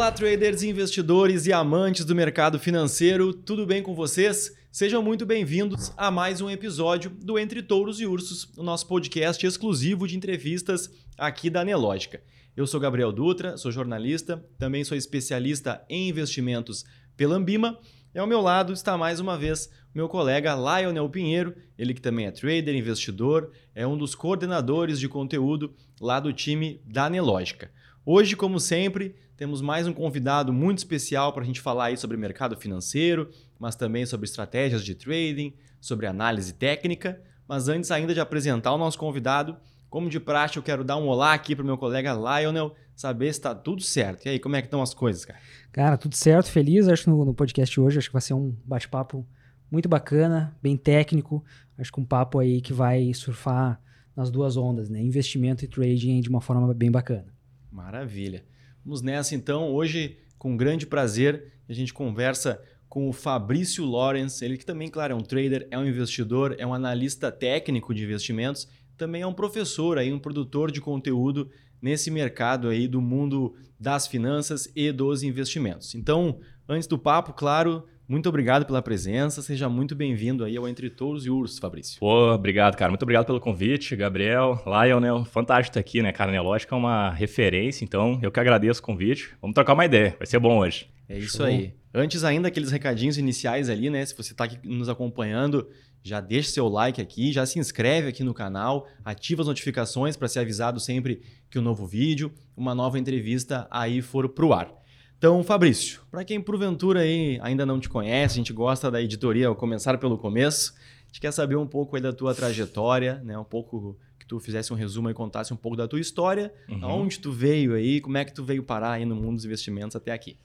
[0.00, 4.50] Olá, traders, investidores e amantes do mercado financeiro, tudo bem com vocês?
[4.72, 9.46] Sejam muito bem-vindos a mais um episódio do Entre Touros e Ursos, o nosso podcast
[9.46, 12.22] exclusivo de entrevistas aqui da Nelógica.
[12.56, 16.82] Eu sou Gabriel Dutra, sou jornalista, também sou especialista em investimentos
[17.14, 17.78] pela Ambima.
[18.14, 22.24] E ao meu lado está mais uma vez meu colega Lionel Pinheiro, ele que também
[22.24, 27.70] é trader, investidor, é um dos coordenadores de conteúdo lá do time da Nelógica.
[28.04, 32.16] Hoje, como sempre, temos mais um convidado muito especial para a gente falar aí sobre
[32.16, 37.20] mercado financeiro, mas também sobre estratégias de trading, sobre análise técnica.
[37.46, 39.54] Mas antes ainda de apresentar o nosso convidado,
[39.90, 43.26] como de praxe, eu quero dar um olá aqui para o meu colega Lionel, saber
[43.26, 44.24] se está tudo certo.
[44.24, 45.38] E aí, como é que estão as coisas, cara?
[45.70, 47.98] Cara, tudo certo, feliz, acho, no, no podcast hoje.
[47.98, 49.26] Acho que vai ser um bate-papo
[49.70, 51.44] muito bacana, bem técnico.
[51.76, 53.78] Acho que um papo aí que vai surfar
[54.16, 55.02] nas duas ondas, né?
[55.02, 57.26] Investimento e trading de uma forma bem bacana.
[57.70, 58.44] Maravilha.
[58.84, 59.70] Vamos nessa então.
[59.72, 65.12] Hoje, com grande prazer, a gente conversa com o Fabrício Lawrence, ele que também, claro,
[65.12, 69.32] é um trader, é um investidor, é um analista técnico de investimentos, também é um
[69.32, 71.48] professor aí, um produtor de conteúdo
[71.80, 75.94] nesse mercado aí do mundo das finanças e dos investimentos.
[75.94, 80.90] Então, antes do papo, claro, muito obrigado pela presença, seja muito bem-vindo aí ao Entre
[80.90, 82.00] Touros e Ursos, Fabrício.
[82.00, 82.90] Pô, obrigado, cara.
[82.90, 85.24] Muito obrigado pelo convite, Gabriel, Lionel.
[85.24, 86.32] Fantástico estar aqui, né, cara?
[86.32, 89.30] Nelógica é uma referência, então eu que agradeço o convite.
[89.40, 90.90] Vamos trocar uma ideia, vai ser bom hoje.
[91.08, 91.46] É isso Show.
[91.46, 91.72] aí.
[91.94, 94.04] Antes ainda, aqueles recadinhos iniciais ali, né?
[94.04, 95.68] Se você está aqui nos acompanhando,
[96.02, 100.26] já deixa seu like aqui, já se inscreve aqui no canal, ativa as notificações para
[100.26, 104.79] ser avisado sempre que o um novo vídeo, uma nova entrevista aí for pro ar.
[105.20, 109.48] Então, Fabrício, para quem porventura aí ainda não te conhece, a gente gosta da editoria
[109.48, 113.38] ao começar pelo começo, a gente quer saber um pouco aí da tua trajetória, né?
[113.38, 116.78] Um pouco que tu fizesse um resumo e contasse um pouco da tua história, uhum.
[116.82, 119.94] aonde tu veio aí, como é que tu veio parar aí no mundo dos investimentos
[119.94, 120.38] até aqui.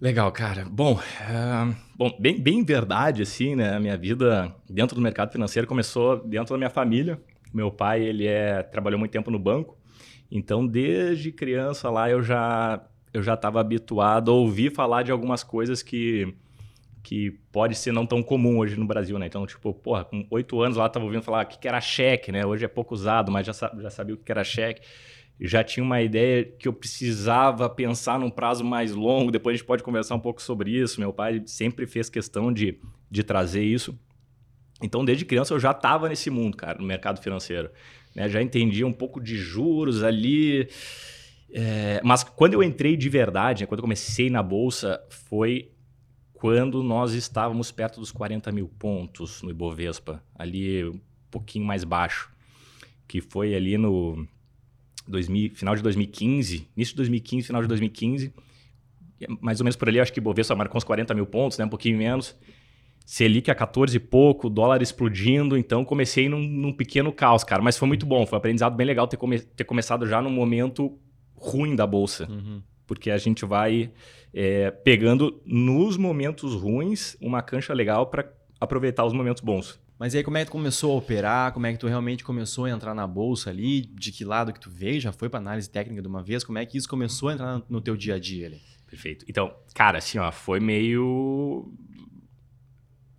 [0.00, 0.64] Legal, cara.
[0.64, 3.74] Bom, uh, bom bem, bem verdade, assim, né?
[3.74, 7.20] A minha vida dentro do mercado financeiro começou dentro da minha família.
[7.52, 9.76] Meu pai, ele é, trabalhou muito tempo no banco,
[10.30, 12.82] então desde criança lá eu já
[13.18, 16.34] eu já estava habituado a ouvir falar de algumas coisas que
[17.02, 19.26] que pode ser não tão comum hoje no Brasil, né?
[19.26, 22.30] Então, tipo, porra, com oito anos lá estava ouvindo falar o que, que era cheque,
[22.30, 22.44] né?
[22.44, 24.82] Hoje é pouco usado, mas já, já sabia o que era cheque.
[25.40, 29.30] Já tinha uma ideia que eu precisava pensar num prazo mais longo.
[29.30, 31.00] Depois a gente pode conversar um pouco sobre isso.
[31.00, 32.78] Meu pai sempre fez questão de,
[33.10, 33.98] de trazer isso.
[34.82, 37.70] Então, desde criança eu já estava nesse mundo, cara, no mercado financeiro.
[38.14, 38.28] Né?
[38.28, 40.68] Já entendia um pouco de juros ali.
[41.50, 45.72] É, mas quando eu entrei de verdade, né, quando eu comecei na bolsa, foi
[46.34, 51.00] quando nós estávamos perto dos 40 mil pontos no Ibovespa, ali um
[51.30, 52.30] pouquinho mais baixo,
[53.08, 54.26] que foi ali no
[55.08, 58.32] 2000, final de 2015, início de 2015, final de 2015,
[59.40, 61.64] mais ou menos por ali, acho que o Ibovespa marcou uns 40 mil pontos, né,
[61.64, 62.36] um pouquinho menos.
[63.04, 67.78] Selic a 14 e pouco, dólar explodindo, então comecei num, num, pequeno caos, cara, mas
[67.78, 70.98] foi muito bom, foi um aprendizado bem legal ter, come, ter começado já num momento
[71.40, 72.28] ruim da bolsa.
[72.30, 72.62] Uhum.
[72.86, 73.90] Porque a gente vai
[74.32, 79.78] é, pegando nos momentos ruins uma cancha legal para aproveitar os momentos bons.
[79.98, 81.52] Mas aí como é que tu começou a operar?
[81.52, 83.80] Como é que tu realmente começou a entrar na bolsa ali?
[83.80, 85.00] De que lado que tu veio?
[85.00, 86.44] Já foi para análise técnica de uma vez?
[86.44, 88.60] Como é que isso começou a entrar no teu dia a dia ali?
[88.88, 89.24] Perfeito.
[89.28, 91.72] Então, cara, assim, ó, foi meio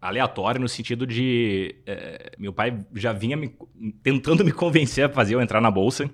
[0.02, 3.53] aleatório no sentido de é, meu pai já vinha me,
[4.02, 6.09] tentando me convencer a fazer eu entrar na bolsa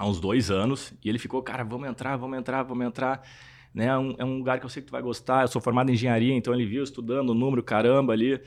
[0.00, 3.22] há uns dois anos, e ele ficou, cara, vamos entrar, vamos entrar, vamos entrar.
[3.74, 3.84] Né?
[3.84, 5.42] É um, é um lugar que eu sei que tu vai gostar.
[5.42, 8.40] Eu sou formado em engenharia, então ele viu estudando o número, caramba, ali.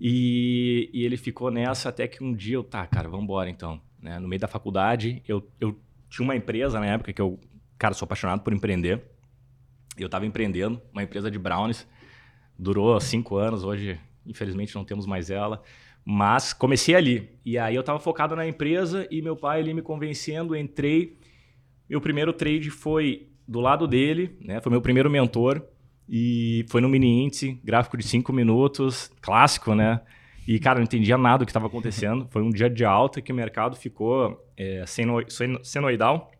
[0.00, 3.80] E, e, ele ficou nessa até que um dia eu, tá, cara, vamos embora então.
[4.02, 4.18] Né?
[4.18, 5.78] No meio da faculdade, eu, eu
[6.10, 7.38] tinha uma empresa na época que eu,
[7.78, 9.00] cara, sou apaixonado por empreender.
[9.96, 11.86] Eu estava empreendendo, uma empresa de brownies.
[12.58, 15.62] Durou cinco anos, hoje, infelizmente, não temos mais ela.
[16.04, 17.28] Mas comecei ali.
[17.44, 21.18] E aí eu estava focado na empresa e meu pai ali me convencendo, entrei.
[21.88, 24.60] Meu primeiro trade foi do lado dele, né?
[24.60, 25.62] Foi meu primeiro mentor.
[26.08, 30.00] E foi no mini índice, gráfico de 5 minutos, clássico, né?
[30.46, 32.26] E, cara, não entendia nada do que estava acontecendo.
[32.30, 34.82] Foi um dia de alta que o mercado ficou é,
[35.62, 36.30] senoidal.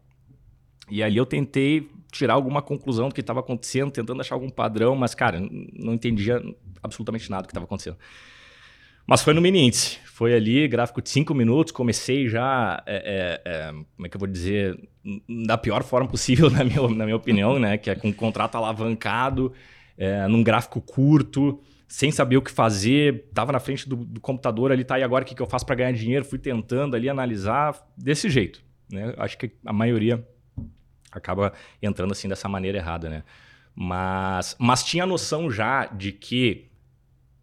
[0.90, 4.96] E ali eu tentei tirar alguma conclusão do que estava acontecendo, tentando achar algum padrão,
[4.96, 5.38] mas, cara,
[5.74, 6.42] não entendia
[6.82, 7.98] absolutamente nada do que estava acontecendo.
[9.08, 9.98] Mas foi no mini índice.
[10.04, 11.72] Foi ali, gráfico de 5 minutos.
[11.72, 14.78] Comecei já, é, é, é, como é que eu vou dizer,
[15.46, 17.78] da pior forma possível, na minha, na minha opinião, né?
[17.78, 19.50] Que é com um contrato alavancado,
[19.96, 21.58] é, num gráfico curto,
[21.88, 23.30] sem saber o que fazer.
[23.32, 24.98] Tava na frente do, do computador ali, tá?
[24.98, 26.22] E agora o que, que eu faço para ganhar dinheiro?
[26.22, 28.62] Fui tentando ali analisar desse jeito.
[28.92, 29.14] Né?
[29.16, 30.22] Acho que a maioria
[31.10, 33.22] acaba entrando assim dessa maneira errada, né?
[33.74, 36.67] Mas, mas tinha noção já de que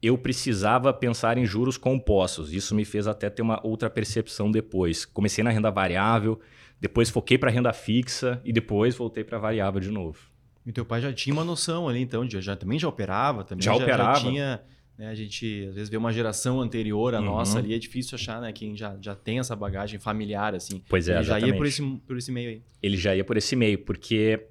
[0.06, 2.54] eu precisava pensar em juros compostos.
[2.54, 5.04] Isso me fez até ter uma outra percepção depois.
[5.04, 6.40] Comecei na renda variável,
[6.80, 10.20] depois foquei para renda fixa e depois voltei para variável de novo.
[10.64, 13.64] E teu pai já tinha uma noção ali, então, já, já também já operava, também
[13.64, 14.20] já, já operava.
[14.20, 14.62] Já tinha,
[14.96, 17.26] né, a gente às vezes vê uma geração anterior à uhum.
[17.26, 20.84] nossa ali, é difícil achar, né, quem já, já tem essa bagagem familiar assim.
[20.88, 21.42] Pois é, ele exatamente.
[21.42, 22.62] já ia por esse por esse meio aí.
[22.82, 24.48] Ele já ia por esse meio, porque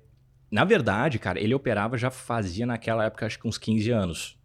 [0.51, 4.39] na verdade, cara, ele operava já fazia naquela época acho que uns 15 anos.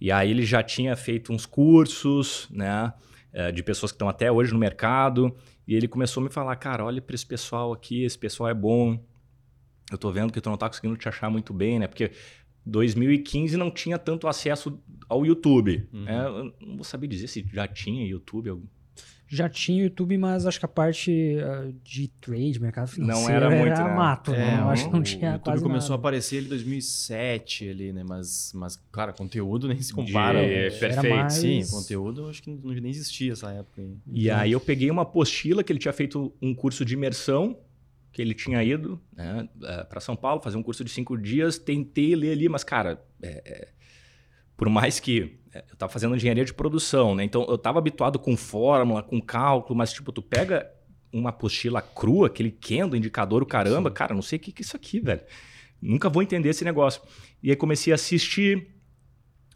[0.00, 2.92] E aí ele já tinha feito uns cursos, né?
[3.32, 5.36] Eh, de pessoas que estão até hoje no mercado.
[5.66, 8.54] E ele começou a me falar, cara, olha para esse pessoal aqui, esse pessoal é
[8.54, 8.98] bom.
[9.90, 11.86] Eu tô vendo que tu não tá conseguindo te achar muito bem, né?
[11.86, 12.10] Porque
[12.66, 15.88] 2015 não tinha tanto acesso ao YouTube.
[15.92, 16.04] Uhum.
[16.04, 16.26] Né?
[16.26, 18.50] Eu não vou saber dizer se já tinha YouTube
[19.32, 23.48] já tinha YouTube, mas acho que a parte uh, de trade, mercado financeiro, não era,
[23.48, 23.94] muito, era né?
[23.94, 24.34] mato.
[24.34, 25.94] É, não, acho que não tinha o YouTube quase começou nada.
[25.94, 28.02] a aparecer em 2007 ali, né?
[28.02, 30.44] Mas, mas cara, conteúdo nem se compara.
[30.44, 30.52] De...
[30.52, 31.14] É, perfeito.
[31.14, 31.32] Mais...
[31.34, 33.80] Sim, conteúdo acho que não, nem existia essa época.
[33.80, 33.96] Aí.
[34.12, 37.56] E aí eu peguei uma apostila que ele tinha feito um curso de imersão,
[38.12, 41.56] que ele tinha ido né, eh, para São Paulo fazer um curso de cinco dias,
[41.56, 43.68] tentei ler ali, mas cara, é, é,
[44.60, 47.24] por mais que é, eu estava fazendo engenharia de produção, né?
[47.24, 50.70] Então eu estava habituado com fórmula, com cálculo, mas tipo, tu pega
[51.10, 53.94] uma apostila crua, aquele Kendo, indicador, o caramba, Sim.
[53.94, 55.22] cara, não sei o que, que é isso aqui, velho.
[55.80, 57.00] Nunca vou entender esse negócio.
[57.42, 58.66] E aí comecei a assistir.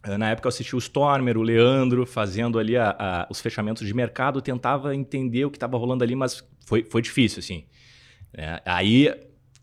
[0.04, 3.86] Eh, na época eu assisti o Stormer, o Leandro, fazendo ali a, a, os fechamentos
[3.86, 7.66] de mercado, tentava entender o que estava rolando ali, mas foi, foi difícil, assim.
[8.32, 9.14] É, aí,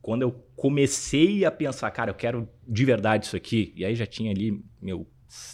[0.03, 4.05] quando eu comecei a pensar, cara, eu quero de verdade isso aqui, e aí já
[4.05, 5.07] tinha ali meu,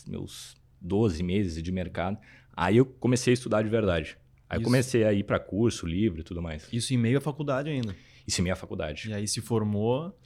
[0.07, 2.18] meus 12 meses de mercado.
[2.56, 4.18] Aí eu comecei a estudar de verdade.
[4.50, 6.68] Aí eu comecei a ir para curso, livro e tudo mais.
[6.71, 7.95] Isso em meio à faculdade ainda.
[8.25, 9.09] Isso em meio à faculdade.
[9.09, 10.18] E aí se formou.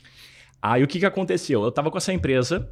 [0.62, 1.64] Aí o que, que aconteceu?
[1.64, 2.72] Eu estava com essa empresa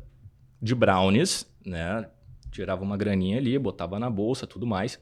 [0.61, 2.07] de brownies, né?
[2.51, 4.99] Tirava uma graninha ali, botava na bolsa, tudo mais.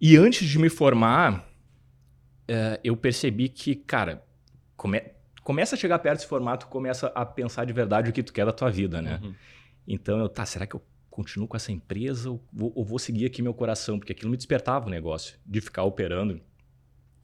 [0.00, 1.46] E antes de me formar,
[2.48, 4.24] é, eu percebi que, cara,
[4.76, 5.02] come...
[5.42, 8.46] começa a chegar perto desse formato, começa a pensar de verdade o que tu quer
[8.46, 9.20] da tua vida, né?
[9.22, 9.34] Uhum.
[9.86, 13.26] Então eu, tá, será que eu continuo com essa empresa ou vou, ou vou seguir
[13.26, 13.98] aqui meu coração?
[13.98, 16.40] Porque aquilo me despertava o negócio de ficar operando.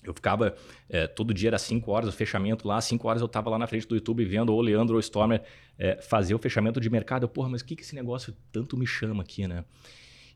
[0.03, 0.55] Eu ficava,
[0.89, 3.67] é, todo dia era 5 horas o fechamento lá, 5 horas eu estava lá na
[3.67, 5.43] frente do YouTube vendo o Leandro ou Stormer
[5.79, 7.25] é, fazer o fechamento de mercado.
[7.25, 9.65] Eu, porra, mas o que, que esse negócio tanto me chama aqui, né?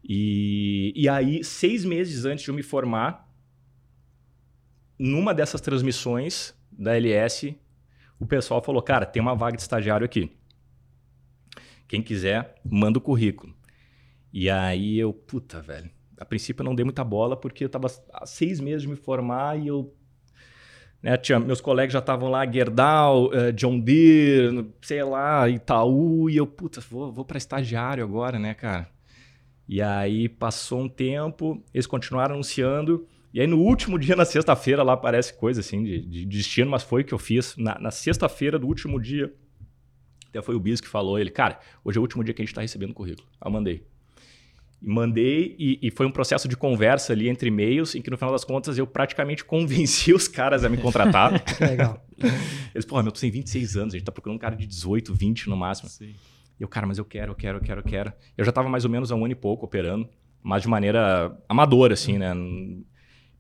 [0.06, 3.26] E, e aí, seis meses antes de eu me formar,
[4.98, 7.56] numa dessas transmissões da LS,
[8.18, 10.30] o pessoal falou: Cara, tem uma vaga de estagiário aqui.
[11.94, 13.54] Quem quiser, manda o currículo.
[14.32, 15.88] E aí eu, puta, velho.
[16.18, 18.96] A princípio eu não dei muita bola porque eu tava há seis meses de me
[18.96, 19.94] formar e eu.
[21.00, 26.36] Né, tinha, meus colegas já estavam lá, Gerdau, uh, John Deere, sei lá, Itaú, e
[26.36, 28.88] eu, puta, vou, vou para estagiário agora, né, cara?
[29.68, 34.82] E aí passou um tempo, eles continuaram anunciando, e aí no último dia, na sexta-feira,
[34.82, 37.56] lá aparece coisa assim de, de destino, mas foi o que eu fiz.
[37.56, 39.32] Na, na sexta-feira do último dia,
[40.34, 42.44] até foi o Bis que falou, ele, cara, hoje é o último dia que a
[42.44, 43.28] gente está recebendo currículo.
[43.42, 43.86] Eu mandei.
[44.82, 48.18] E mandei, e, e, foi um processo de conversa ali entre e-mails, em que no
[48.18, 51.32] final das contas eu praticamente convenci os caras a me contratar.
[51.60, 52.04] Legal.
[52.74, 55.14] Eles, pô, meu, tu tem 26 anos, a gente tá procurando um cara de 18,
[55.14, 55.88] 20 no máximo.
[55.88, 56.14] Sim.
[56.58, 58.12] E eu, cara, mas eu quero, eu quero, eu quero, eu quero.
[58.36, 60.08] Eu já estava mais ou menos há um ano e pouco operando,
[60.42, 62.32] mas de maneira amadora, assim, né?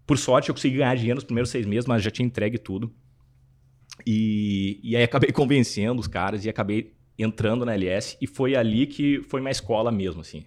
[0.06, 2.92] Por sorte, eu consegui ganhar dinheiro nos primeiros seis meses, mas já tinha entregue tudo.
[4.06, 8.86] E, e aí acabei convencendo os caras e acabei entrando na LS e foi ali
[8.86, 10.44] que foi minha escola mesmo, assim.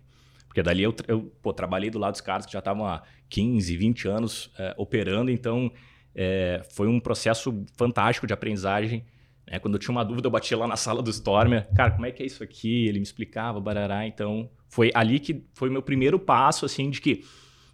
[0.48, 3.78] Porque dali eu, eu pô, trabalhei do lado dos caras que já estavam há 15,
[3.78, 5.72] 20 anos é, operando, então
[6.16, 9.06] é, foi um processo fantástico de aprendizagem.
[9.46, 9.60] Né?
[9.60, 12.12] Quando eu tinha uma dúvida, eu batia lá na sala do Stormer, cara, como é
[12.12, 12.88] que é isso aqui?
[12.88, 14.08] Ele me explicava, barará.
[14.08, 17.24] Então foi ali que foi meu primeiro passo, assim, de que,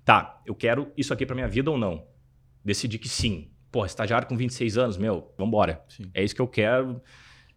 [0.04, 2.06] tá, eu quero isso aqui para minha vida ou não?
[2.64, 5.84] Decidi que sim, pô, estagiário com 26 anos, meu, vambora.
[5.90, 6.04] Sim.
[6.14, 7.02] É isso que eu quero.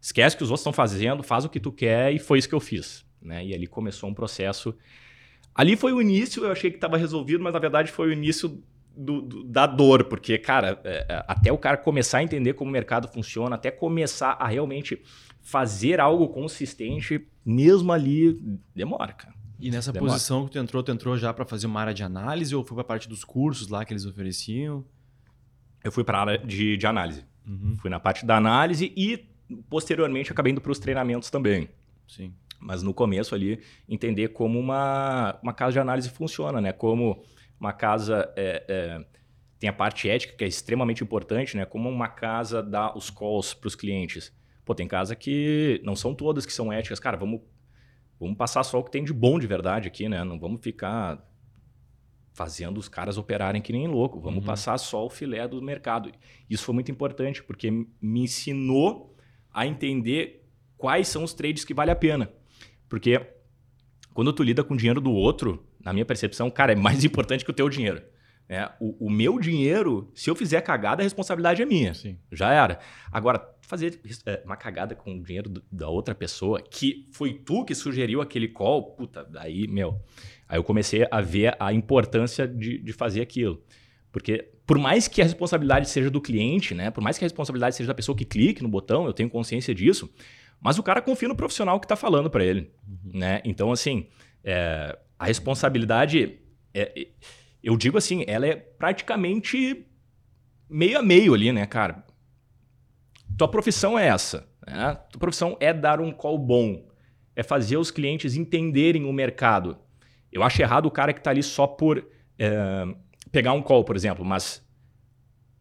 [0.00, 2.48] Esquece o que os outros estão fazendo, faz o que tu quer e foi isso
[2.48, 3.04] que eu fiz.
[3.20, 3.44] Né?
[3.44, 4.74] E ali começou um processo.
[5.54, 8.62] Ali foi o início, eu achei que estava resolvido, mas na verdade foi o início
[8.96, 12.70] do, do, da dor, porque, cara, é, é, até o cara começar a entender como
[12.70, 15.02] o mercado funciona, até começar a realmente
[15.42, 18.40] fazer algo consistente, mesmo ali,
[18.74, 19.34] demora, cara.
[19.60, 20.12] E nessa demora.
[20.12, 22.74] posição que tu entrou, tu entrou já para fazer uma área de análise ou foi
[22.74, 24.82] para parte dos cursos lá que eles ofereciam?
[25.86, 27.24] Eu fui para a área de, de análise.
[27.46, 27.76] Uhum.
[27.78, 29.24] Fui na parte da análise e,
[29.70, 31.68] posteriormente, acabei indo para os treinamentos também.
[32.08, 32.34] Sim.
[32.58, 36.72] Mas no começo ali, entender como uma, uma casa de análise funciona, né?
[36.72, 37.22] Como
[37.60, 39.04] uma casa é, é,
[39.60, 41.64] tem a parte ética que é extremamente importante, né?
[41.64, 44.34] Como uma casa dá os calls para os clientes.
[44.64, 46.98] Pô, tem casa que não são todas que são éticas.
[46.98, 47.40] Cara, vamos,
[48.18, 50.24] vamos passar só o que tem de bom de verdade aqui, né?
[50.24, 51.24] Não vamos ficar
[52.36, 54.20] fazendo os caras operarem que nem louco.
[54.20, 54.44] Vamos uhum.
[54.44, 56.12] passar só o filé do mercado.
[56.50, 59.16] Isso foi muito importante, porque me ensinou
[59.50, 62.30] a entender quais são os trades que vale a pena.
[62.90, 63.26] Porque
[64.12, 67.42] quando tu lida com o dinheiro do outro, na minha percepção, cara, é mais importante
[67.42, 68.02] que o teu dinheiro.
[68.48, 71.94] É, o, o, meu dinheiro, se eu fizer cagada, a responsabilidade é minha.
[71.94, 72.18] Sim.
[72.30, 72.78] Já era.
[73.10, 77.64] Agora, fazer é, uma cagada com o dinheiro do, da outra pessoa, que foi tu
[77.64, 80.00] que sugeriu aquele call, puta, aí, meu.
[80.48, 83.62] Aí eu comecei a ver a importância de, de fazer aquilo.
[84.12, 86.90] Porque, por mais que a responsabilidade seja do cliente, né?
[86.90, 89.74] Por mais que a responsabilidade seja da pessoa que clique no botão, eu tenho consciência
[89.74, 90.10] disso,
[90.60, 92.72] mas o cara confia no profissional que está falando para ele.
[92.86, 93.18] Uhum.
[93.18, 93.42] Né?
[93.44, 94.06] Então, assim,
[94.42, 96.38] é, a responsabilidade.
[96.72, 97.08] É,
[97.62, 99.86] eu digo assim, ela é praticamente
[100.68, 102.04] meio a meio ali, né, cara?
[103.36, 104.48] Tua profissão é essa.
[104.66, 104.98] Né?
[105.10, 106.88] Tua profissão é dar um call bom.
[107.34, 109.78] É fazer os clientes entenderem o mercado.
[110.36, 112.06] Eu acho errado o cara que está ali só por
[112.38, 112.84] é,
[113.32, 114.62] pegar um call, por exemplo, mas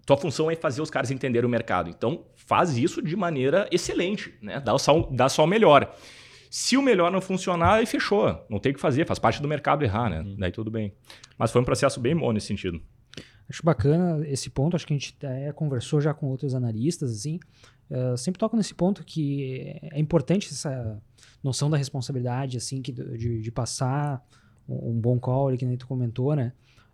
[0.05, 1.89] tua função é fazer os caras entenderem o mercado.
[1.89, 4.59] Então, faz isso de maneira excelente, né?
[4.59, 5.95] Dá só, dá só o melhor.
[6.51, 8.45] Se o melhor não funcionar, aí fechou.
[8.49, 10.19] Não tem o que fazer, faz parte do mercado errar, né?
[10.19, 10.35] Uhum.
[10.37, 10.93] Daí tudo bem.
[11.37, 12.81] Mas foi um processo bem bom nesse sentido.
[13.49, 17.39] Acho bacana esse ponto, acho que a gente até conversou já com outros analistas, assim.
[17.89, 21.01] Uh, sempre toco nesse ponto que é importante essa
[21.43, 24.21] noção da responsabilidade, assim, que, de, de passar
[24.67, 26.51] um, bom call, que nem tu comentou, né?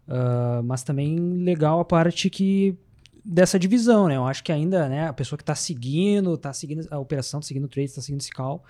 [0.08, 2.78] Uh, mas também legal a parte que
[3.24, 4.18] dessa divisão, né?
[4.18, 7.48] Eu acho que ainda, né, a pessoa que está seguindo, está seguindo a operação, está
[7.48, 8.64] seguindo o trade, está seguindo esse call,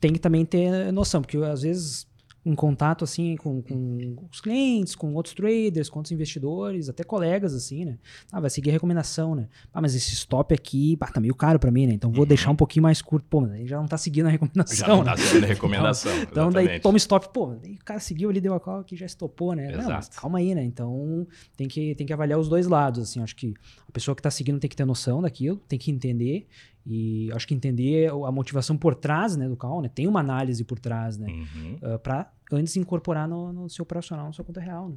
[0.00, 2.06] tem que também ter noção, porque às vezes
[2.48, 7.54] um contato assim com, com os clientes, com outros traders, com outros investidores, até colegas
[7.54, 7.98] assim, né?
[8.32, 9.48] Ah, vai seguir a recomendação, né?
[9.72, 11.92] Ah, mas esse stop aqui, tá meio caro para mim, né?
[11.92, 12.28] Então vou uhum.
[12.28, 13.26] deixar um pouquinho mais curto.
[13.28, 14.76] Pô, mas aí já não tá seguindo a recomendação.
[14.76, 15.16] Já não tá né?
[15.18, 16.12] seguindo a recomendação.
[16.16, 18.96] então, então daí toma stop, pô, daí o cara seguiu ali, deu a call que
[18.96, 19.70] já estopou, né?
[19.70, 20.08] Exato.
[20.14, 20.64] Não, calma aí, né?
[20.64, 21.26] Então
[21.56, 23.20] tem que, tem que avaliar os dois lados, assim.
[23.20, 23.52] Acho que
[23.86, 26.46] a pessoa que tá seguindo tem que ter noção daquilo, tem que entender
[26.90, 29.90] e acho que entender a motivação por trás né, do call, né?
[29.94, 31.28] Tem uma análise por trás, né?
[31.28, 31.74] Uhum.
[31.82, 34.96] Uh, ah, para antes incorporar no, no, seu operacional, na sua conta real, né?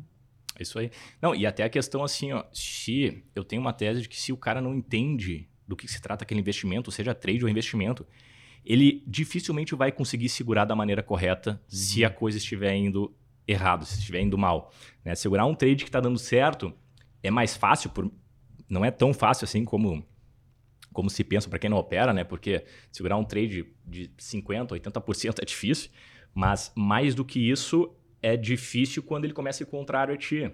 [0.58, 0.90] Isso aí.
[1.22, 4.32] Não, e até a questão assim, ó, se eu tenho uma tese de que se
[4.32, 8.08] o cara não entende do que se trata aquele investimento, seja trade ou investimento,
[8.66, 11.58] ele dificilmente vai conseguir segurar da maneira correta uhum.
[11.68, 13.14] se a coisa estiver indo
[13.46, 14.72] errado, se estiver indo mal.
[15.04, 15.14] Né?
[15.14, 16.74] Segurar um trade que está dando certo
[17.22, 18.10] é mais fácil, por...
[18.70, 20.06] não é tão fácil assim como
[20.94, 22.24] como se pensa para quem não opera, né?
[22.24, 25.90] Porque segurar um trade de 50%, 80% é difícil,
[26.34, 30.52] mas mais do que isso, é difícil quando ele começa a ir contrário a ti.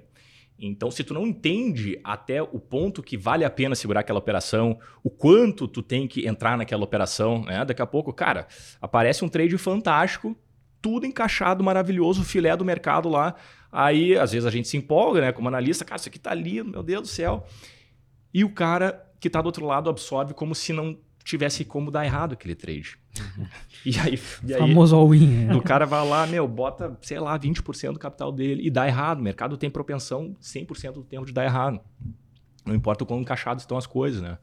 [0.60, 4.79] Então, se tu não entende até o ponto que vale a pena segurar aquela operação,
[5.03, 7.63] o quanto tu tem que entrar naquela operação, né?
[7.63, 8.48] Daqui a pouco, cara,
[8.82, 10.36] aparece um trade fantástico,
[10.82, 13.36] tudo encaixado, maravilhoso, filé do mercado lá.
[13.72, 15.32] Aí, às vezes, a gente se empolga, né?
[15.32, 17.46] Como analista, cara, isso aqui tá lindo, meu Deus do céu.
[18.34, 22.06] E o cara que está do outro lado absorve como se não tivesse como dar
[22.06, 22.98] errado aquele trade.
[23.86, 25.48] E aí, e aí famoso all-in.
[25.50, 25.56] É.
[25.56, 29.20] O cara vai lá, meu, bota, sei lá, 20% do capital dele e dá errado.
[29.20, 31.80] O mercado tem propensão 100% do tempo de dar errado.
[32.66, 34.38] Não importa o quão encaixadas estão as coisas, né?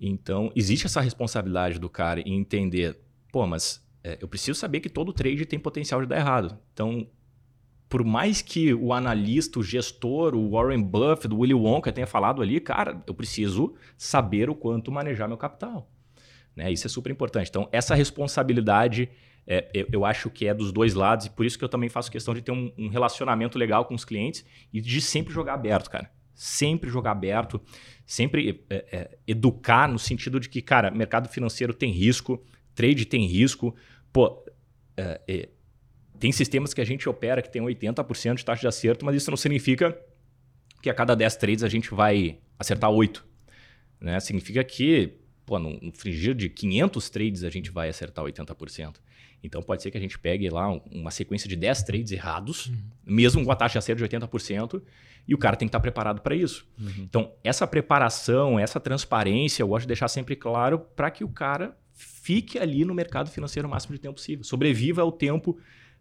[0.00, 2.98] Então, existe essa responsabilidade do cara em entender,
[3.32, 6.58] pô, mas é, eu preciso saber que todo trade tem potencial de dar errado.
[6.72, 7.06] Então,
[7.88, 12.42] por mais que o analista, o gestor, o Warren Buffett, o Willy Wonka tenha falado
[12.42, 15.88] ali, cara, eu preciso saber o quanto manejar meu capital.
[16.54, 16.72] Né?
[16.72, 17.48] Isso é super importante.
[17.48, 19.08] Então, essa responsabilidade,
[19.46, 21.88] é, eu, eu, acho que é dos dois lados, e por isso que eu também
[21.88, 25.54] faço questão de ter um, um relacionamento legal com os clientes e de sempre jogar
[25.54, 26.10] aberto, cara.
[26.34, 27.60] Sempre jogar aberto,
[28.04, 32.42] sempre é, é, educar no sentido de que, cara, mercado financeiro tem risco,
[32.74, 33.74] trade tem risco.
[34.12, 34.44] Pô,
[34.96, 35.48] é, é
[36.18, 39.30] tem sistemas que a gente opera que tem 80% de taxa de acerto, mas isso
[39.30, 39.98] não significa
[40.82, 43.24] que a cada 10 trades a gente vai acertar 8.
[44.00, 44.18] Né?
[44.20, 48.96] Significa que, pô, num frigir de 500 trades a gente vai acertar 80%.
[49.42, 52.76] Então pode ser que a gente pegue lá uma sequência de 10 trades errados, uhum.
[53.04, 54.82] mesmo com a taxa de acerto de 80%,
[55.28, 56.66] e o cara tem que estar preparado para isso.
[56.78, 56.92] Uhum.
[56.98, 61.76] Então, essa preparação, essa transparência, eu gosto de deixar sempre claro para que o cara
[61.92, 64.44] fique ali no mercado financeiro o máximo de tempo possível.
[64.44, 65.58] Sobreviva ao tempo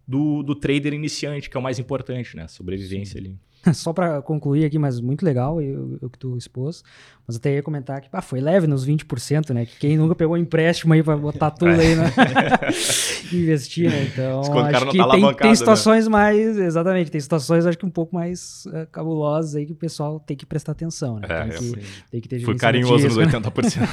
[0.07, 2.47] do, do trader iniciante, que é o mais importante, né?
[2.47, 3.27] Sobrevivência Sim.
[3.27, 3.39] ali.
[3.73, 5.57] só para concluir aqui, mas muito legal
[6.01, 6.83] o que tu expôs.
[7.27, 9.65] Mas até ia comentar que ah, foi leve nos 20%, né?
[9.65, 12.11] Que quem nunca pegou empréstimo aí para botar tudo aí, né?
[13.33, 14.03] Investir, né?
[14.03, 15.55] Então, acho que tá tem, tem, né?
[15.55, 16.11] situações né?
[16.11, 16.57] mais.
[16.57, 20.37] Exatamente, tem situações acho que um pouco mais uh, cabulosas aí que o pessoal tem
[20.37, 21.27] que prestar atenção, né?
[21.27, 21.81] É, tem, que,
[22.11, 23.87] tem que ter Fui carinhoso nos 80%.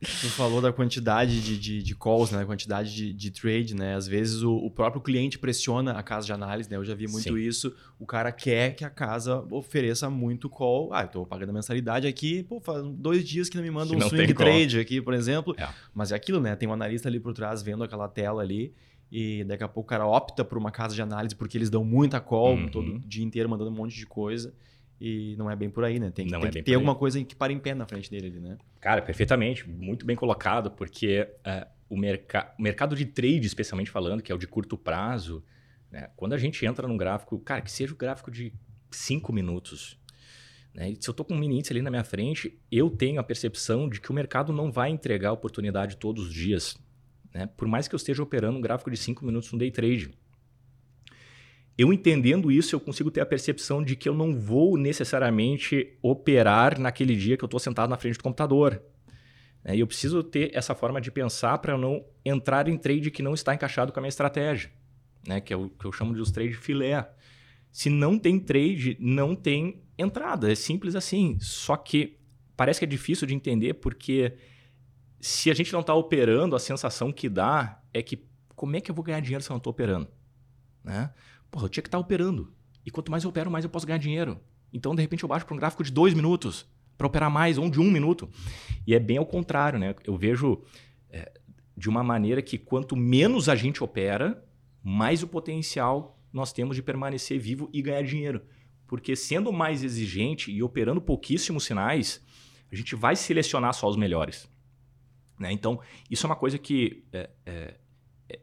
[0.00, 2.42] tu falou da quantidade de, de, de calls, né?
[2.42, 3.94] A quantidade de, de trade, né?
[3.94, 6.76] Às vezes o, o, próprio cliente pressiona a casa de análise, né?
[6.76, 7.38] Eu já vi muito Sim.
[7.38, 7.74] isso.
[8.02, 10.92] O cara quer que a casa ofereça muito call.
[10.92, 13.94] Ah, eu tô pagando a mensalidade aqui, pô, faz dois dias que não me manda
[13.94, 15.54] um swing trade aqui, por exemplo.
[15.56, 15.68] É.
[15.94, 16.56] Mas é aquilo, né?
[16.56, 18.74] Tem um analista ali por trás vendo aquela tela ali.
[19.08, 21.84] E daqui a pouco o cara opta por uma casa de análise porque eles dão
[21.84, 22.68] muita call uhum.
[22.68, 24.52] todo dia inteiro mandando um monte de coisa.
[25.00, 26.10] E não é bem por aí, né?
[26.10, 28.40] Tem, tem é que ter alguma coisa que para em pé na frente dele ali,
[28.40, 28.58] né?
[28.80, 29.68] Cara, perfeitamente.
[29.68, 34.34] Muito bem colocado, porque uh, o, merc o mercado de trade, especialmente falando, que é
[34.34, 35.44] o de curto prazo,
[35.92, 36.10] né?
[36.16, 38.52] quando a gente entra num gráfico, cara, que seja o um gráfico de
[38.90, 40.00] cinco minutos,
[40.74, 40.94] né?
[40.98, 43.88] Se eu estou com um mini índice ali na minha frente, eu tenho a percepção
[43.88, 46.76] de que o mercado não vai entregar oportunidade todos os dias.
[47.34, 47.46] Né?
[47.46, 50.10] Por mais que eu esteja operando um gráfico de 5 minutos no day trade.
[51.76, 56.78] Eu entendendo isso, eu consigo ter a percepção de que eu não vou necessariamente operar
[56.78, 58.82] naquele dia que eu estou sentado na frente do computador.
[59.64, 59.76] Né?
[59.76, 63.32] E eu preciso ter essa forma de pensar para não entrar em trade que não
[63.32, 64.70] está encaixado com a minha estratégia,
[65.26, 65.40] né?
[65.40, 67.10] que é o que eu chamo de os trade filé.
[67.70, 70.50] Se não tem trade, não tem entrada.
[70.50, 71.38] É simples assim.
[71.40, 72.18] Só que
[72.56, 74.36] parece que é difícil de entender porque
[75.20, 78.90] se a gente não está operando, a sensação que dá é que como é que
[78.90, 80.08] eu vou ganhar dinheiro se eu não estou operando?
[80.84, 81.12] Né?
[81.50, 82.52] Porra, eu tinha que estar tá operando.
[82.84, 84.40] E quanto mais eu opero, mais eu posso ganhar dinheiro.
[84.72, 87.68] Então, de repente, eu baixo para um gráfico de dois minutos para operar mais, ou
[87.68, 88.28] de um minuto.
[88.86, 89.94] E é bem ao contrário, né?
[90.04, 90.62] Eu vejo
[91.10, 91.32] é,
[91.76, 94.42] de uma maneira que quanto menos a gente opera,
[94.82, 98.42] mais o potencial nós temos de permanecer vivo e ganhar dinheiro.
[98.86, 102.24] Porque sendo mais exigente e operando pouquíssimos sinais,
[102.70, 104.48] a gente vai selecionar só os melhores.
[105.38, 105.52] Né?
[105.52, 107.04] Então, isso é uma coisa que.
[107.12, 107.74] É, é,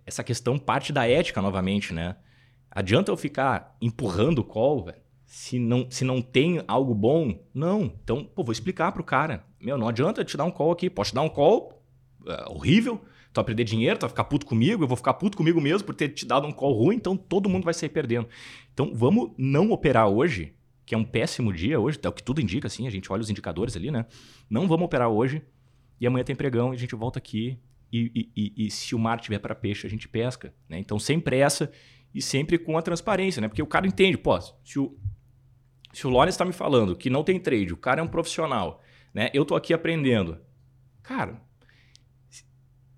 [0.06, 2.16] essa questão parte da ética novamente, né?
[2.70, 4.94] Adianta eu ficar empurrando o call,
[5.26, 7.44] se não, se não tem algo bom?
[7.54, 7.84] Não.
[8.04, 9.46] Então, pô, vou explicar pro cara.
[9.60, 10.90] Meu, não adianta te dar um call aqui.
[10.90, 11.84] Posso te dar um call
[12.22, 15.38] uh, horrível, tu vai perder dinheiro, tu vai ficar puto comigo, eu vou ficar puto
[15.38, 18.28] comigo mesmo por ter te dado um call ruim, então todo mundo vai sair perdendo.
[18.74, 20.54] Então vamos não operar hoje,
[20.86, 23.22] que é um péssimo dia hoje, é o que tudo indica, assim, a gente olha
[23.22, 24.06] os indicadores ali, né?
[24.50, 25.42] Não vamos operar hoje
[26.02, 27.60] e amanhã tem pregão e a gente volta aqui
[27.92, 30.80] e, e, e, e se o mar tiver para peixe, a gente pesca, né?
[30.80, 31.72] Então sem pressa
[32.14, 33.48] e sempre com a transparência, né?
[33.48, 34.98] Porque o cara entende, pô, se o,
[35.94, 38.82] se o Lawrence está me falando que não tem trade, o cara é um profissional,
[39.14, 39.30] né?
[39.34, 40.40] Eu tô aqui aprendendo.
[41.04, 41.42] Cara,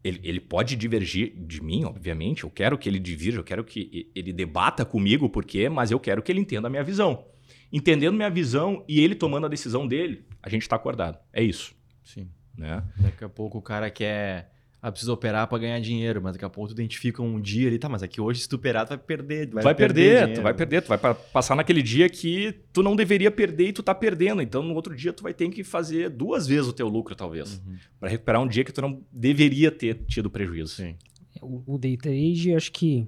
[0.04, 2.44] ele, ele pode divergir de mim, obviamente.
[2.44, 6.22] Eu quero que ele divirja, eu quero que ele debata comigo, porque, mas eu quero
[6.22, 7.26] que ele entenda a minha visão.
[7.72, 11.20] Entendendo minha visão e ele tomando a decisão dele, a gente está acordado.
[11.32, 11.76] É isso.
[12.04, 12.30] Sim.
[12.58, 12.84] Né?
[12.98, 16.50] Daqui a pouco o cara quer ah, preciso operar para ganhar dinheiro, mas daqui a
[16.50, 18.98] pouco tu identifica um dia ali, tá, mas aqui hoje se tu operar, tu vai
[18.98, 19.50] perder.
[19.52, 20.98] Vai, vai perder, perder tu vai perder, tu vai
[21.32, 24.42] passar naquele dia que tu não deveria perder e tu tá perdendo.
[24.42, 27.62] Então no outro dia tu vai ter que fazer duas vezes o teu lucro, talvez,
[27.66, 27.76] uhum.
[28.00, 30.76] para recuperar um dia que tu não deveria ter tido prejuízo.
[30.76, 30.96] Sim.
[31.40, 33.08] O, o day trade, acho que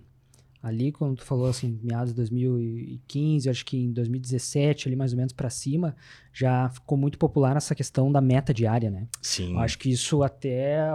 [0.63, 5.17] ali, quando tu falou assim, meados de 2015, acho que em 2017, ali mais ou
[5.17, 5.93] menos para cima,
[6.31, 9.05] já ficou muito popular essa questão da meta diária, né?
[9.21, 9.51] Sim.
[9.51, 10.87] Eu acho que isso até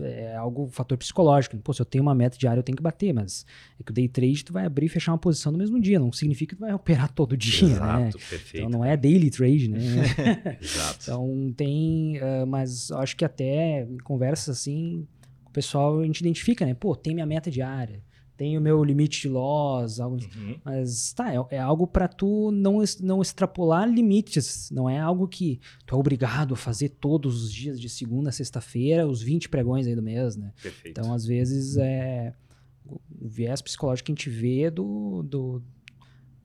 [0.00, 1.56] é algo, fator psicológico.
[1.58, 3.46] Pô, se eu tenho uma meta diária, eu tenho que bater, mas
[3.78, 6.00] é que o day trade tu vai abrir e fechar uma posição no mesmo dia,
[6.00, 8.10] não significa que tu vai operar todo dia, Exato, né?
[8.10, 8.56] perfeito.
[8.56, 9.78] Então não é daily trade, né?
[10.60, 10.98] Exato.
[11.00, 15.06] Então tem, uh, mas acho que até em conversas assim,
[15.46, 16.74] o pessoal a gente identifica, né?
[16.74, 18.02] Pô, tem minha meta diária
[18.36, 20.58] tenho o meu limite de loss, algo, uhum.
[20.64, 25.60] mas tá, é, é algo para tu não, não extrapolar limites, não é algo que
[25.86, 29.86] tu é obrigado a fazer todos os dias de segunda a sexta-feira, os 20 pregões
[29.86, 30.52] aí do mês, né?
[30.62, 30.98] Perfeito.
[30.98, 32.34] Então, às vezes, é
[32.84, 35.62] o viés psicológico que a gente vê do, do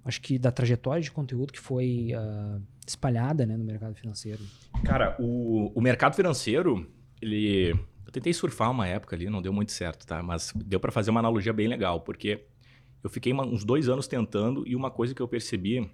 [0.05, 4.41] acho que da trajetória de conteúdo que foi uh, espalhada né, no mercado financeiro.
[4.85, 6.89] Cara, o, o mercado financeiro,
[7.21, 7.73] ele
[8.17, 10.23] tentei surfar uma época ali, não deu muito certo, tá?
[10.23, 12.45] Mas deu para fazer uma analogia bem legal, porque
[13.03, 15.89] eu fiquei uma, uns dois anos tentando e uma coisa que eu percebi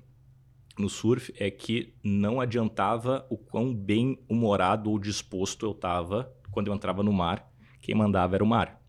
[0.80, 6.68] no surf é que não adiantava o quão bem humorado ou disposto eu estava quando
[6.68, 7.52] eu entrava no mar.
[7.82, 8.82] Quem mandava era o mar.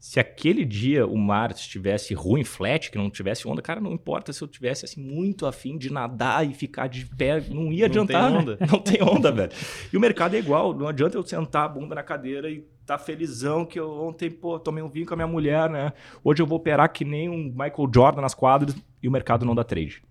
[0.00, 4.32] Se aquele dia o mar estivesse ruim, flat, que não tivesse onda, cara, não importa
[4.32, 8.30] se eu tivesse assim muito afim de nadar e ficar de pé, não ia adiantar.
[8.30, 8.56] Não tem onda.
[8.58, 8.66] Né?
[8.72, 9.52] Não tem onda, velho.
[9.92, 12.96] E o mercado é igual, não adianta eu sentar a bunda na cadeira e tá
[12.96, 15.92] felizão que eu ontem, pô, tomei um vinho com a minha mulher, né?
[16.24, 19.54] Hoje eu vou operar que nem um Michael Jordan nas quadras e o mercado não
[19.54, 20.02] dá trade.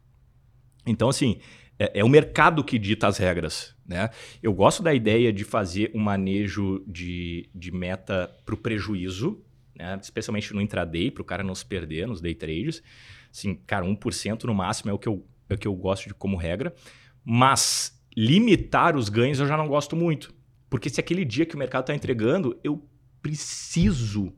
[0.85, 1.39] Então, assim,
[1.79, 3.75] é, é, o mercado que dita as regras.
[3.87, 4.11] Né?
[4.43, 9.43] Eu gosto da ideia de fazer um manejo de, de meta para o prejuízo,
[9.79, 9.97] né?
[10.01, 12.83] especialmente no intraday, para o cara não se perder nos day trades.
[13.31, 16.13] Assim, cara, 1% no máximo é o, que eu, é o que eu gosto de
[16.13, 16.75] como regra.
[17.23, 20.33] Mas limitar os ganhos eu já não gosto muito.
[20.69, 22.85] Porque se aquele dia que o mercado está entregando, eu
[23.21, 24.33] preciso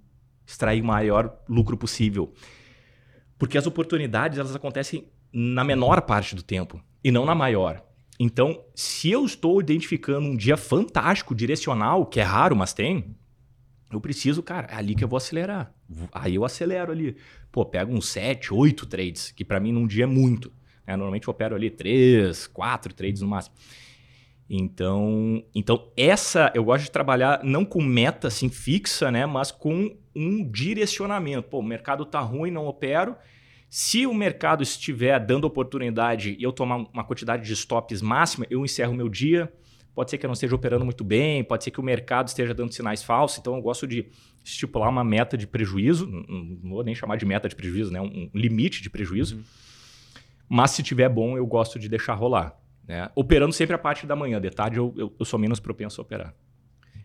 [0.45, 2.34] extrair o maior lucro possível.
[3.38, 7.84] Porque as oportunidades elas acontecem na menor parte do tempo e não na maior.
[8.19, 13.15] Então, se eu estou identificando um dia fantástico, direcional, que é raro, mas tem,
[13.97, 15.73] eu preciso, cara, é ali que eu vou acelerar.
[16.12, 17.15] Aí eu acelero ali.
[17.51, 20.51] Pô, pego uns 7, 8 trades, que para mim num dia é muito.
[20.86, 20.95] Né?
[20.95, 23.56] Normalmente eu opero ali 3, 4 trades no máximo.
[24.54, 29.95] Então, então essa eu gosto de trabalhar não com meta assim fixa, né, mas com
[30.13, 31.47] um direcionamento.
[31.47, 33.15] Pô, o mercado tá ruim, não opero.
[33.69, 38.65] Se o mercado estiver dando oportunidade e eu tomar uma quantidade de stops máxima, eu
[38.65, 39.49] encerro meu dia.
[39.93, 42.54] Pode ser que eu não esteja operando muito bem, pode ser que o mercado esteja
[42.54, 43.39] dando sinais falsos.
[43.39, 44.08] Então, eu gosto de
[44.43, 47.99] estipular uma meta de prejuízo, não vou nem chamar de meta de prejuízo, né?
[47.99, 49.36] um limite de prejuízo.
[49.36, 49.43] Uhum.
[50.49, 52.58] Mas se tiver bom, eu gosto de deixar rolar.
[52.88, 53.10] Né?
[53.15, 56.04] Operando sempre a parte da manhã, de tarde eu, eu, eu sou menos propenso a
[56.04, 56.34] operar.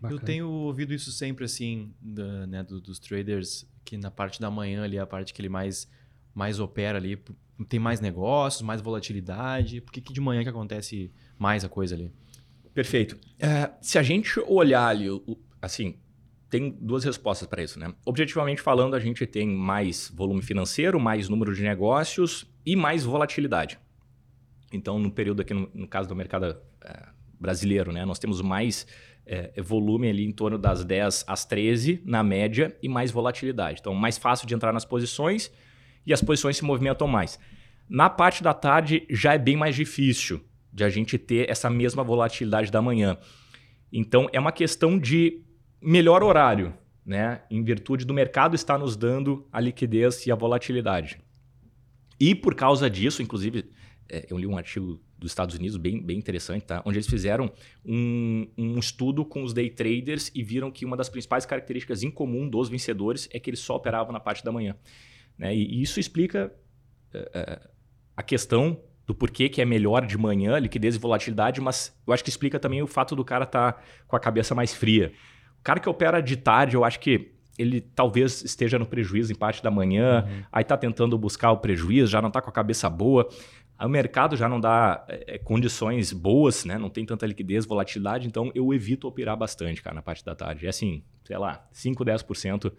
[0.01, 0.13] Bacana.
[0.13, 4.51] Eu tenho ouvido isso sempre assim, da, né, do, dos traders, que na parte da
[4.51, 5.89] manhã ali é a parte que ele mais
[6.37, 7.19] mais opera ali?
[7.67, 9.81] Tem mais negócios, mais volatilidade?
[9.81, 12.13] Por que, que de manhã que acontece mais a coisa ali?
[12.77, 13.19] Perfeito.
[13.39, 15.07] É, se a gente olhar ali,
[15.63, 15.95] assim,
[16.51, 17.95] tem duas respostas para isso, né?
[18.05, 23.79] Objetivamente falando, a gente tem mais volume financeiro, mais número de negócios e mais volatilidade.
[24.71, 27.07] Então, no período aqui, no, no caso do mercado é,
[27.41, 28.05] brasileiro, né?
[28.05, 28.87] Nós temos mais
[29.25, 33.79] é, volume ali em torno das 10 às 13, na média, e mais volatilidade.
[33.81, 35.51] Então, mais fácil de entrar nas posições
[36.05, 37.41] e as posições se movimentam mais.
[37.89, 40.45] Na parte da tarde já é bem mais difícil
[40.77, 43.17] de a gente ter essa mesma volatilidade da manhã.
[43.91, 45.43] Então é uma questão de
[45.81, 47.41] melhor horário, né?
[47.51, 51.19] Em virtude do mercado estar nos dando a liquidez e a volatilidade.
[52.21, 53.71] E por causa disso, inclusive,
[54.07, 56.83] é, eu li um artigo dos Estados Unidos bem, bem interessante, tá?
[56.85, 57.51] onde eles fizeram
[57.83, 62.11] um, um estudo com os day traders e viram que uma das principais características em
[62.11, 64.77] comum dos vencedores é que eles só operavam na parte da manhã.
[65.39, 65.57] Né?
[65.57, 66.53] E, isso explica
[67.15, 67.69] uh,
[68.15, 72.25] a questão do porquê que é melhor de manhã, liquidez e volatilidade, mas eu acho
[72.25, 75.13] que explica também o fato do cara estar tá com a cabeça mais fria.
[75.61, 79.37] O cara que opera de tarde, eu acho que ele talvez esteja no prejuízo em
[79.37, 80.43] parte da manhã, uhum.
[80.53, 83.29] aí está tentando buscar o prejuízo, já não está com a cabeça boa.
[83.81, 86.77] o mercado já não dá é, condições boas, né?
[86.77, 90.67] não tem tanta liquidez, volatilidade, então eu evito operar bastante, cara, na parte da tarde.
[90.67, 92.73] É assim, sei lá, 5, 10%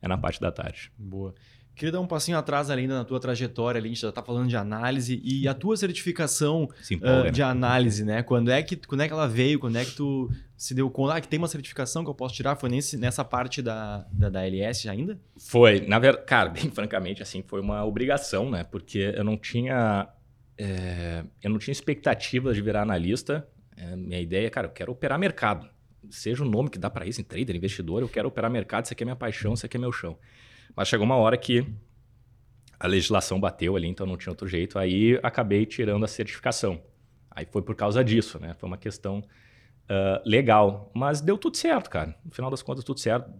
[0.00, 0.90] é na parte da tarde.
[0.96, 1.34] Boa.
[1.74, 4.48] Queria dar um passinho atrás ainda na tua trajetória, ali, a gente já está falando
[4.48, 8.22] de análise e a tua certificação uh, de análise, né?
[8.22, 9.58] Quando é, que, quando é que ela veio?
[9.58, 12.32] Quando é que tu se deu conta ah, que tem uma certificação que eu posso
[12.32, 12.54] tirar?
[12.54, 15.18] Foi nesse, nessa parte da, da, da LS ainda?
[15.36, 15.80] Foi.
[15.80, 18.62] Na verdade, cara, bem francamente, assim, foi uma obrigação, né?
[18.62, 20.08] Porque eu não tinha...
[20.56, 23.48] É, eu não tinha expectativa de virar analista.
[23.76, 25.68] É, minha ideia, cara, eu quero operar mercado.
[26.08, 28.92] Seja o nome que dá para isso, em trader, investidor, eu quero operar mercado, isso
[28.92, 30.16] aqui é minha paixão, isso aqui é meu chão.
[30.76, 31.66] Mas chegou uma hora que
[32.78, 34.78] a legislação bateu ali, então não tinha outro jeito.
[34.78, 36.82] Aí acabei tirando a certificação.
[37.30, 38.54] Aí foi por causa disso, né?
[38.54, 40.90] Foi uma questão uh, legal.
[40.94, 42.14] Mas deu tudo certo, cara.
[42.24, 43.30] No final das contas, tudo certo.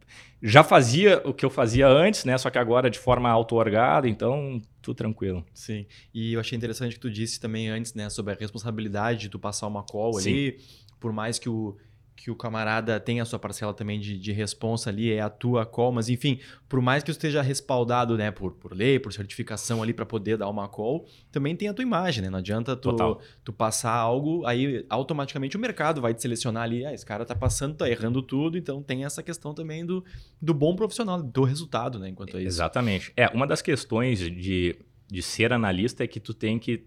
[0.43, 2.37] Já fazia o que eu fazia antes, né?
[2.39, 5.45] Só que agora de forma auto-orgada, então tudo tranquilo.
[5.53, 5.87] Sim.
[6.13, 8.09] E eu achei interessante que tu disse também antes, né?
[8.11, 10.31] Sobre a responsabilidade de tu passar uma call Sim.
[10.31, 10.59] ali.
[10.99, 11.77] Por mais que o
[12.17, 15.67] que o camarada tem a sua parcela também de, de responsa ali, é a tua
[15.67, 19.93] call, mas enfim, por mais que esteja respaldado né, por, por lei, por certificação ali
[19.93, 22.31] para poder dar uma call, também tem a tua imagem, né?
[22.31, 26.93] Não adianta tu, tu passar algo, aí automaticamente o mercado vai te selecionar ali, ah,
[26.93, 30.05] esse cara tá passando, tá errando tudo, então tem essa questão também do,
[30.41, 32.09] do bom profissional, do resultado, né?
[32.09, 32.49] Enquanto é isso.
[32.49, 33.13] Exatamente.
[33.17, 34.77] É, uma das questões de,
[35.11, 36.85] de ser analista é que tu tem que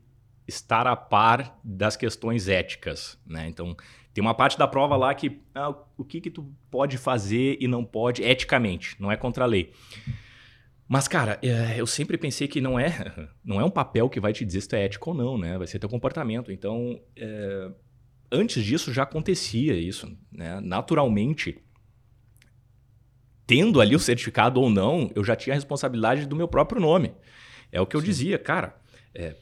[0.48, 3.48] estar a par das questões éticas, né?
[3.48, 3.76] Então,
[4.14, 7.68] tem uma parte da prova lá que ah, o que que tu pode fazer e
[7.68, 9.74] não pode eticamente, não é contra a lei.
[10.88, 14.32] Mas, cara, é, eu sempre pensei que não é, não é um papel que vai
[14.32, 15.58] te dizer se tu é ético ou não, né?
[15.58, 16.52] Vai ser teu comportamento.
[16.52, 17.72] Então, é,
[18.32, 20.62] antes disso já acontecia isso, né?
[20.62, 21.62] Naturalmente,
[23.46, 27.14] tendo ali o certificado ou não, eu já tinha a responsabilidade do meu próprio nome.
[27.72, 28.08] É o que eu Sim.
[28.08, 28.76] dizia, cara.
[29.14, 29.36] É,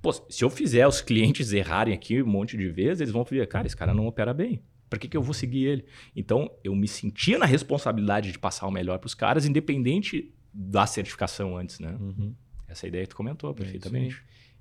[0.00, 3.46] Pô, se eu fizer os clientes errarem aqui um monte de vezes, eles vão ver,
[3.48, 4.62] cara, esse cara não opera bem.
[4.88, 5.84] Para que, que eu vou seguir ele?
[6.16, 10.86] Então, eu me sentia na responsabilidade de passar o melhor para os caras, independente da
[10.86, 11.96] certificação antes, né?
[12.00, 12.34] Uhum.
[12.66, 14.16] Essa ideia que tu comentou perfeitamente.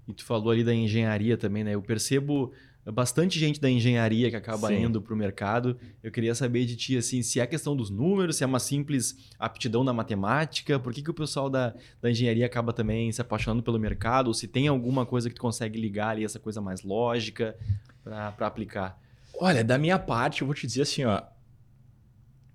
[0.07, 1.75] É E tu falou ali da engenharia também, né?
[1.75, 2.51] Eu percebo
[2.91, 4.85] bastante gente da engenharia que acaba Sim.
[4.85, 5.77] indo para o mercado.
[6.01, 9.15] Eu queria saber de ti, assim, se é questão dos números, se é uma simples
[9.37, 13.61] aptidão da matemática, por que, que o pessoal da, da engenharia acaba também se apaixonando
[13.61, 16.81] pelo mercado, ou se tem alguma coisa que tu consegue ligar ali, essa coisa mais
[16.81, 17.55] lógica
[18.03, 18.99] para aplicar?
[19.39, 21.21] Olha, da minha parte, eu vou te dizer assim, ó,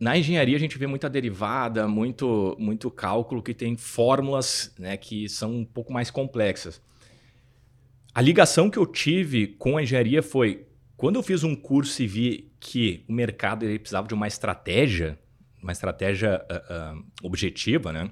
[0.01, 5.29] na engenharia a gente vê muita derivada, muito, muito cálculo que tem fórmulas né, que
[5.29, 6.81] são um pouco mais complexas.
[8.15, 12.07] A ligação que eu tive com a engenharia foi quando eu fiz um curso e
[12.07, 15.19] vi que o mercado ele precisava de uma estratégia,
[15.63, 18.11] uma estratégia uh, uh, objetiva, né?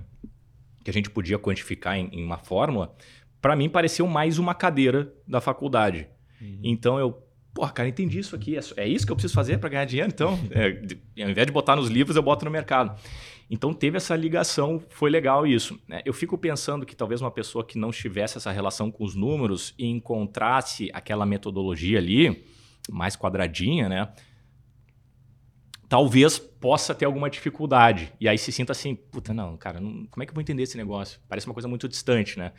[0.82, 2.94] Que a gente podia quantificar em, em uma fórmula,
[3.40, 6.08] para mim pareceu mais uma cadeira da faculdade.
[6.40, 6.60] Uhum.
[6.64, 8.56] Então eu, pô, cara, entendi isso aqui.
[8.56, 10.10] É, é isso que eu preciso fazer para ganhar dinheiro?
[10.12, 12.98] Então, é, ao invés de botar nos livros, eu boto no mercado.
[13.50, 15.78] Então teve essa ligação, foi legal isso.
[15.88, 16.00] Né?
[16.04, 19.74] Eu fico pensando que talvez uma pessoa que não tivesse essa relação com os números
[19.76, 22.44] e encontrasse aquela metodologia ali,
[22.88, 24.08] mais quadradinha, né?
[25.88, 28.12] Talvez possa ter alguma dificuldade.
[28.20, 30.62] E aí se sinta assim, puta, não, cara, não, como é que eu vou entender
[30.62, 31.18] esse negócio?
[31.28, 32.52] Parece uma coisa muito distante, né?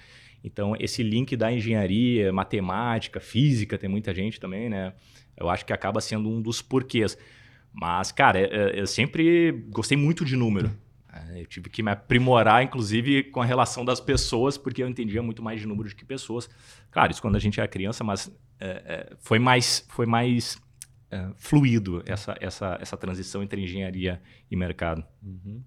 [0.44, 4.94] Então, esse link da engenharia, matemática, física, tem muita gente também, né?
[5.38, 7.18] Eu acho que acaba sendo um dos porquês.
[7.74, 10.72] Mas, cara, eu, sempre gostei muito de número.
[11.12, 15.22] É, eu tive que me aprimorar, inclusive, com a relação das pessoas, porque eu entendia
[15.22, 16.50] muito mais de número do que pessoas.
[16.90, 20.62] Claro, isso quando a gente era criança, mas é, é, foi mais, foi mais
[21.10, 25.04] é, fluido essa, essa, essa transição entre engenharia e mercado.
[25.22, 25.64] Uhum.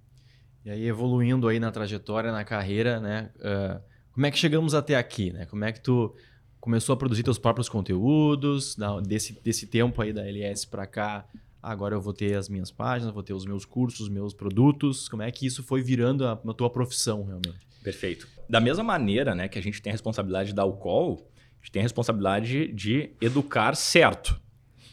[0.65, 3.31] E aí, evoluindo aí na trajetória, na carreira, né?
[3.37, 5.45] Uh, como é que chegamos até aqui, né?
[5.45, 6.15] Como é que tu
[6.59, 8.75] começou a produzir teus próprios conteúdos,
[9.07, 11.27] desse, desse tempo aí da LS para cá,
[11.65, 15.09] agora eu vou ter as minhas páginas, vou ter os meus cursos, os meus produtos.
[15.09, 17.67] Como é que isso foi virando a, a tua profissão realmente?
[17.83, 18.29] Perfeito.
[18.49, 21.65] Da mesma maneira né, que a gente tem a responsabilidade de dar o call, a
[21.65, 24.39] gente tem a responsabilidade de educar certo.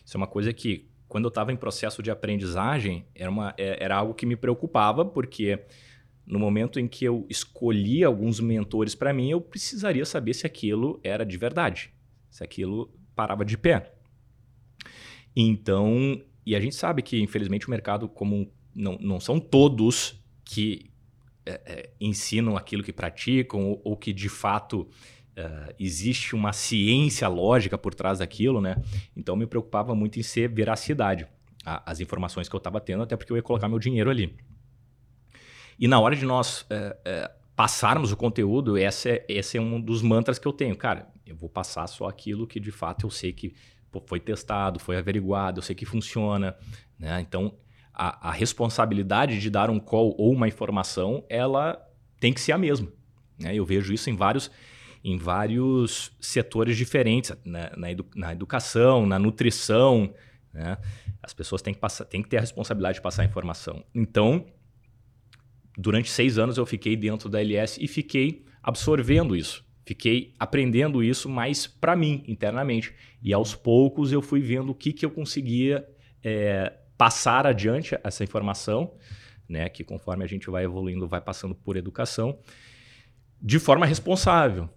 [0.05, 3.83] Isso é uma coisa que, quando eu estava em processo de aprendizagem, era, uma, é,
[3.83, 5.65] era algo que me preocupava, porque
[6.25, 10.99] no momento em que eu escolhi alguns mentores para mim, eu precisaria saber se aquilo
[11.03, 11.93] era de verdade,
[12.29, 13.93] se aquilo parava de pé.
[15.35, 20.89] Então, e a gente sabe que, infelizmente, o mercado comum não, não são todos que
[21.45, 24.87] é, é, ensinam aquilo que praticam ou, ou que, de fato,
[25.35, 28.81] é, existe uma ciência lógica por trás daquilo, né?
[29.15, 31.27] Então, me preocupava muito em ser veracidade
[31.65, 34.35] a, as informações que eu estava tendo, até porque eu ia colocar meu dinheiro ali.
[35.79, 39.79] E na hora de nós é, é, passarmos o conteúdo, esse é, esse é um
[39.79, 40.75] dos mantras que eu tenho.
[40.75, 43.53] Cara, eu vou passar só aquilo que, de fato, eu sei que
[44.05, 46.55] foi testado, foi averiguado, eu sei que funciona.
[46.97, 47.19] Né?
[47.21, 47.53] Então,
[47.93, 51.81] a, a, responsabilidade de dar um call ou uma informação, ela
[52.19, 52.87] tem que ser a mesma.
[53.37, 53.55] Né?
[53.55, 54.49] Eu vejo isso em vários,
[55.03, 57.71] em vários setores diferentes, né?
[57.75, 60.13] na, edu, na, educação, na nutrição.
[60.53, 60.77] Né?
[61.21, 63.83] As pessoas têm que, passar, têm que ter a responsabilidade de passar a informação.
[63.93, 64.45] Então,
[65.77, 69.65] durante seis anos eu fiquei dentro da LS e fiquei absorvendo isso.
[69.85, 72.93] Fiquei aprendendo isso mais para mim, internamente.
[73.21, 75.87] E aos poucos eu fui vendo o que, que eu conseguia
[76.23, 78.93] é, passar adiante essa informação,
[79.49, 79.67] né?
[79.69, 82.37] Que conforme a gente vai evoluindo, vai passando por educação,
[83.41, 84.69] de forma responsável.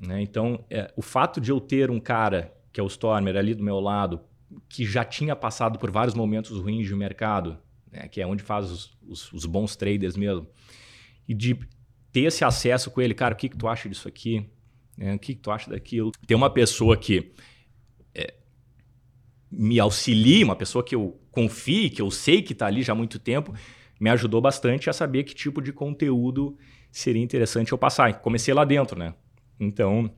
[0.00, 0.20] Né?
[0.22, 3.62] Então, é, o fato de eu ter um cara, que é o Stormer, ali do
[3.62, 4.20] meu lado,
[4.68, 7.58] que já tinha passado por vários momentos ruins de mercado,
[7.90, 8.08] né?
[8.08, 10.46] que é onde faz os, os, os bons traders mesmo,
[11.28, 11.58] e de
[12.18, 14.44] ter esse acesso com ele, cara, o que, que tu acha disso aqui?
[14.96, 15.14] Né?
[15.14, 16.10] O que, que tu acha daquilo?
[16.26, 17.32] Tem uma pessoa que
[18.14, 18.34] é,
[19.50, 22.96] me auxilia, uma pessoa que eu confie, que eu sei que está ali já há
[22.96, 23.54] muito tempo,
[24.00, 26.56] me ajudou bastante a saber que tipo de conteúdo
[26.90, 28.20] seria interessante eu passar.
[28.20, 29.14] Comecei lá dentro, né?
[29.60, 30.10] Então,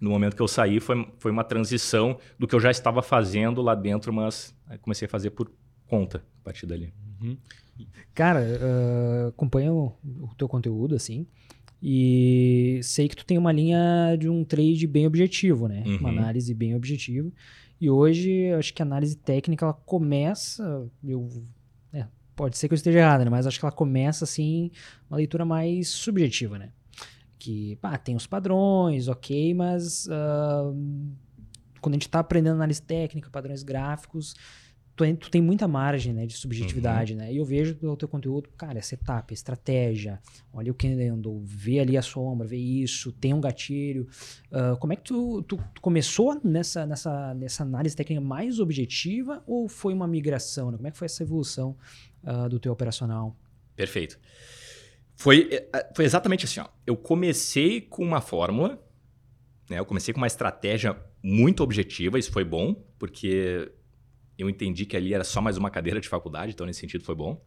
[0.00, 3.60] no momento que eu saí, foi, foi uma transição do que eu já estava fazendo
[3.60, 5.50] lá dentro, mas comecei a fazer por
[5.86, 6.92] conta a partir dali.
[7.20, 7.36] Uhum.
[8.14, 11.26] Cara, uh, acompanho o teu conteúdo, assim.
[11.82, 15.82] E sei que tu tem uma linha de um trade bem objetivo, né?
[15.84, 15.96] Uhum.
[15.96, 17.30] Uma análise bem objetiva.
[17.80, 20.88] E hoje, acho que a análise técnica, ela começa...
[21.02, 21.28] Eu,
[21.92, 22.06] é,
[22.36, 23.30] pode ser que eu esteja errado, né?
[23.30, 24.70] Mas acho que ela começa, assim,
[25.10, 26.68] uma leitura mais subjetiva, né?
[27.38, 30.06] Que, pá, tem os padrões, ok, mas...
[30.06, 31.12] Uh,
[31.80, 34.36] quando a gente está aprendendo análise técnica, padrões gráficos,
[34.94, 37.18] tu, tu, tem muita margem né, de subjetividade, uhum.
[37.18, 37.32] né?
[37.32, 40.20] E eu vejo o teu conteúdo, cara, é setup, estratégia,
[40.52, 44.06] olha o candle, vê ali a sombra, vê isso, tem um gatilho.
[44.50, 49.42] Uh, como é que tu, tu, tu, começou nessa, nessa, nessa análise técnica mais objetiva
[49.46, 50.70] ou foi uma migração?
[50.70, 50.76] Né?
[50.76, 51.76] Como é que foi essa evolução
[52.24, 53.36] uh, do teu operacional?
[53.74, 54.18] Perfeito.
[55.14, 56.68] Foi, é, é, foi exatamente assim, ó.
[56.86, 58.82] Eu comecei com uma fórmula,
[59.70, 59.78] Né?
[59.78, 63.70] Eu comecei com uma estratégia muito objetiva, isso foi bom, porque
[64.38, 67.14] eu entendi que ali era só mais uma cadeira de faculdade, então nesse sentido foi
[67.14, 67.44] bom.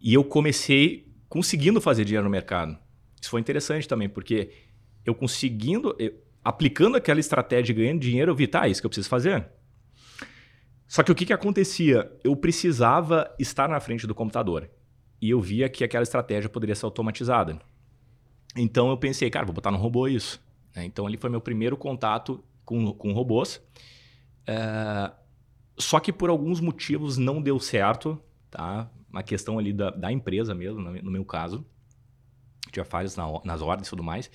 [0.00, 2.78] E eu comecei conseguindo fazer dinheiro no mercado.
[3.20, 4.50] Isso foi interessante também, porque
[5.04, 8.86] eu conseguindo, eu, aplicando aquela estratégia e ganhando dinheiro, eu vi, tá, é isso que
[8.86, 9.46] eu preciso fazer.
[10.88, 12.10] Só que o que, que acontecia?
[12.24, 14.68] Eu precisava estar na frente do computador.
[15.22, 17.60] E eu via que aquela estratégia poderia ser automatizada.
[18.56, 20.42] Então eu pensei, cara, vou botar no robô isso.
[20.74, 20.84] Né?
[20.84, 23.62] Então ali foi meu primeiro contato com, com robôs.
[24.46, 25.12] É...
[25.80, 28.90] Só que por alguns motivos não deu certo, tá?
[29.10, 31.64] Uma questão ali da, da empresa mesmo, no meu caso.
[32.70, 34.30] Tinha falhas na, nas ordens e tudo mais.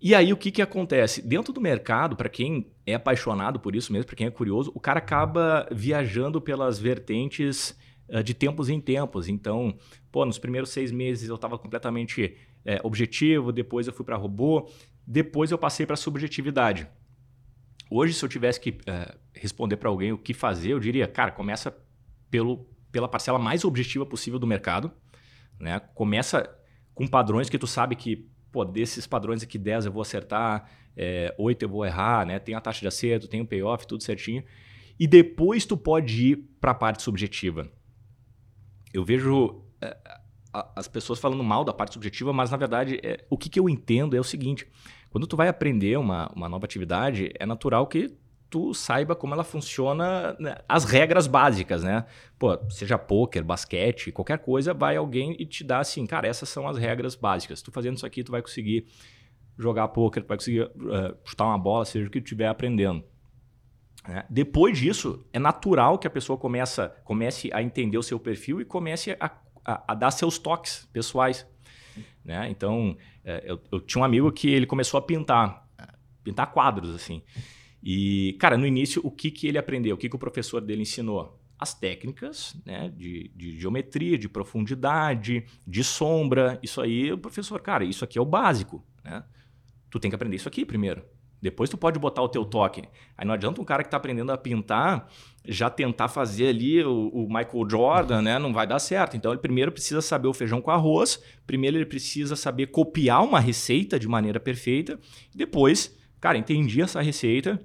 [0.00, 1.22] E aí o que, que acontece?
[1.22, 4.80] Dentro do mercado, para quem é apaixonado por isso mesmo, para quem é curioso, o
[4.80, 9.28] cara acaba viajando pelas vertentes uh, de tempos em tempos.
[9.28, 9.74] Então,
[10.10, 14.68] pô, nos primeiros seis meses eu estava completamente é, objetivo, depois eu fui para robô,
[15.06, 16.88] depois eu passei para subjetividade.
[17.96, 21.30] Hoje, se eu tivesse que uh, responder para alguém o que fazer, eu diria, cara,
[21.30, 21.72] começa
[22.28, 24.90] pelo, pela parcela mais objetiva possível do mercado.
[25.60, 25.78] Né?
[25.94, 26.52] Começa
[26.92, 31.32] com padrões que tu sabe que, pô, desses padrões aqui, 10 eu vou acertar, é,
[31.38, 32.40] 8 eu vou errar, né?
[32.40, 34.42] Tem a taxa de acerto, tem o payoff, tudo certinho.
[34.98, 37.70] E depois tu pode ir para a parte subjetiva.
[38.92, 39.96] Eu vejo é,
[40.74, 43.68] as pessoas falando mal da parte subjetiva, mas na verdade é, o que, que eu
[43.68, 44.66] entendo é o seguinte:
[45.14, 48.12] quando tu vai aprender uma, uma nova atividade, é natural que
[48.50, 50.56] tu saiba como ela funciona, né?
[50.68, 52.04] as regras básicas, né?
[52.36, 56.66] Pô, seja poker, basquete, qualquer coisa, vai alguém e te dá assim, cara, essas são
[56.66, 57.62] as regras básicas.
[57.62, 58.86] Tu fazendo isso aqui, tu vai conseguir
[59.56, 63.04] jogar poker, tu vai conseguir uh, chutar uma bola, seja o que tu estiver aprendendo.
[64.08, 64.24] É.
[64.28, 68.64] Depois disso, é natural que a pessoa começa, comece a entender o seu perfil e
[68.64, 69.30] comece a
[69.64, 71.46] a, a dar seus toques pessoais.
[72.24, 72.48] Né?
[72.50, 75.66] Então, eu, eu, tinha um amigo que ele começou a pintar,
[76.22, 77.22] pintar quadros, assim.
[77.82, 79.94] E, cara, no início, o que, que ele aprendeu?
[79.94, 81.40] O que, que o professor dele ensinou?
[81.58, 86.58] As técnicas né, de, de geometria, de profundidade, de sombra.
[86.62, 88.84] Isso aí, o professor, cara, isso aqui é o básico.
[89.04, 89.24] Né?
[89.90, 91.04] Tu tem que aprender isso aqui primeiro.
[91.40, 92.84] Depois tu pode botar o teu toque.
[93.16, 95.08] Aí não adianta um cara que está aprendendo a pintar
[95.46, 98.38] já tentar fazer ali o, o, Michael Jordan, né?
[98.38, 99.16] Não vai dar certo.
[99.16, 103.38] Então ele primeiro precisa saber o feijão com arroz, primeiro ele precisa saber copiar uma
[103.38, 104.98] receita de maneira perfeita,
[105.34, 107.60] depois, cara, entendi essa receita,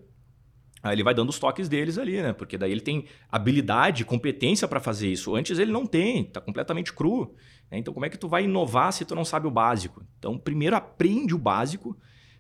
[0.81, 2.31] Aí ele vai dando os toques deles ali, né?
[2.31, 5.35] Porque daí ele tem habilidade, competência para fazer isso.
[5.35, 7.35] Antes ele não tem, tá completamente cru.
[7.69, 7.79] Né?
[7.79, 10.01] Então como é que tu vai inovar se tu não sabe o básico?
[10.17, 11.97] Então primeiro aprende o básico,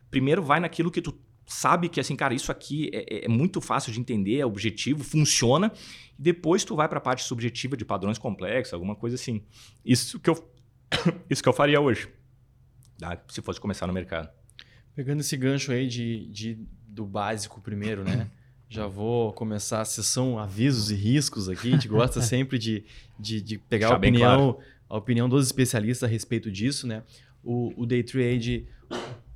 [0.09, 1.11] primeiro vai naquilo que tu
[1.49, 5.03] sabe que assim, cara, isso aqui é, é, é, muito fácil de entender, é objetivo,
[5.03, 5.71] funciona.
[6.17, 9.41] E depois tu vai para a parte subjetiva de padrões complexos, alguma coisa assim.
[9.83, 10.47] Isso que eu,
[11.27, 12.07] isso que eu faria hoje,
[12.99, 13.19] tá?
[13.27, 14.29] se fosse começar no mercado.
[14.95, 18.29] Pegando esse gancho aí de, de do básico primeiro, né?
[18.69, 21.69] Já vou começar a sessão avisos e riscos aqui.
[21.69, 22.85] A gente gosta sempre de,
[23.19, 24.67] de, de pegar a opinião, claro.
[24.87, 27.01] a opinião dos especialistas a respeito disso, né?
[27.43, 28.67] O, o day trade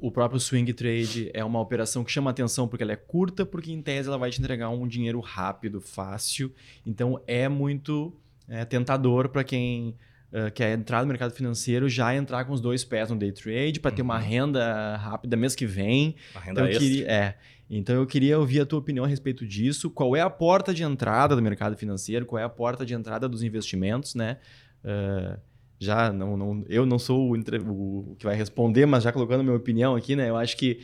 [0.04, 3.72] o próprio swing trade é uma operação que chama atenção porque ela é curta, porque
[3.72, 6.54] em tese ela vai te entregar um dinheiro rápido, fácil.
[6.86, 8.14] Então é muito
[8.50, 9.96] é, tentador para quem
[10.34, 13.80] uh, quer entrar no mercado financeiro já entrar com os dois pés no day trade
[13.80, 13.96] para uhum.
[13.96, 14.26] ter uma uhum.
[14.26, 16.18] renda rápida mês que vem.
[16.36, 16.86] Uma renda então, extra.
[16.86, 17.38] Queria, é,
[17.70, 19.90] então eu queria ouvir a tua opinião a respeito disso.
[19.90, 22.26] Qual é a porta de entrada do mercado financeiro?
[22.26, 24.36] Qual é a porta de entrada dos investimentos, né?
[24.84, 25.40] Uh,
[25.84, 29.56] já não, não eu não sou o, o, que vai responder, mas já colocando minha
[29.56, 30.30] opinião aqui, né?
[30.30, 30.80] Eu acho que,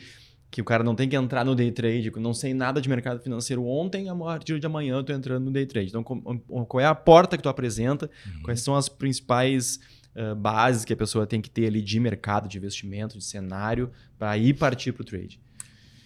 [0.50, 2.12] que o cara não tem que entrar no day trade.
[2.16, 5.50] Não sei nada de mercado financeiro ontem, a partir de amanhã eu estou entrando no
[5.50, 5.88] day trade.
[5.88, 8.10] Então, qual é a porta que tu apresenta?
[8.26, 8.42] Uhum.
[8.42, 9.80] Quais são as principais
[10.14, 13.90] uh, bases que a pessoa tem que ter ali de mercado, de investimento, de cenário,
[14.18, 15.40] para ir partir para o trade?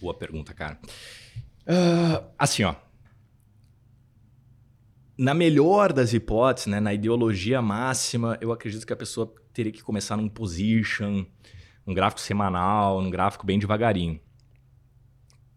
[0.01, 0.79] Boa pergunta, cara.
[1.67, 2.75] Uh, assim, ó
[5.17, 9.81] na melhor das hipóteses, né, na ideologia máxima, eu acredito que a pessoa teria que
[9.81, 11.25] começar num position,
[11.87, 14.19] um gráfico semanal, um gráfico bem devagarinho.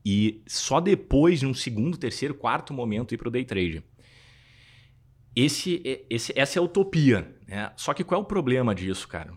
[0.04, 3.82] E só depois, de um segundo, terceiro, quarto momento, ir para o day trade.
[5.34, 7.36] Esse, esse, essa é a utopia.
[7.46, 7.70] Né?
[7.76, 9.32] Só que qual é o problema disso, cara?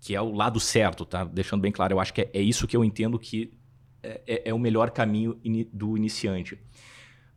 [0.00, 1.24] Que é o lado certo, tá?
[1.24, 3.52] Deixando bem claro, eu acho que é, é isso que eu entendo que
[4.02, 5.40] é, é, é o melhor caminho
[5.72, 6.58] do iniciante.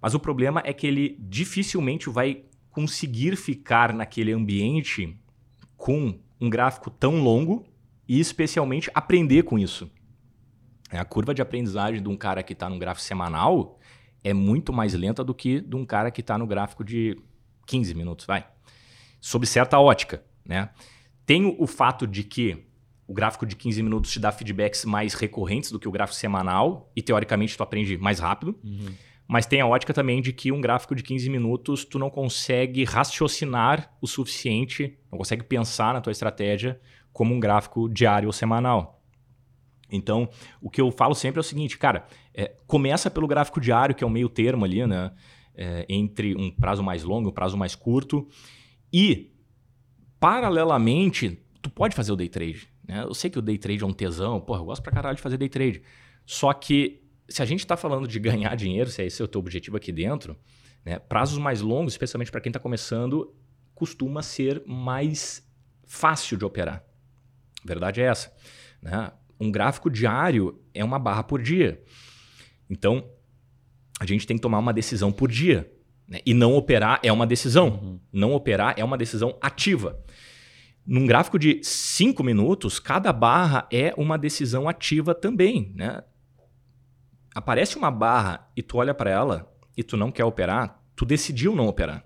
[0.02, 5.18] Mas o problema é que ele dificilmente vai conseguir ficar naquele ambiente
[5.76, 7.66] com um gráfico tão longo
[8.08, 9.92] e especialmente aprender com isso.
[10.90, 13.80] A curva de aprendizagem de um cara que está no gráfico semanal
[14.24, 17.16] é muito mais lenta do que de um cara que está no gráfico de
[17.68, 18.46] 15 minutos, vai.
[19.22, 20.70] Sob certa ótica, né?
[21.26, 22.66] Tem o fato de que
[23.08, 26.92] o gráfico de 15 minutos te dá feedbacks mais recorrentes do que o gráfico semanal,
[26.96, 28.58] e teoricamente tu aprende mais rápido.
[28.64, 28.94] Uhum.
[29.32, 32.84] Mas tem a ótica também de que um gráfico de 15 minutos tu não consegue
[32.84, 36.82] raciocinar o suficiente, não consegue pensar na tua estratégia
[37.14, 39.04] como um gráfico diário ou semanal.
[39.92, 40.28] Então,
[40.60, 44.04] o que eu falo sempre é o seguinte, cara, é, começa pelo gráfico diário, que
[44.04, 45.12] é o meio termo ali, né?
[45.54, 48.28] É, entre um prazo mais longo e um prazo mais curto.
[48.92, 49.32] E,
[50.20, 52.68] paralelamente, tu pode fazer o day trade.
[52.88, 53.04] Né?
[53.04, 55.22] Eu sei que o day trade é um tesão, porra, eu gosto pra caralho de
[55.22, 55.84] fazer day trade.
[56.26, 56.99] Só que
[57.30, 59.92] se a gente está falando de ganhar dinheiro, se é esse o teu objetivo aqui
[59.92, 60.36] dentro,
[60.86, 63.34] né, prazos mais longos, especialmente para quem está começando,
[63.76, 65.48] costuma ser mais
[65.86, 66.84] fácil de operar.
[67.64, 68.34] A verdade é essa.
[68.82, 69.12] Né?
[69.40, 71.82] Um gráfico diário é uma barra por dia.
[72.70, 73.10] Então,
[74.00, 75.72] a gente tem que tomar uma decisão por dia.
[76.08, 76.20] Né?
[76.26, 77.70] E não operar é uma decisão.
[77.70, 78.00] Uhum.
[78.12, 80.02] Não operar é uma decisão ativa.
[80.86, 85.72] Num gráfico de 5 minutos, cada barra é uma decisão ativa também.
[85.76, 86.02] Né?
[87.34, 91.56] Aparece uma barra e tu olha para ela e tu não quer operar, tu decidiu
[91.56, 92.06] não operar.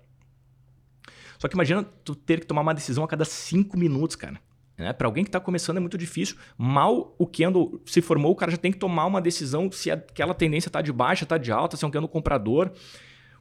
[1.38, 4.40] Só que imagina tu ter que tomar uma decisão a cada 5 minutos, cara.
[4.76, 4.92] Né?
[4.92, 6.36] Para alguém que está começando é muito difícil.
[6.56, 10.34] Mal o candle se formou, o cara já tem que tomar uma decisão se aquela
[10.34, 12.72] tendência está de baixa, está de alta, se é um candle comprador.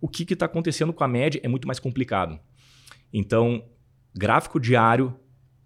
[0.01, 2.39] O que está acontecendo com a média é muito mais complicado.
[3.11, 3.63] Então,
[4.13, 5.15] gráfico diário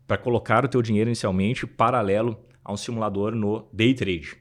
[0.06, 4.38] para colocar o teu dinheiro inicialmente paralelo a um simulador no day trade.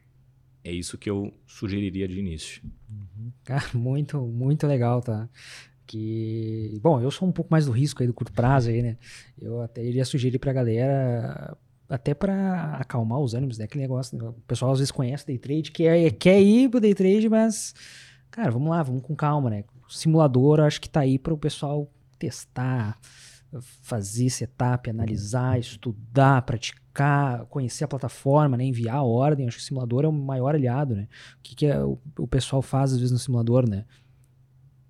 [0.67, 2.61] É isso que eu sugeriria de início.
[2.91, 3.31] Uhum.
[3.45, 5.29] Cara, muito, muito legal, tá?
[5.87, 8.97] Que, bom, eu sou um pouco mais do risco aí do curto prazo aí, né?
[9.41, 11.57] Eu até iria sugerir pra galera
[11.89, 13.67] até para acalmar os ânimos, né?
[13.67, 14.25] Aquele negócio, né?
[14.29, 17.73] o pessoal às vezes conhece day trade, quer, quer ir pro day trade, mas,
[18.29, 19.62] cara, vamos lá, vamos com calma, né?
[19.89, 21.89] O simulador acho que tá aí para o pessoal
[22.19, 22.99] testar,
[23.83, 26.83] fazer setup, analisar, estudar, praticar,
[27.49, 29.47] conhecer a plataforma, né, enviar a ordem.
[29.47, 31.09] Acho que o simulador é o maior aliado, né?
[31.39, 33.85] O que, que é, o, o pessoal faz às vezes no simulador, né?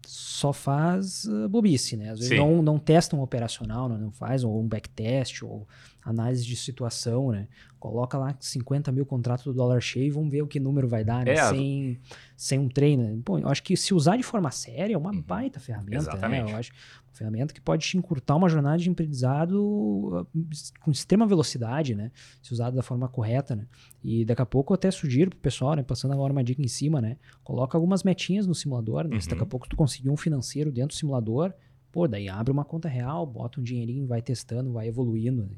[0.07, 2.11] Só faz uh, bobice, né?
[2.11, 5.67] Às vezes não, não testa um operacional, não, não faz ou um backtest ou
[6.05, 7.49] análise de situação, né?
[7.81, 11.05] Coloca lá 50 mil contratos do dólar cheio e vamos ver o que número vai
[11.05, 11.33] dar, né?
[11.33, 12.01] É, sem,
[12.37, 13.03] sem um treino.
[13.03, 13.19] Né?
[13.25, 15.21] Bom, eu acho que se usar de forma séria é uma uhum.
[15.21, 16.45] baita ferramenta, Exatamente.
[16.45, 16.53] né?
[16.53, 16.73] Eu acho
[17.17, 20.27] ferramenta que pode te encurtar uma jornada de aprendizado uh,
[20.81, 22.13] com extrema velocidade, né?
[22.43, 23.67] Se usada da forma correta, né?
[24.03, 25.83] E daqui a pouco eu até sugiro pro pessoal, né?
[25.83, 27.17] Passando agora uma dica em cima, né?
[27.43, 29.15] Coloca algumas metinhas no simulador, né?
[29.15, 29.21] Uhum.
[29.21, 29.49] Se daqui a uhum.
[29.49, 31.53] pouco tu conseguir um financeiro dentro do simulador,
[31.91, 35.43] pô, daí abre uma conta real, bota um dinheirinho, vai testando, vai evoluindo.
[35.45, 35.57] Né?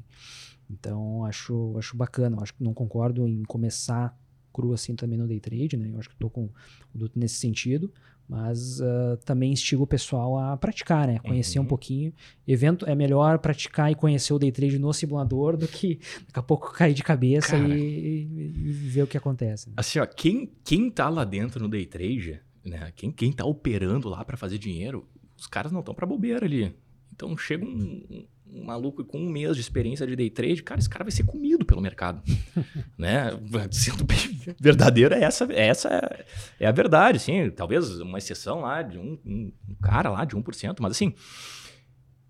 [0.69, 2.37] Então, acho, acho bacana.
[2.41, 4.17] Acho que não concordo em começar
[4.51, 5.91] cru assim também no day trade, né?
[5.93, 6.45] Eu acho que estou com
[6.93, 7.91] o Duto nesse sentido,
[8.29, 11.17] mas uh, também instigo o pessoal a praticar, né?
[11.17, 11.65] Conhecer uhum.
[11.65, 12.13] um pouquinho.
[12.47, 16.43] Evento é melhor praticar e conhecer o day trade no simulador do que daqui a
[16.43, 19.69] pouco cair de cabeça Cara, e, e, ver o que acontece.
[19.69, 19.73] Né?
[19.77, 22.93] Assim, ó, quem quem tá lá dentro no day trade, né?
[22.95, 26.71] Quem quem tá operando lá para fazer dinheiro, os caras não estão para bobeira ali.
[27.11, 30.89] Então chega um, um, maluco com um mês de experiência de day trade, cara, esse
[30.89, 32.21] cara vai ser comido pelo mercado.
[32.97, 33.31] né?
[33.71, 34.17] Sendo bem
[34.59, 36.25] verdadeiro, é essa, é essa
[36.59, 37.49] é a verdade, sim.
[37.49, 41.13] Talvez uma exceção lá de um, um, um cara lá de 1%, mas assim.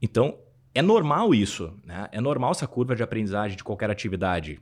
[0.01, 0.37] Então,
[0.73, 2.07] é normal isso, né?
[2.11, 4.59] É normal essa curva de aprendizagem de qualquer atividade.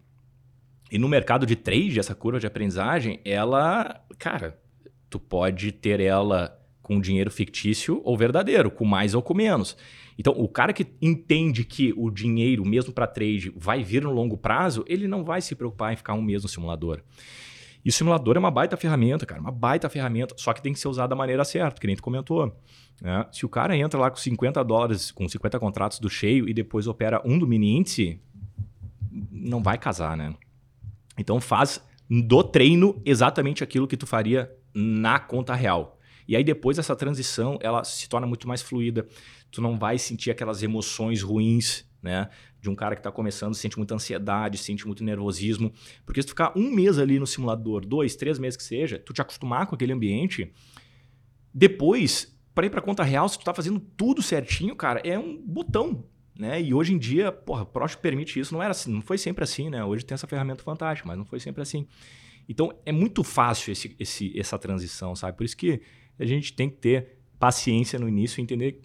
[0.92, 4.58] E no mercado de trade, essa curva de aprendizagem, ela, cara,
[5.10, 9.76] tu pode ter ela com dinheiro fictício ou verdadeiro, com mais ou com menos.
[10.18, 14.38] Então, o cara que entende que o dinheiro, mesmo para trade, vai vir no longo
[14.38, 17.02] prazo, ele não vai se preocupar em ficar um mês no simulador.
[17.84, 20.80] E o simulador é uma baita ferramenta, cara, uma baita ferramenta, só que tem que
[20.80, 22.58] ser usada da maneira certa, que nem tu comentou.
[23.02, 23.26] Né?
[23.32, 26.88] Se o cara entra lá com 50 dólares, com 50 contratos do cheio e depois
[26.88, 28.20] opera um do mini índice,
[29.30, 30.34] não vai casar, né?
[31.18, 35.97] Então faz do treino exatamente aquilo que tu faria na conta real.
[36.28, 39.08] E aí depois essa transição, ela se torna muito mais fluida.
[39.50, 42.30] Tu não vai sentir aquelas emoções ruins, né?
[42.60, 45.72] De um cara que está começando, sente muita ansiedade, sente muito nervosismo.
[46.06, 49.14] Porque se tu ficar um mês ali no simulador, dois, três meses que seja, tu
[49.14, 50.52] te acostumar com aquele ambiente,
[51.54, 55.38] depois, para ir para conta real, se tu tá fazendo tudo certinho, cara, é um
[55.38, 56.04] botão,
[56.38, 56.62] né?
[56.62, 59.44] E hoje em dia, porra, o Prost permite isso, não era assim, não foi sempre
[59.44, 59.84] assim, né?
[59.84, 61.88] Hoje tem essa ferramenta fantástica, mas não foi sempre assim.
[62.50, 65.38] Então é muito fácil esse, esse, essa transição, sabe?
[65.38, 65.82] Por isso que
[66.20, 68.82] a gente tem que ter paciência no início e entender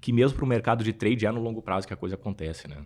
[0.00, 2.68] que mesmo para o mercado de trade é no longo prazo que a coisa acontece,
[2.68, 2.84] né?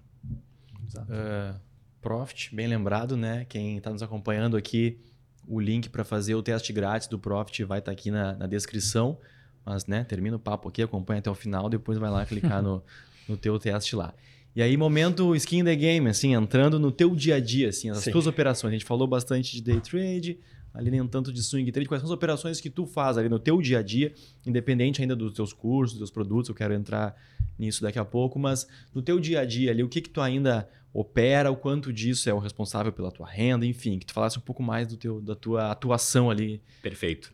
[0.86, 1.12] Exato.
[1.12, 1.60] Uh,
[2.00, 3.44] Profit, bem lembrado, né?
[3.48, 5.00] Quem está nos acompanhando aqui,
[5.46, 8.46] o link para fazer o teste grátis do Profit vai estar tá aqui na, na,
[8.46, 9.18] descrição.
[9.64, 12.82] Mas, né, termina o papo aqui, acompanha até o final, depois vai lá clicar no,
[13.28, 14.14] no teu teste lá.
[14.54, 17.90] E aí, momento skin in the game, assim, entrando no teu dia a dia, assim,
[17.90, 18.12] as Sim.
[18.12, 18.70] tuas operações.
[18.70, 20.38] A gente falou bastante de day trade,
[20.78, 21.88] ali nem tanto de swing trade.
[21.88, 24.14] Quais são as operações que tu faz ali no teu dia a dia,
[24.46, 27.16] independente ainda dos teus cursos, dos teus produtos, eu quero entrar
[27.58, 28.64] nisso daqui a pouco, mas
[28.94, 32.30] no teu dia a dia ali, o que que tu ainda opera, o quanto disso
[32.30, 35.20] é o responsável pela tua renda, enfim, que tu falasse um pouco mais do teu,
[35.20, 36.62] da tua atuação ali.
[36.80, 37.32] Perfeito.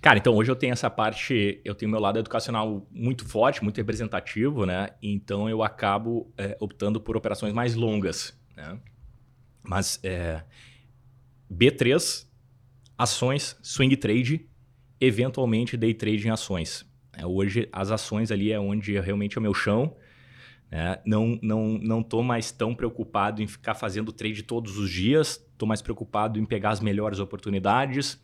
[0.00, 3.76] Cara, então hoje eu tenho essa parte, eu tenho meu lado educacional muito forte, muito
[3.76, 4.90] representativo, né?
[5.02, 8.78] Então eu acabo é, optando por operações mais longas, né?
[9.64, 10.44] Mas é,
[11.52, 12.24] B3,
[12.96, 14.48] ações, swing trade,
[15.00, 16.86] eventualmente day trade em ações.
[17.12, 19.96] É, hoje as ações ali é onde realmente é o meu chão.
[20.70, 20.98] Né?
[21.04, 25.44] Não não não estou mais tão preocupado em ficar fazendo trade todos os dias.
[25.52, 28.20] Estou mais preocupado em pegar as melhores oportunidades.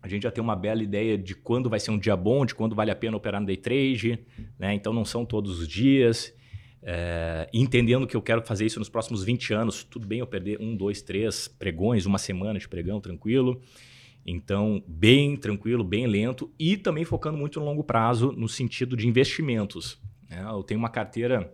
[0.00, 2.54] A gente já tem uma bela ideia de quando vai ser um dia bom, de
[2.54, 4.24] quando vale a pena operar no day trade.
[4.58, 4.74] Né?
[4.74, 6.32] Então não são todos os dias.
[6.82, 10.60] É, entendendo que eu quero fazer isso nos próximos 20 anos, tudo bem eu perder
[10.60, 13.60] um, dois, três pregões, uma semana de pregão, tranquilo.
[14.24, 19.08] Então, bem tranquilo, bem lento e também focando muito no longo prazo no sentido de
[19.08, 19.98] investimentos.
[20.28, 20.44] né?
[20.48, 21.52] Eu tenho uma carteira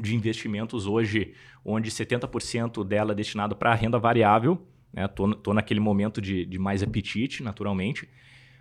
[0.00, 1.34] de investimentos hoje
[1.64, 4.66] onde 70% dela é destinado para renda variável.
[4.96, 8.08] Estou naquele momento de, de mais apetite, naturalmente.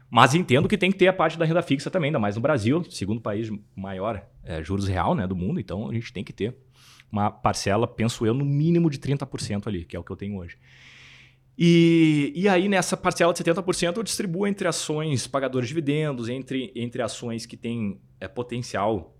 [0.09, 2.41] Mas entendo que tem que ter a parte da renda fixa também, ainda mais no
[2.41, 5.59] Brasil, segundo país maior é, juros real né, do mundo.
[5.59, 6.55] Então, a gente tem que ter
[7.11, 10.37] uma parcela, penso eu, no mínimo de 30% ali, que é o que eu tenho
[10.37, 10.57] hoje.
[11.57, 16.71] E, e aí, nessa parcela de 70%, eu distribuo entre ações pagadores de dividendos, entre,
[16.75, 19.15] entre ações que têm é, potencial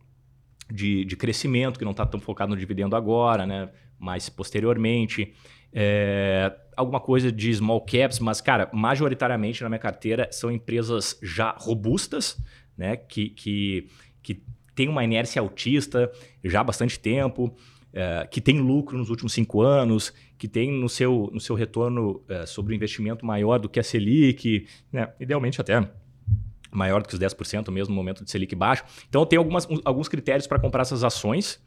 [0.72, 3.70] de, de crescimento, que não está tão focado no dividendo agora, né?
[4.00, 5.34] mas posteriormente.
[5.74, 11.56] É, alguma coisa de small caps, mas, cara, majoritariamente na minha carteira são empresas já
[11.58, 12.42] robustas,
[12.78, 12.96] né?
[12.96, 13.90] que, que,
[14.24, 14.42] que
[14.74, 16.12] têm uma inércia altista
[16.44, 17.56] já há bastante tempo,
[17.94, 22.24] é, que tem lucro nos últimos cinco anos, que tem no seu, no seu retorno
[22.30, 25.12] é, sobre o investimento maior do que a Selic, né?
[25.20, 25.88] idealmente até
[26.72, 28.84] maior do que os 10% mesmo no momento de Selic baixo.
[29.08, 31.60] Então, tenho algumas, alguns critérios para comprar essas ações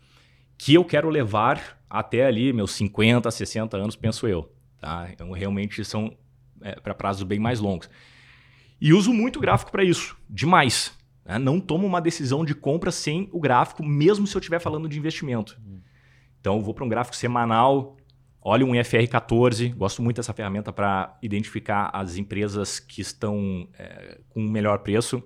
[0.64, 4.48] que eu quero levar até ali meus 50, 60 anos, penso eu.
[4.78, 5.08] Tá?
[5.12, 6.16] Então, realmente são
[6.60, 7.90] é, para prazos bem mais longos.
[8.80, 10.96] E uso muito gráfico para isso, demais.
[11.24, 11.36] Né?
[11.36, 14.96] Não tomo uma decisão de compra sem o gráfico, mesmo se eu estiver falando de
[14.96, 15.60] investimento.
[16.40, 17.96] Então, vou para um gráfico semanal,
[18.40, 24.20] olho um IFR 14, gosto muito dessa ferramenta para identificar as empresas que estão é,
[24.28, 25.20] com melhor preço.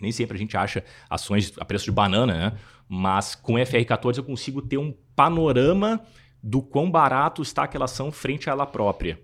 [0.00, 2.58] Nem sempre a gente acha ações a preço de banana, né?
[2.88, 6.00] Mas com o IFR 14 eu consigo ter um panorama
[6.42, 9.20] do quão barato está aquela ação frente a ela própria.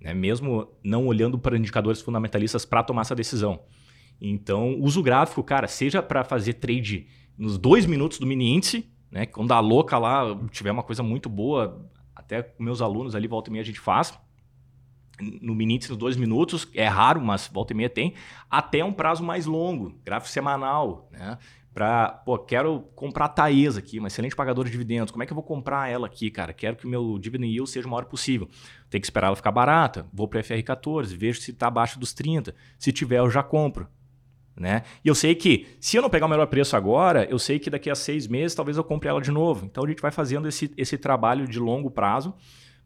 [0.00, 0.14] Né?
[0.14, 3.60] Mesmo não olhando para indicadores fundamentalistas para tomar essa decisão.
[4.20, 7.06] Então, uso o gráfico, cara, seja para fazer trade
[7.38, 9.24] nos dois minutos do mini índice, né?
[9.24, 13.48] Quando a louca lá tiver uma coisa muito boa, até com meus alunos ali, volta
[13.48, 14.18] e meia a gente faz.
[15.40, 18.14] No mini índice, nos dois minutos, é raro, mas volta e meia tem.
[18.50, 21.38] Até um prazo mais longo, gráfico semanal, né?
[21.72, 25.12] Para, pô, quero comprar a Taesa aqui, uma excelente pagadora de dividendos.
[25.12, 26.52] Como é que eu vou comprar ela aqui, cara?
[26.52, 28.48] Quero que o meu dividend yield seja o maior possível.
[28.88, 30.06] Tem que esperar ela ficar barata.
[30.12, 32.54] Vou para FR14, vejo se está abaixo dos 30.
[32.78, 33.86] Se tiver, eu já compro.
[34.56, 34.82] Né?
[35.04, 37.70] E eu sei que, se eu não pegar o melhor preço agora, eu sei que
[37.70, 39.64] daqui a seis meses talvez eu compre ela de novo.
[39.64, 42.34] Então a gente vai fazendo esse, esse trabalho de longo prazo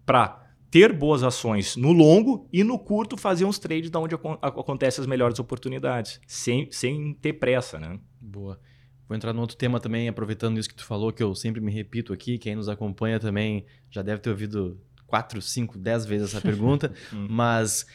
[0.07, 4.37] para ter boas ações no longo e no curto fazer uns trades da onde acon
[4.43, 7.79] acontecem as melhores oportunidades, sem, sem ter pressa.
[7.79, 7.99] Né?
[8.21, 8.61] Boa.
[9.09, 11.71] Vou entrar no outro tema também, aproveitando isso que tu falou, que eu sempre me
[11.71, 16.41] repito aqui, quem nos acompanha também já deve ter ouvido quatro, cinco, dez vezes essa
[16.41, 17.87] pergunta, mas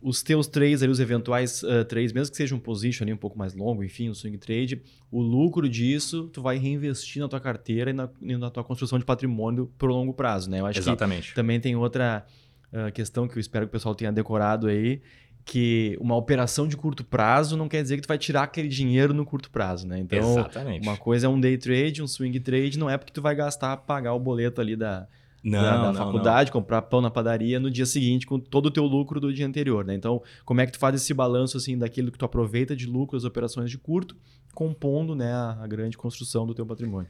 [0.00, 3.16] os teus trades ali, os eventuais uh, trades, mesmo que seja um position ali um
[3.16, 7.40] pouco mais longo, enfim, um swing trade, o lucro disso tu vai reinvestir na tua
[7.40, 10.60] carteira e na, e na tua construção de patrimônio por longo prazo, né?
[10.60, 11.30] Eu acho Exatamente.
[11.30, 12.24] que também tem outra
[12.72, 15.00] uh, questão que eu espero que o pessoal tenha decorado aí,
[15.48, 19.14] que uma operação de curto prazo não quer dizer que tu vai tirar aquele dinheiro
[19.14, 19.98] no curto prazo, né?
[19.98, 20.86] Então, Exatamente.
[20.86, 23.78] uma coisa é um day trade, um swing trade, não é porque tu vai gastar,
[23.78, 25.08] pagar o boleto ali da,
[25.42, 28.70] não, da, da não, faculdade, comprar pão na padaria no dia seguinte com todo o
[28.70, 29.94] teu lucro do dia anterior, né?
[29.94, 33.16] Então, como é que tu faz esse balanço assim daquilo que tu aproveita de lucro
[33.16, 34.14] das operações de curto,
[34.52, 37.08] compondo, né, a, a grande construção do teu patrimônio?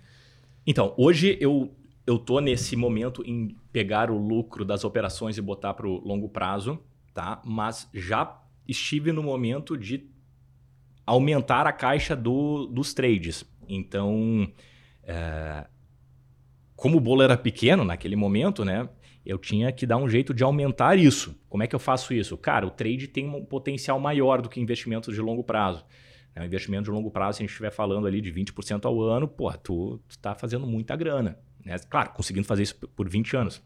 [0.65, 1.73] Então, hoje eu
[2.07, 6.29] eu tô nesse momento em pegar o lucro das operações e botar para o longo
[6.29, 6.79] prazo,
[7.13, 7.41] tá?
[7.45, 10.09] Mas já estive no momento de
[11.07, 13.45] aumentar a caixa do, dos trades.
[13.69, 14.51] Então,
[15.03, 15.67] é,
[16.77, 18.89] como o bolo era pequeno naquele momento, né?
[19.25, 21.39] Eu tinha que dar um jeito de aumentar isso.
[21.49, 22.37] Como é que eu faço isso?
[22.37, 25.85] Cara, o trade tem um potencial maior do que investimentos de longo prazo.
[26.35, 29.03] É um investimento de longo prazo, se a gente estiver falando ali de 20% ao
[29.03, 31.39] ano, pô, tu, tu tá fazendo muita grana.
[31.65, 31.77] Né?
[31.91, 33.63] Claro, conseguindo fazer isso por 20 anos.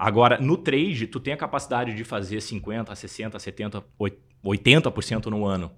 [0.00, 5.70] Agora, no trade, tu tem a capacidade de fazer 50%, 60%, 70%, 80% no ano.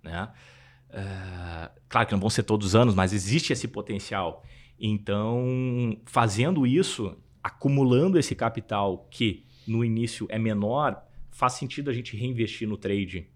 [0.00, 0.28] Né?
[0.90, 4.44] Uh, claro que não vão ser todos os anos, mas existe esse potencial.
[4.78, 12.16] Então, fazendo isso, acumulando esse capital que no início é menor, faz sentido a gente
[12.16, 13.28] reinvestir no trade.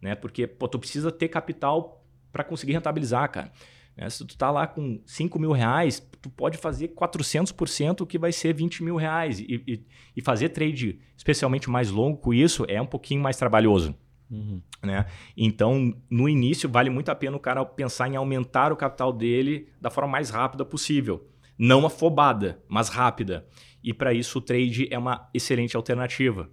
[0.00, 0.14] Né?
[0.14, 3.52] Porque pô, tu precisa ter capital para conseguir rentabilizar, cara.
[3.96, 4.08] Né?
[4.08, 8.54] Se tu tá lá com 5 mil reais, tu pode fazer 400%, que vai ser
[8.54, 9.40] 20 mil reais.
[9.40, 9.86] E, e,
[10.16, 13.94] e, fazer trade, especialmente mais longo com isso, é um pouquinho mais trabalhoso.
[14.30, 14.62] Uhum.
[14.82, 15.06] Né?
[15.36, 19.68] Então, no início, vale muito a pena o cara pensar em aumentar o capital dele
[19.80, 21.28] da forma mais rápida possível.
[21.58, 23.46] Não afobada, mas rápida.
[23.84, 26.50] E para isso, o trade é uma excelente alternativa.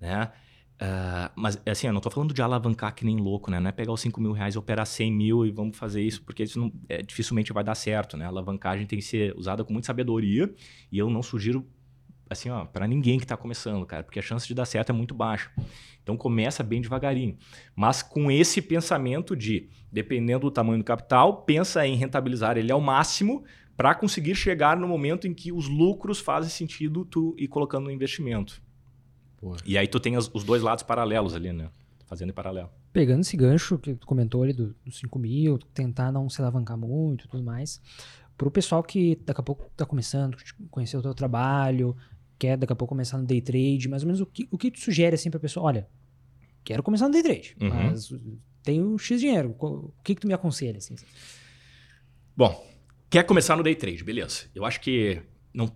[0.00, 0.30] Né?
[0.82, 3.60] Uh, mas, assim, eu não estou falando de alavancar que nem louco, né?
[3.60, 6.20] Não é pegar os 5 mil reais e operar 100 mil e vamos fazer isso,
[6.24, 8.24] porque isso não, é, dificilmente vai dar certo, né?
[8.24, 10.52] A alavancagem tem que ser usada com muita sabedoria
[10.90, 11.64] e eu não sugiro,
[12.28, 14.92] assim, ó, para ninguém que está começando, cara, porque a chance de dar certo é
[14.92, 15.52] muito baixa.
[16.02, 17.38] Então, começa bem devagarinho.
[17.76, 22.80] Mas com esse pensamento de, dependendo do tamanho do capital, pensa em rentabilizar ele ao
[22.80, 23.44] máximo
[23.76, 27.90] para conseguir chegar no momento em que os lucros fazem sentido tu ir colocando no
[27.92, 28.60] investimento.
[29.42, 29.58] Porra.
[29.66, 31.68] E aí tu tem os, os, dois lados paralelos ali, né?
[32.06, 32.70] Fazendo em paralelo.
[32.92, 36.78] Pegando esse gancho que tu comentou ali dos do 5 mil, tentar não se alavancar
[36.78, 37.82] muito e tudo mais.
[38.38, 40.36] Para o pessoal que daqui a pouco está começando,
[40.70, 41.96] conhecer o teu trabalho,
[42.38, 44.70] quer daqui a pouco começar no day trade, mais ou menos o que, o que
[44.70, 45.66] tu sugere assim para a pessoa?
[45.66, 45.88] Olha,
[46.62, 47.68] quero começar no day trade, uhum.
[47.68, 48.14] mas
[48.62, 49.56] tenho X dinheiro.
[49.58, 50.78] O que, que tu me aconselha?
[50.78, 50.94] Assim?
[52.36, 52.64] Bom,
[53.10, 54.44] quer começar no day trade, beleza.
[54.54, 55.20] Eu acho que
[55.52, 55.72] não,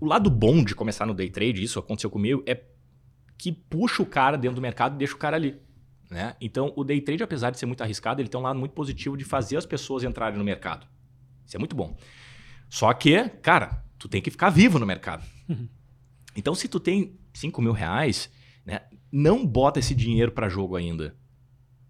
[0.00, 2.62] o lado bom de começar no day trade, isso aconteceu comigo, é
[3.38, 5.60] que puxa o cara dentro do mercado e deixa o cara ali.
[6.10, 6.36] Né?
[6.40, 9.16] Então, o day trade, apesar de ser muito arriscado, ele tem um lado muito positivo
[9.16, 10.86] de fazer as pessoas entrarem no mercado.
[11.44, 11.96] Isso é muito bom.
[12.68, 15.24] Só que, cara, tu tem que ficar vivo no mercado.
[15.48, 15.68] Uhum.
[16.34, 18.30] Então, se tu tem 5 mil reais,
[18.64, 21.16] né, não bota esse dinheiro para jogo ainda.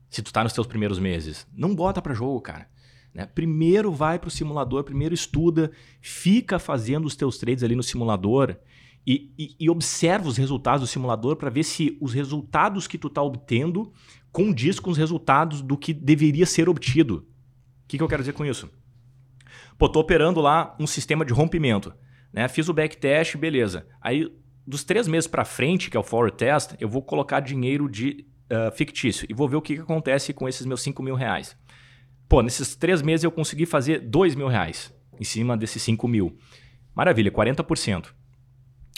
[0.09, 1.46] Se tu tá nos teus primeiros meses.
[1.52, 2.68] Não bota para jogo, cara.
[3.16, 3.24] Né?
[3.24, 8.54] Primeiro vai para o simulador, primeiro estuda, fica fazendo os teus trades ali no simulador
[9.06, 13.06] e, e, e observa os resultados do simulador para ver se os resultados que tu
[13.06, 13.90] está obtendo
[14.30, 17.26] condiz com os resultados do que deveria ser obtido.
[17.84, 18.68] O que, que eu quero dizer com isso?
[19.78, 21.94] Pô, tô operando lá um sistema de rompimento.
[22.30, 22.46] Né?
[22.48, 23.86] Fiz o backtest, beleza.
[23.98, 24.30] Aí,
[24.66, 28.26] dos três meses para frente, que é o forward test, eu vou colocar dinheiro de
[28.52, 31.56] uh, fictício e vou ver o que, que acontece com esses meus 5 mil reais.
[32.28, 36.36] Pô, nesses três meses eu consegui fazer dois mil reais em cima desses 5 mil.
[36.94, 38.12] Maravilha, 40%.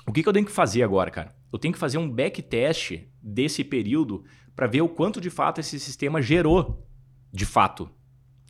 [0.07, 1.37] O que, que eu tenho que fazer agora, cara?
[1.53, 4.25] Eu tenho que fazer um backtest desse período
[4.55, 6.87] para ver o quanto de fato esse sistema gerou
[7.33, 7.91] de fato.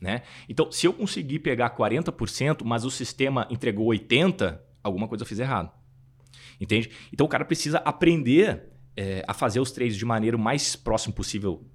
[0.01, 0.21] Né?
[0.47, 5.39] Então, se eu conseguir pegar 40%, mas o sistema entregou 80%, alguma coisa eu fiz
[5.39, 5.71] errado.
[6.59, 6.89] Entende?
[7.11, 11.13] Então o cara precisa aprender é, a fazer os trades de maneira o mais próximo
[11.13, 11.65] possível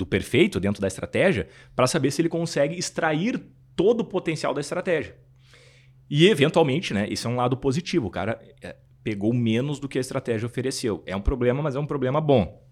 [0.00, 1.46] do perfeito dentro da estratégia
[1.76, 3.38] para saber se ele consegue extrair
[3.76, 5.14] todo o potencial da estratégia.
[6.08, 8.06] E, eventualmente, né, isso é um lado positivo.
[8.06, 11.02] O cara é, pegou menos do que a estratégia ofereceu.
[11.04, 12.66] É um problema, mas é um problema bom.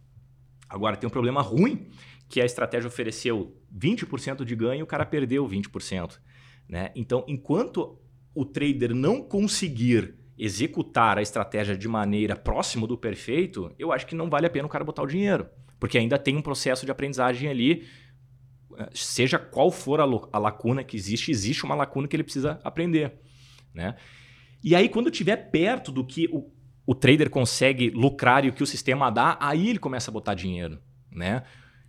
[0.70, 1.90] Agora, tem um problema ruim,
[2.30, 6.18] que a estratégia ofereceu 20% de ganho e o cara perdeu 20%.
[6.66, 6.90] Né?
[6.96, 7.98] Então, enquanto
[8.34, 14.14] o trader não conseguir executar a estratégia de maneira próxima do perfeito, eu acho que
[14.14, 15.46] não vale a pena o cara botar o dinheiro.
[15.78, 17.86] Porque ainda tem um processo de aprendizagem ali,
[18.92, 23.18] seja qual for a, a lacuna que existe, existe uma lacuna que ele precisa aprender.
[23.74, 23.94] Né?
[24.62, 26.50] E aí, quando estiver perto do que o,
[26.86, 30.34] o trader consegue lucrar e o que o sistema dá, aí ele começa a botar
[30.34, 30.78] dinheiro.
[31.10, 31.42] Né?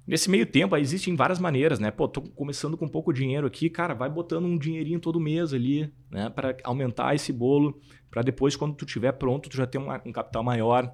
[0.05, 1.91] Nesse meio tempo, existem várias maneiras, né?
[1.91, 5.93] Pô, tô começando com pouco dinheiro aqui, cara, vai botando um dinheirinho todo mês ali,
[6.09, 6.31] né?
[6.31, 7.79] Para aumentar esse bolo,
[8.09, 10.91] para depois, quando tu tiver pronto, tu já ter uma, um capital maior.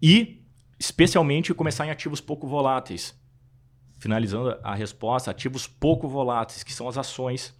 [0.00, 0.43] E
[0.78, 3.18] especialmente começar em ativos pouco voláteis.
[3.98, 7.54] Finalizando a resposta, ativos pouco voláteis, que são as ações,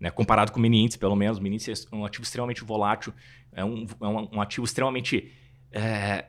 [0.00, 0.10] né?
[0.10, 1.38] comparado com o mini índice, pelo menos.
[1.38, 3.12] O mini índice é um ativo extremamente volátil,
[3.52, 5.32] é um, é um, um ativo extremamente
[5.70, 6.26] é,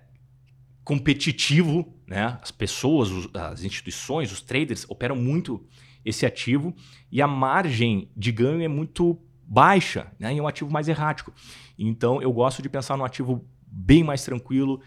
[0.84, 1.94] competitivo.
[2.08, 2.38] Né?
[2.42, 5.66] As pessoas, os, as instituições, os traders operam muito
[6.04, 6.76] esse ativo
[7.12, 10.36] e a margem de ganho é muito baixa, né?
[10.36, 11.34] é um ativo mais errático.
[11.78, 14.82] Então, eu gosto de pensar num ativo bem mais tranquilo,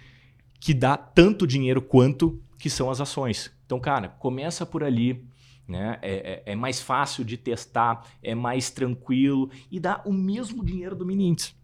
[0.61, 3.51] que dá tanto dinheiro quanto que são as ações.
[3.65, 5.25] Então, cara, começa por ali.
[5.69, 5.99] Né?
[6.01, 10.95] É, é, é mais fácil de testar, é mais tranquilo e dá o mesmo dinheiro
[10.95, 11.55] do mini índice.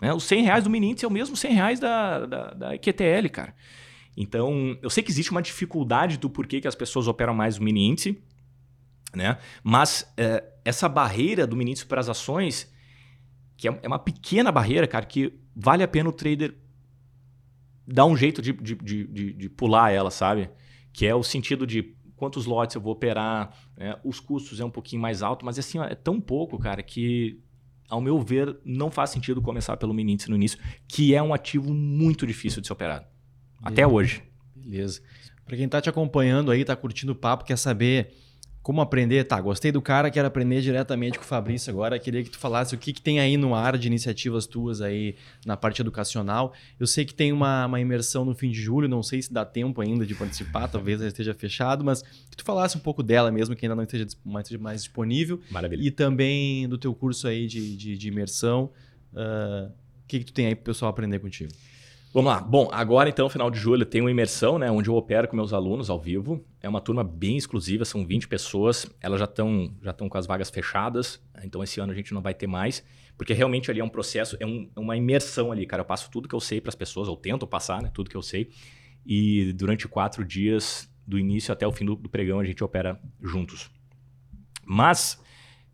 [0.00, 0.12] Né?
[0.12, 2.78] Os 100 reais do mini índice é o mesmo 100 reais da, da, da
[3.30, 3.54] cara.
[4.16, 7.62] Então, eu sei que existe uma dificuldade do porquê que as pessoas operam mais o
[7.62, 8.22] mini índice,
[9.14, 9.38] né?
[9.62, 12.72] Mas é, essa barreira do mini índice para as ações,
[13.56, 16.54] que é, é uma pequena barreira, cara, que vale a pena o trader
[17.86, 20.50] dar um jeito de, de, de, de pular ela, sabe?
[20.92, 23.96] Que é o sentido de quantos lotes eu vou operar, né?
[24.04, 27.40] os custos é um pouquinho mais alto, mas assim, ó, é tão pouco, cara, que
[27.88, 30.58] ao meu ver, não faz sentido começar pelo mini índice no início,
[30.88, 33.04] que é um ativo muito difícil de ser operado.
[33.62, 34.22] Até hoje.
[34.56, 35.02] Beleza.
[35.44, 38.14] Para quem está te acompanhando aí, está curtindo o papo, quer saber
[38.62, 39.24] como aprender?
[39.24, 41.98] Tá, gostei do cara, quero aprender diretamente com o Fabrício agora.
[41.98, 45.16] Queria que tu falasse o que, que tem aí no ar de iniciativas tuas aí
[45.44, 46.52] na parte educacional.
[46.78, 49.44] Eu sei que tem uma, uma imersão no fim de julho, não sei se dá
[49.44, 53.32] tempo ainda de participar, talvez ela esteja fechado, mas que tu falasse um pouco dela
[53.32, 55.40] mesmo, que ainda não esteja mais, mais disponível.
[55.50, 55.82] Maravilha.
[55.82, 58.70] E também do teu curso aí de, de, de imersão.
[59.12, 61.52] Uh, o que, que tu tem aí para o pessoal aprender contigo?
[62.12, 62.40] Vamos lá.
[62.42, 64.70] Bom, agora então, final de julho, tem uma imersão, né?
[64.70, 66.44] Onde eu opero com meus alunos ao vivo.
[66.60, 68.86] É uma turma bem exclusiva, são 20 pessoas.
[69.00, 71.22] Elas já estão já com as vagas fechadas.
[71.42, 72.84] Então, esse ano a gente não vai ter mais.
[73.16, 75.80] Porque realmente ali é um processo, é um, uma imersão ali, cara.
[75.80, 77.90] Eu passo tudo que eu sei para as pessoas, ou tento passar, né?
[77.94, 78.50] Tudo que eu sei.
[79.06, 83.00] E durante quatro dias, do início até o fim do, do pregão, a gente opera
[83.22, 83.70] juntos.
[84.66, 85.18] Mas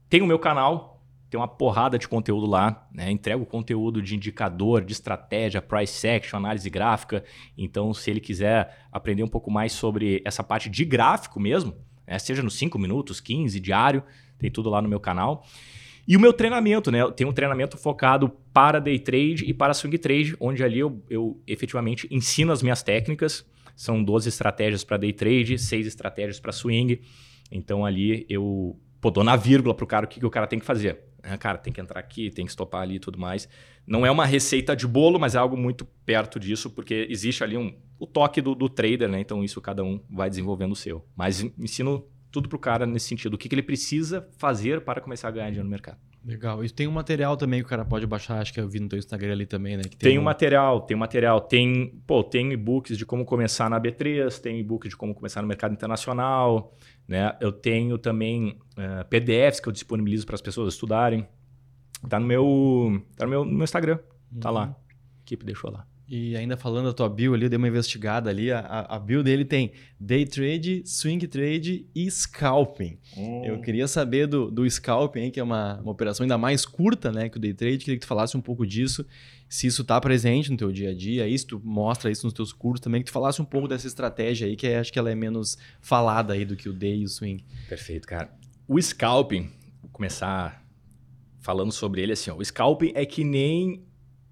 [0.09, 0.97] tem o meu canal,
[1.31, 3.11] tem uma porrada de conteúdo lá, né?
[3.11, 7.22] Entrego conteúdo de indicador, de estratégia, price action, análise gráfica.
[7.57, 11.74] Então, se ele quiser aprender um pouco mais sobre essa parte de gráfico mesmo,
[12.07, 12.18] né?
[12.18, 14.03] seja nos 5 minutos, 15, diário,
[14.39, 15.45] tem tudo lá no meu canal.
[16.07, 17.01] E o meu treinamento, né?
[17.11, 21.43] Tenho um treinamento focado para day trade e para swing trade, onde ali eu, eu
[21.47, 23.47] efetivamente ensino as minhas técnicas.
[23.76, 27.03] São 12 estratégias para day trade, 6 estratégias para swing.
[27.53, 30.59] Então ali eu pô, dou na vírgula pro cara o que, que o cara tem
[30.59, 31.07] que fazer.
[31.23, 33.49] É, cara, tem que entrar aqui, tem que estopar ali e tudo mais.
[33.87, 37.57] Não é uma receita de bolo, mas é algo muito perto disso, porque existe ali
[37.57, 39.21] um, o toque do, do trader, né?
[39.21, 41.05] Então isso cada um vai desenvolvendo o seu.
[41.16, 43.35] Mas ensino tudo pro cara nesse sentido.
[43.35, 45.99] O que, que ele precisa fazer para começar a ganhar dinheiro no mercado.
[46.25, 46.64] Legal.
[46.64, 48.89] E tem um material também que o cara pode baixar, acho que eu vi no
[48.89, 49.83] teu Instagram ali também, né?
[49.85, 51.41] tem, tem um material, tem material.
[51.41, 55.49] Tem, pô, tem e-books de como começar na B3, tem e-book de como começar no
[55.49, 56.75] mercado internacional,
[57.07, 57.37] né?
[57.41, 61.27] Eu tenho também uh, eh, PDFs que eu disponibilizo para as pessoas estudarem.
[62.09, 63.99] Tá no meu, tá no meu, no meu Instagram,
[64.41, 64.66] tá lá.
[64.66, 64.71] Uhum.
[64.71, 65.87] A equipe deixou lá.
[66.09, 68.50] E ainda falando da tua bio ali, eu dei uma investigada ali.
[68.50, 72.98] A, a bio dele tem day trade, swing trade e scalping.
[73.14, 73.44] Hum.
[73.44, 77.28] Eu queria saber do, do scalping, que é uma, uma operação ainda mais curta né,
[77.28, 77.78] que o day trade.
[77.78, 79.04] Queria que tu falasse um pouco disso,
[79.50, 82.54] se isso está presente no teu dia a dia, isso tu mostra isso nos teus
[82.54, 85.11] cursos também, que tu falasse um pouco dessa estratégia aí, que é, acho que ela
[85.11, 87.44] é menos falada aí do que o day e o swing.
[87.68, 88.30] Perfeito, cara.
[88.66, 89.50] O scalping,
[89.82, 90.64] vou começar
[91.40, 93.82] falando sobre ele assim, ó, o scalping é que nem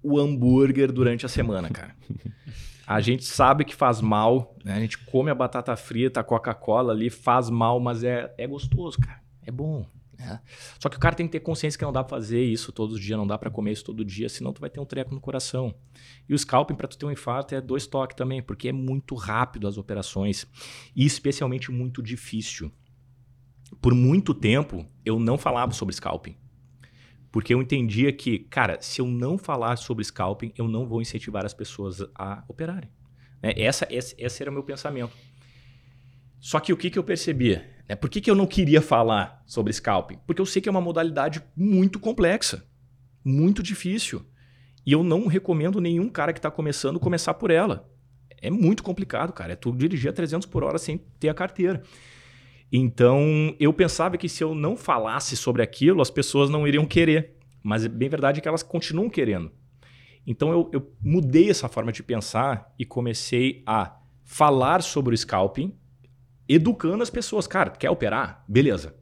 [0.01, 1.95] o hambúrguer durante a semana, cara.
[2.87, 4.73] A gente sabe que faz mal, né?
[4.73, 8.97] A gente come a batata frita, a Coca-Cola ali, faz mal, mas é, é gostoso,
[8.97, 9.21] cara.
[9.45, 9.85] É bom.
[10.17, 10.39] Né?
[10.79, 12.95] Só que o cara tem que ter consciência que não dá pra fazer isso todos
[12.95, 15.13] os dias, não dá para comer isso todo dia, senão tu vai ter um treco
[15.13, 15.75] no coração.
[16.29, 19.15] E o scalping, para tu ter um infarto, é dois toques também, porque é muito
[19.15, 20.47] rápido as operações
[20.95, 22.71] e especialmente muito difícil.
[23.81, 26.37] Por muito tempo, eu não falava sobre scalping.
[27.31, 31.45] Porque eu entendia que, cara, se eu não falar sobre scalping, eu não vou incentivar
[31.45, 32.89] as pessoas a operarem.
[33.41, 33.53] Né?
[33.57, 35.15] Essa, esse, esse era o meu pensamento.
[36.39, 37.69] Só que o que, que eu percebia?
[37.87, 37.95] Né?
[37.95, 40.19] Por que, que eu não queria falar sobre scalping?
[40.25, 42.65] Porque eu sei que é uma modalidade muito complexa,
[43.23, 44.25] muito difícil.
[44.85, 47.91] E eu não recomendo nenhum cara que está começando começar por ela.
[48.41, 49.53] É muito complicado, cara.
[49.53, 51.83] É tu dirigir a 300 por hora sem ter a carteira.
[52.71, 57.37] Então, eu pensava que se eu não falasse sobre aquilo, as pessoas não iriam querer.
[57.63, 59.51] Mas é bem verdade que elas continuam querendo.
[60.25, 65.73] Então, eu, eu mudei essa forma de pensar e comecei a falar sobre o scalping,
[66.47, 67.47] educando as pessoas.
[67.47, 68.43] Cara, quer operar?
[68.47, 68.95] Beleza.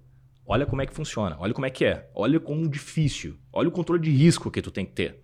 [0.47, 3.71] Olha como é que funciona, olha como é que é, olha como difícil, olha o
[3.71, 5.23] controle de risco que tu tem que ter.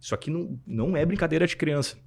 [0.00, 1.98] Isso aqui não, não é brincadeira de criança.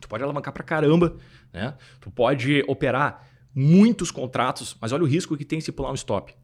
[0.00, 1.16] Tu pode alavancar pra caramba,
[1.52, 1.76] né?
[2.00, 6.34] Tu pode operar muitos contratos, mas olha o risco que tem se pular um stop.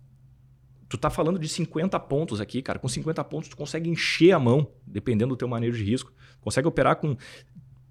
[0.88, 2.78] Tu tá falando de 50 pontos aqui, cara.
[2.78, 6.12] Com 50 pontos tu consegue encher a mão, dependendo do teu manejo de risco.
[6.40, 7.16] Consegue operar com...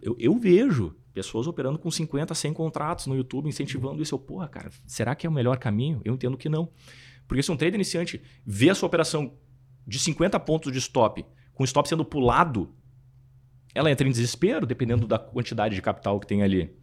[0.01, 4.15] Eu, eu vejo pessoas operando com 50, 100 contratos no YouTube, incentivando isso.
[4.15, 6.01] Eu, porra, cara, será que é o melhor caminho?
[6.03, 6.69] Eu entendo que não.
[7.27, 9.33] Porque se um trader iniciante vê a sua operação
[9.85, 12.73] de 50 pontos de stop, com o stop sendo pulado,
[13.73, 16.75] ela entra em desespero, dependendo da quantidade de capital que tem ali.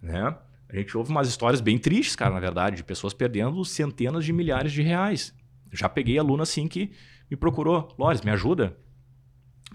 [0.00, 0.36] Né?
[0.72, 4.32] A gente ouve umas histórias bem tristes, cara, na verdade, de pessoas perdendo centenas de
[4.32, 5.34] milhares de reais.
[5.70, 6.90] Já peguei aluno assim que
[7.30, 7.94] me procurou.
[7.98, 8.76] Lores, me ajuda?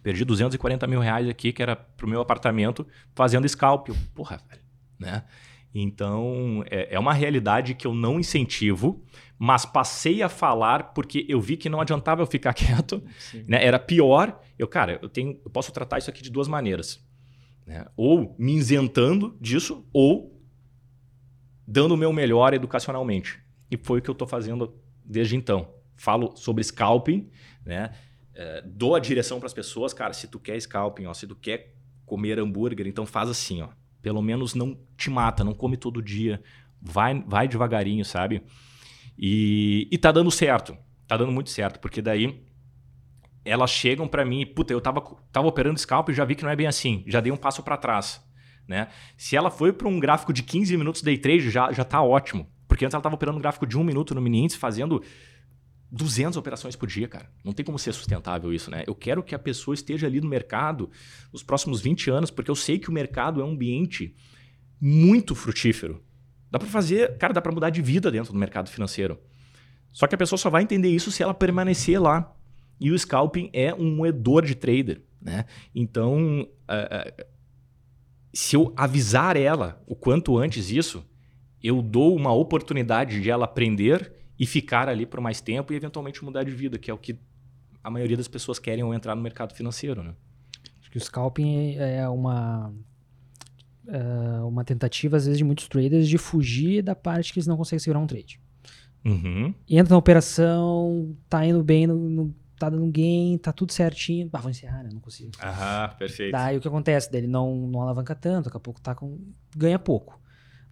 [0.01, 3.89] Perdi 240 mil reais aqui, que era pro meu apartamento, fazendo scalp.
[3.89, 4.61] Eu, porra, velho,
[4.99, 5.23] né?
[5.73, 9.03] Então, é, é uma realidade que eu não incentivo,
[9.37, 13.03] mas passei a falar porque eu vi que não adiantava eu ficar quieto,
[13.47, 13.63] né?
[13.63, 14.39] Era pior.
[14.57, 16.99] Eu, cara, eu tenho, eu posso tratar isso aqui de duas maneiras,
[17.67, 17.85] né?
[17.95, 20.36] Ou me isentando disso, ou
[21.67, 23.39] dando o meu melhor educacionalmente.
[23.69, 25.67] E foi o que eu estou fazendo desde então.
[25.97, 27.29] Falo sobre scalping,
[27.65, 27.91] né?
[28.33, 31.35] É, dou a direção para as pessoas, cara, se tu quer scalping, ó, se tu
[31.35, 31.73] quer
[32.05, 33.69] comer hambúrguer, então faz assim, ó.
[34.01, 36.41] Pelo menos não te mata, não come todo dia.
[36.81, 38.43] Vai, vai devagarinho, sabe?
[39.17, 40.77] E, e tá dando certo.
[41.07, 42.45] Tá dando muito certo, porque daí
[43.43, 45.01] elas chegam para mim, puta, eu tava,
[45.31, 47.03] tava operando scalp e já vi que não é bem assim.
[47.07, 48.21] Já dei um passo para trás.
[48.67, 48.89] Né?
[49.15, 52.47] Se ela foi para um gráfico de 15 minutos day trade, já, já tá ótimo.
[52.67, 55.01] Porque antes ela estava operando um gráfico de um minuto no mini índice, fazendo
[55.89, 57.31] 200 operações por dia, cara.
[57.43, 58.83] Não tem como ser sustentável isso, né?
[58.85, 60.89] Eu quero que a pessoa esteja ali no mercado
[61.31, 64.13] nos próximos 20 anos, porque eu sei que o mercado é um ambiente
[64.79, 66.03] muito frutífero.
[66.51, 69.19] Dá para fazer, cara, dá para mudar de vida dentro do mercado financeiro.
[69.91, 72.33] Só que a pessoa só vai entender isso se ela permanecer lá.
[72.79, 75.45] E o scalping é um moedor de trader, né?
[75.73, 77.25] Então, uh, uh,
[78.33, 81.03] se eu avisar ela o quanto antes isso,
[81.63, 86.23] eu dou uma oportunidade de ela aprender e ficar ali por mais tempo e eventualmente
[86.23, 87.19] mudar de vida, que é o que
[87.83, 90.13] a maioria das pessoas querem ao entrar no mercado financeiro, né?
[90.79, 92.73] Acho que o scalping é uma
[93.87, 97.55] é uma tentativa às vezes de muitos traders de fugir da parte que eles não
[97.55, 98.39] conseguem segurar um trade.
[99.05, 99.53] Uhum.
[99.69, 104.29] Entra na operação, tá indo bem, no, no, tá dando gain, tá tudo certinho.
[104.33, 104.89] Ah, vou encerrar, né?
[104.91, 105.31] Não consigo.
[105.39, 106.31] Ah, perfeito.
[106.31, 107.11] Daí o que acontece?
[107.11, 109.19] Daí ele não, não alavanca tanto, daqui a pouco tá com.
[109.55, 110.19] ganha pouco.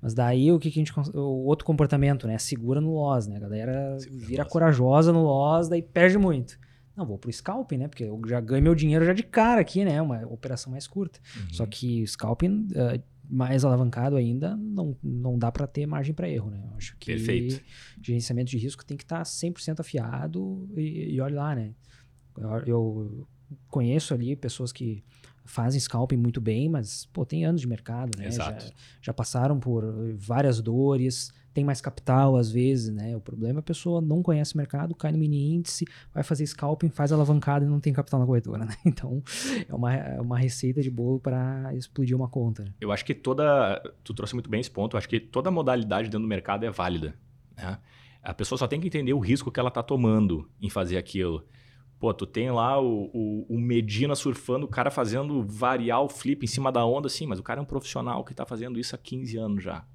[0.02, 0.94] Mas daí o que, que a gente.
[1.18, 2.38] O outro comportamento, né?
[2.38, 3.38] Segura no loss, né?
[3.38, 6.60] A galera Segura vira corajosa no loss, daí perde muito.
[6.96, 7.88] Não, vou pro scalping, né?
[7.88, 10.02] Porque eu já ganho meu dinheiro já de cara aqui, né?
[10.02, 11.20] Uma operação mais curta.
[11.36, 11.54] Uhum.
[11.54, 16.30] Só que o scalping, uh, mais alavancado ainda, não, não dá para ter margem para
[16.30, 16.62] erro, né?
[16.64, 17.62] Eu acho que Perfeito.
[18.02, 21.74] gerenciamento de risco tem que estar tá 100% afiado e, e olha lá, né?
[22.38, 23.28] Eu, eu
[23.68, 25.04] conheço ali pessoas que
[25.46, 28.32] fazem scalping muito bem, mas pô, tem anos de mercado, né?
[28.32, 28.58] Já,
[29.02, 29.84] já passaram por
[30.18, 33.16] várias dores, tem mais capital às vezes, né?
[33.16, 36.46] O problema é a pessoa não conhece o mercado, cai no mini índice, vai fazer
[36.46, 38.76] scalping, faz alavancada e não tem capital na corretora, né?
[38.86, 39.24] Então,
[39.68, 42.66] é uma, é uma receita de bolo para explodir uma conta.
[42.66, 42.74] Né?
[42.82, 43.82] Eu acho que toda.
[44.04, 44.96] Tu trouxe muito bem esse ponto.
[44.96, 47.16] Eu acho que toda modalidade dentro do mercado é válida.
[47.58, 47.78] Né?
[48.22, 51.46] A pessoa só tem que entender o risco que ela está tomando em fazer aquilo.
[51.98, 56.44] Pô, tu tem lá o, o, o, Medina surfando, o cara fazendo variar o flip
[56.44, 58.94] em cima da onda, sim, mas o cara é um profissional que está fazendo isso
[58.94, 59.86] há 15 anos já.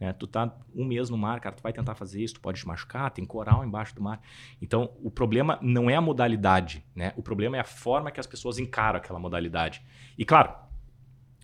[0.00, 0.12] Né?
[0.12, 2.66] Tu tá um mês no mar, cara, tu vai tentar fazer isso, tu pode te
[2.66, 4.20] machucar, tem coral embaixo do mar.
[4.60, 7.12] Então, o problema não é a modalidade, né?
[7.16, 9.82] O problema é a forma que as pessoas encaram aquela modalidade.
[10.18, 10.52] E claro,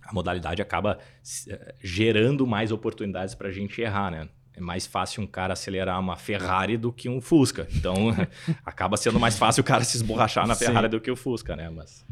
[0.03, 4.29] a modalidade acaba uh, gerando mais oportunidades para a gente errar, né?
[4.61, 7.67] é mais fácil um cara acelerar uma Ferrari do que um Fusca.
[7.75, 7.95] Então,
[8.65, 10.91] acaba sendo mais fácil o cara se esborrachar na Ferrari Sim.
[10.91, 11.71] do que o Fusca, né?
[11.71, 12.05] Mas...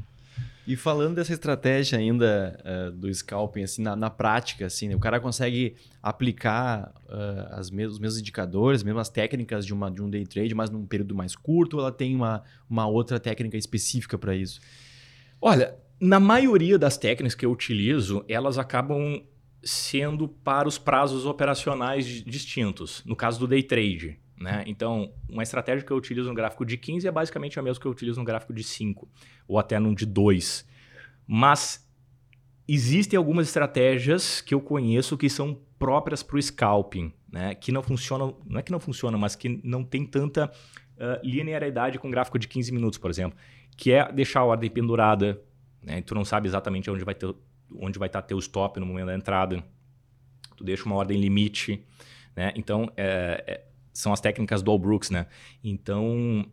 [0.69, 4.95] E falando dessa estratégia ainda uh, do scalping, assim, na, na prática, assim, né?
[4.95, 9.91] o cara consegue aplicar uh, as mes os mesmos indicadores, as mesmas técnicas de, uma,
[9.91, 13.19] de um day trade, mas num período mais curto, ou ela tem uma, uma outra
[13.19, 14.61] técnica específica para isso?
[15.41, 19.23] Olha, na maioria das técnicas que eu utilizo, elas acabam
[19.63, 24.21] sendo para os prazos operacionais distintos, no caso do day trade.
[24.39, 24.63] Né?
[24.67, 27.87] Então, uma estratégia que eu utilizo no gráfico de 15 é basicamente a mesma que
[27.87, 29.09] eu utilizo no gráfico de 5,
[29.47, 30.67] ou até num de 2.
[31.27, 31.87] Mas
[32.67, 37.55] existem algumas estratégias que eu conheço que são próprias para o scalping, né?
[37.55, 41.99] que não funcionam, não é que não funcionam, mas que não tem tanta uh, linearidade
[41.99, 43.39] com gráfico de 15 minutos, por exemplo,
[43.77, 45.41] que é deixar a ordem pendurada,
[45.83, 46.01] né?
[46.03, 47.35] tu não sabe exatamente onde vai ter
[47.75, 49.63] onde vai estar teu stop no momento da entrada.
[50.57, 51.85] Tu deixa uma ordem limite,
[52.35, 52.53] né?
[52.57, 55.27] Então, é, é, são as técnicas do All Brooks, né?
[55.63, 56.45] Então,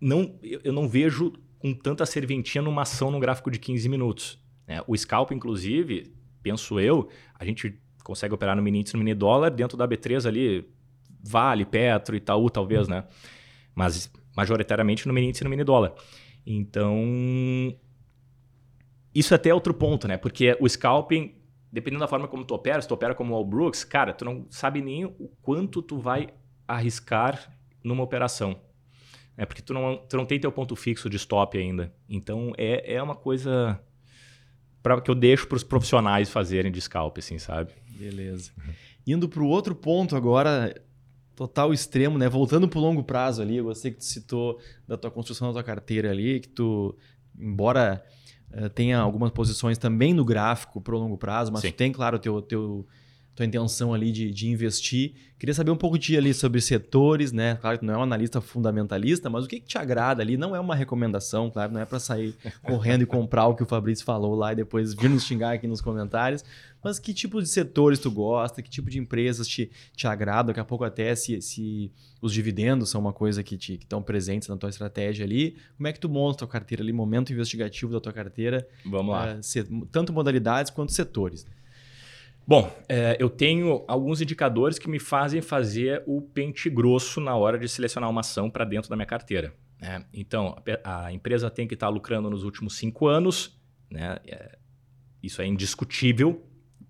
[0.00, 4.38] não, eu não vejo com tanta serventia numa ação no gráfico de 15 minutos.
[4.66, 4.82] Né?
[4.86, 6.12] O scalp, inclusive,
[6.42, 10.26] penso eu, a gente consegue operar no mini índice no mini dólar dentro da B3
[10.26, 10.68] ali,
[11.26, 13.04] Vale, Petro, Itaú, talvez, né?
[13.74, 15.94] Mas majoritariamente no mini índice no mini dólar.
[16.46, 17.02] Então,
[19.14, 20.18] isso até é outro ponto, né?
[20.18, 21.34] Porque o scalping,
[21.74, 24.24] dependendo da forma como tu opera, se tu opera como o All Brooks, cara, tu
[24.24, 26.28] não sabe nem o quanto tu vai
[26.68, 27.52] arriscar
[27.82, 28.60] numa operação.
[29.36, 31.92] É porque tu não, tu não tem teu ponto fixo de stop ainda.
[32.08, 33.80] Então é, é uma coisa
[34.80, 37.72] pra, que eu deixo para os profissionais fazerem de scalp, assim, sabe?
[37.98, 38.52] Beleza.
[39.04, 40.80] Indo para o outro ponto agora,
[41.34, 42.28] total extremo, né?
[42.28, 45.64] Voltando para o longo prazo ali, eu que tu citou da tua construção da tua
[45.64, 46.96] carteira ali, que tu,
[47.36, 48.00] embora
[48.56, 52.20] uh, tenha algumas posições também no gráfico para o longo prazo, mas tem, claro, o
[52.20, 52.86] teu, teu
[53.34, 55.14] tua intenção ali de, de investir.
[55.38, 57.56] Queria saber um pouco de ali sobre setores, né?
[57.56, 60.36] Claro que não é um analista fundamentalista, mas o que, que te agrada ali?
[60.36, 63.66] Não é uma recomendação, claro, não é para sair correndo e comprar o que o
[63.66, 66.44] Fabrício falou lá e depois vir nos xingar aqui nos comentários.
[66.82, 68.62] Mas que tipo de setores tu gosta?
[68.62, 70.48] Que tipo de empresas te, te agradam?
[70.48, 71.90] Daqui a pouco até se, se
[72.22, 75.56] os dividendos são uma coisa que estão presentes na tua estratégia ali.
[75.76, 76.92] Como é que tu monta a tua carteira ali?
[76.92, 78.66] Momento investigativo da tua carteira.
[78.84, 79.42] Vamos lá.
[79.42, 81.46] Se, tanto modalidades quanto setores.
[82.46, 87.58] Bom, é, eu tenho alguns indicadores que me fazem fazer o pente grosso na hora
[87.58, 89.54] de selecionar uma ação para dentro da minha carteira.
[89.80, 90.04] Né?
[90.12, 93.58] Então, a, a, empresa tem que estar tá lucrando nos últimos cinco anos,
[93.90, 94.18] né?
[94.26, 94.58] É,
[95.22, 96.46] isso é indiscutível.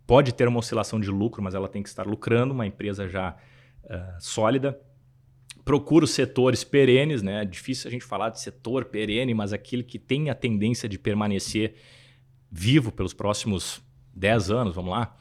[0.07, 3.37] Pode ter uma oscilação de lucro, mas ela tem que estar lucrando, uma empresa já
[3.85, 4.79] uh, sólida.
[5.65, 7.43] Procuro setores perenes, né?
[7.43, 10.99] É difícil a gente falar de setor perene, mas aquele que tem a tendência de
[10.99, 11.77] permanecer
[12.51, 13.81] vivo pelos próximos
[14.15, 15.17] 10 anos, vamos lá.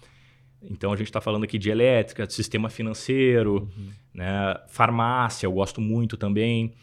[0.69, 3.89] Então a gente está falando aqui de elétrica, de sistema financeiro, uhum.
[4.13, 4.55] né?
[4.67, 6.73] farmácia, eu gosto muito também.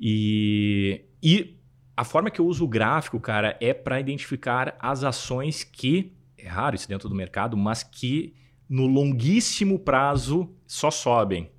[0.00, 1.56] E, e
[1.96, 6.48] a forma que eu uso o gráfico, cara, é para identificar as ações que, é
[6.48, 8.34] raro isso dentro do mercado, mas que
[8.68, 11.50] no longuíssimo prazo só sobem.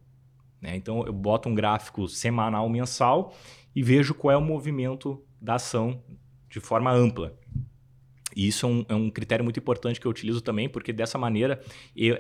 [0.60, 0.76] Né?
[0.76, 3.34] Então eu boto um gráfico semanal, mensal
[3.76, 6.02] e vejo qual é o movimento da ação
[6.50, 7.38] de forma ampla.
[8.36, 11.18] E isso é um, é um critério muito importante que eu utilizo também, porque dessa
[11.18, 11.62] maneira
[11.96, 12.18] eu,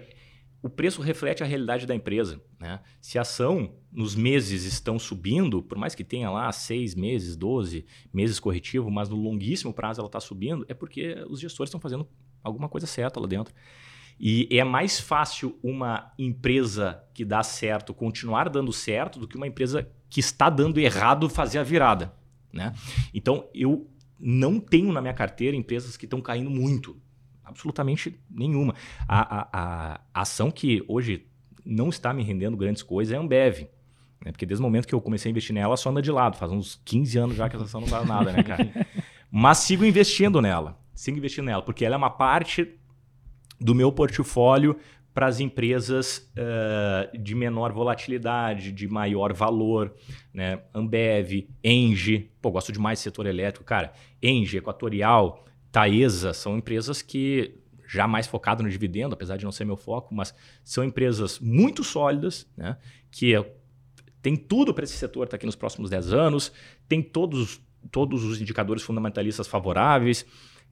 [0.64, 2.42] o preço reflete a realidade da empresa.
[2.58, 2.80] Né?
[3.02, 7.86] Se a ação nos meses estão subindo, por mais que tenha lá seis meses, 12
[8.14, 12.08] meses corretivo, mas no longuíssimo prazo ela está subindo, é porque os gestores estão fazendo
[12.42, 13.54] alguma coisa certa lá dentro.
[14.18, 19.48] E é mais fácil uma empresa que dá certo continuar dando certo do que uma
[19.48, 22.14] empresa que está dando errado fazer a virada.
[22.54, 22.74] Né?
[23.14, 23.90] Então, eu
[24.26, 26.96] não tenho na minha carteira empresas que estão caindo muito.
[27.44, 28.74] Absolutamente nenhuma.
[29.06, 29.50] A, a,
[30.14, 31.28] a, ação que hoje
[31.66, 33.68] não está me rendendo grandes coisas é a Ambev.
[34.24, 34.32] Né?
[34.32, 36.38] Porque desde o momento que eu comecei a investir nela, só anda de lado.
[36.38, 38.88] Faz uns 15 anos já que essa ação não dá nada, né, cara?
[39.30, 40.80] Mas sigo investindo nela.
[40.96, 42.80] Sigo investindo nela, porque ela é uma parte
[43.60, 44.78] do meu portfólio
[45.14, 49.94] para as empresas uh, de menor volatilidade, de maior valor,
[50.34, 50.62] né?
[50.74, 53.94] Ambev, Engie, pô, gosto demais do setor elétrico, cara.
[54.22, 59.66] Engie, Equatorial, Taesa são empresas que já mais focado no dividendo, apesar de não ser
[59.66, 60.34] meu foco, mas
[60.64, 62.78] são empresas muito sólidas, né?
[63.12, 63.34] Que
[64.20, 66.52] tem tudo para esse setor estar tá aqui nos próximos 10 anos,
[66.88, 67.62] tem todos,
[67.92, 70.26] todos os indicadores fundamentalistas favoráveis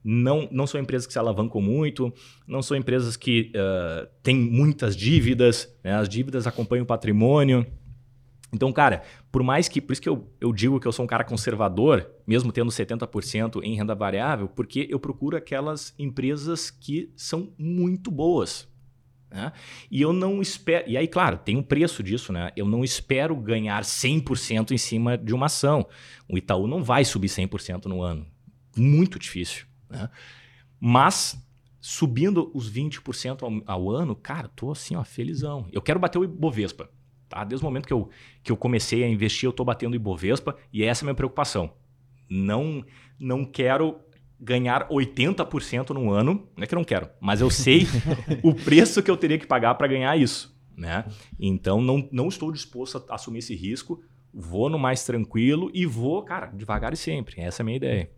[0.04, 2.14] não, não são empresas que se alavancam muito,
[2.48, 5.94] não são empresas que uh, têm muitas dívidas, né?
[5.94, 7.66] as dívidas acompanham o patrimônio.
[8.54, 9.80] Então, cara, por mais que.
[9.80, 13.64] Por isso que eu, eu digo que eu sou um cara conservador, mesmo tendo 70%
[13.64, 18.68] em renda variável, porque eu procuro aquelas empresas que são muito boas.
[19.30, 19.54] Né?
[19.90, 20.90] E eu não espero.
[20.90, 22.52] E aí, claro, tem um preço disso, né?
[22.54, 25.88] Eu não espero ganhar 100% em cima de uma ação.
[26.28, 28.28] O Itaú não vai subir 100% no ano.
[28.76, 29.71] Muito difícil.
[29.92, 30.10] Né?
[30.80, 31.38] Mas
[31.82, 35.68] subindo os 20% ao, ao ano, cara, tô assim, ó, felizão.
[35.72, 36.90] Eu quero bater o Ibovespa.
[37.28, 37.44] Tá?
[37.44, 38.10] Desde o momento que eu,
[38.44, 41.16] que eu comecei a investir, eu tô batendo o Ibovespa e essa é a minha
[41.16, 41.74] preocupação.
[42.30, 42.86] Não,
[43.20, 44.00] não quero
[44.40, 47.86] ganhar 80% no ano, não é que eu não quero, mas eu sei
[48.44, 50.58] o preço que eu teria que pagar para ganhar isso.
[50.76, 51.06] Né?
[51.40, 56.24] Então não, não estou disposto a assumir esse risco, vou no mais tranquilo e vou,
[56.24, 57.40] cara, devagar e sempre.
[57.40, 58.12] Essa é a minha ideia.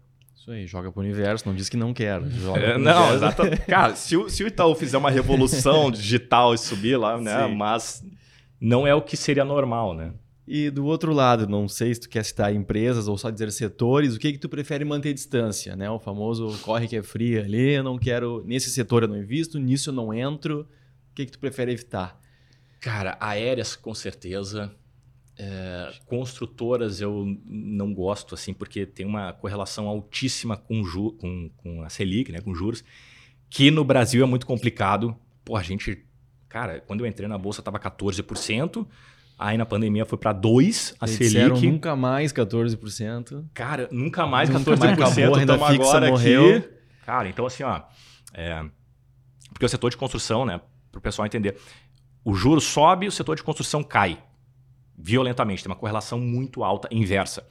[0.43, 2.21] Isso aí, joga pro universo, não diz que não quer.
[2.57, 3.61] É, não, exatamente.
[3.65, 7.47] Cara, se o, se o Itaú fizer uma revolução digital e subir lá, né?
[7.47, 7.55] Sim.
[7.55, 8.05] Mas
[8.59, 10.11] não é o que seria normal, né?
[10.45, 14.15] E do outro lado, não sei se tu quer citar empresas ou só dizer setores,
[14.15, 15.89] o que que tu prefere manter distância, né?
[15.89, 19.57] O famoso corre que é fria ali, eu não quero, nesse setor eu não invisto,
[19.57, 20.67] nisso eu não entro.
[21.09, 22.19] O que que tu prefere evitar?
[22.81, 24.75] Cara, aéreas com certeza,
[25.38, 31.84] é, construtoras eu não gosto, assim, porque tem uma correlação altíssima com, ju, com, com
[31.84, 32.84] a Selic, né, com juros,
[33.49, 35.15] que no Brasil é muito complicado.
[35.43, 36.05] Pô, a gente.
[36.47, 38.86] Cara, quando eu entrei na bolsa estava 14%,
[39.39, 41.65] aí na pandemia foi para 2% a Eles Selic.
[41.65, 43.43] nunca mais 14%.
[43.53, 44.55] Cara, nunca mais 14%.
[44.55, 46.57] Nunca mais acabou, renda fixa agora morreu.
[46.57, 46.69] Aqui.
[47.05, 47.81] Cara, então assim, ó.
[48.36, 48.63] É,
[49.49, 50.61] porque o setor de construção, né,
[50.91, 51.57] para o pessoal entender,
[52.23, 54.19] o juro sobe, o setor de construção cai
[54.97, 57.47] violentamente, tem uma correlação muito alta, inversa.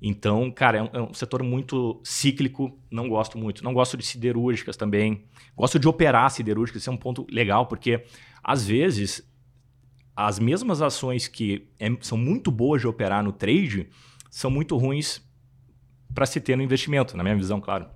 [0.00, 3.64] Então, cara, é um, é um, setor muito cíclico, não gosto muito.
[3.64, 5.24] Não gosto de siderúrgicas também.
[5.56, 8.04] Gosto de operar siderúrgicas, isso é um ponto legal, porque
[8.42, 9.26] às vezes
[10.14, 13.88] as mesmas ações que é, são muito boas de operar no trade
[14.30, 15.22] são muito ruins
[16.14, 17.86] para se ter no investimento, na minha visão, claro.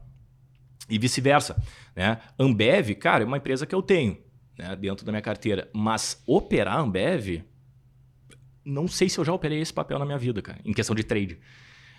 [0.89, 1.63] E vice-versa.
[1.95, 2.19] Né?
[2.39, 4.19] Ambev, cara, é uma empresa que eu tenho
[4.59, 5.71] né, dentro da minha carteira.
[5.73, 7.43] Mas operar Ambev,
[8.65, 11.05] não sei se eu já operei esse papel na minha vida, cara, em questão de
[11.05, 11.39] trade.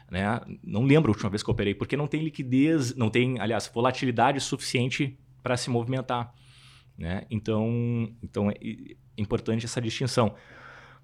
[0.09, 0.41] Né?
[0.64, 3.72] Não lembro a última vez que eu operei, porque não tem liquidez, não tem, aliás,
[3.74, 6.34] volatilidade suficiente para se movimentar.
[6.97, 7.26] Né?
[7.32, 8.55] Então, então é
[9.18, 10.36] importante essa distinção.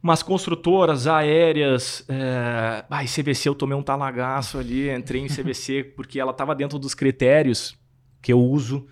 [0.01, 2.85] Mas construtoras aéreas, é...
[2.89, 6.93] ah, CVC eu tomei um talagaço ali, entrei em CVC porque ela estava dentro dos
[6.93, 7.75] critérios
[8.21, 8.87] que eu uso,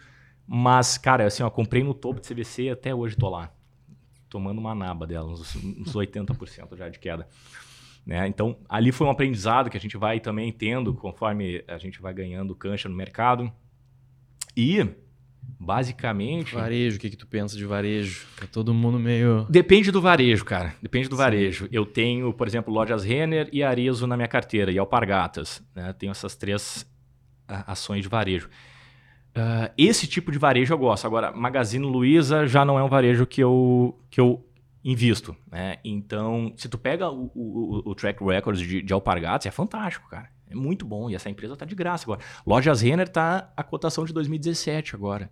[0.48, 3.52] mas, cara, assim, ó, comprei no topo de CVC e até hoje tô lá,
[4.36, 7.26] tomando uma naba dela, uns, uns 80% já de queda.
[8.06, 8.28] Né?
[8.28, 12.14] Então, ali foi um aprendizado que a gente vai também tendo conforme a gente vai
[12.14, 13.50] ganhando cancha no mercado.
[14.58, 14.86] E
[15.60, 16.54] Basicamente.
[16.54, 18.26] Varejo, o que, que tu pensa de varejo?
[18.36, 19.46] Tá todo mundo meio.
[19.48, 20.76] Depende do varejo, cara.
[20.82, 21.22] Depende do Sim.
[21.22, 21.70] varejo.
[21.72, 25.64] Eu tenho, por exemplo, lojas Renner e Arizo na minha carteira, e Alpargatas.
[25.74, 25.94] Né?
[25.94, 26.86] Tenho essas três
[27.48, 28.50] ações de varejo.
[29.36, 31.06] Uh, esse tipo de varejo eu gosto.
[31.06, 34.48] Agora, Magazine Luiza já não é um varejo que eu, que eu
[34.84, 35.36] invisto.
[35.52, 35.78] Né?
[35.84, 40.30] Então, se tu pega o, o, o track record de, de Alpargatas, é fantástico, cara.
[40.48, 41.10] É muito bom.
[41.10, 42.22] E essa empresa está de graça agora.
[42.46, 45.30] Lojas Renner está a cotação de 2017 agora.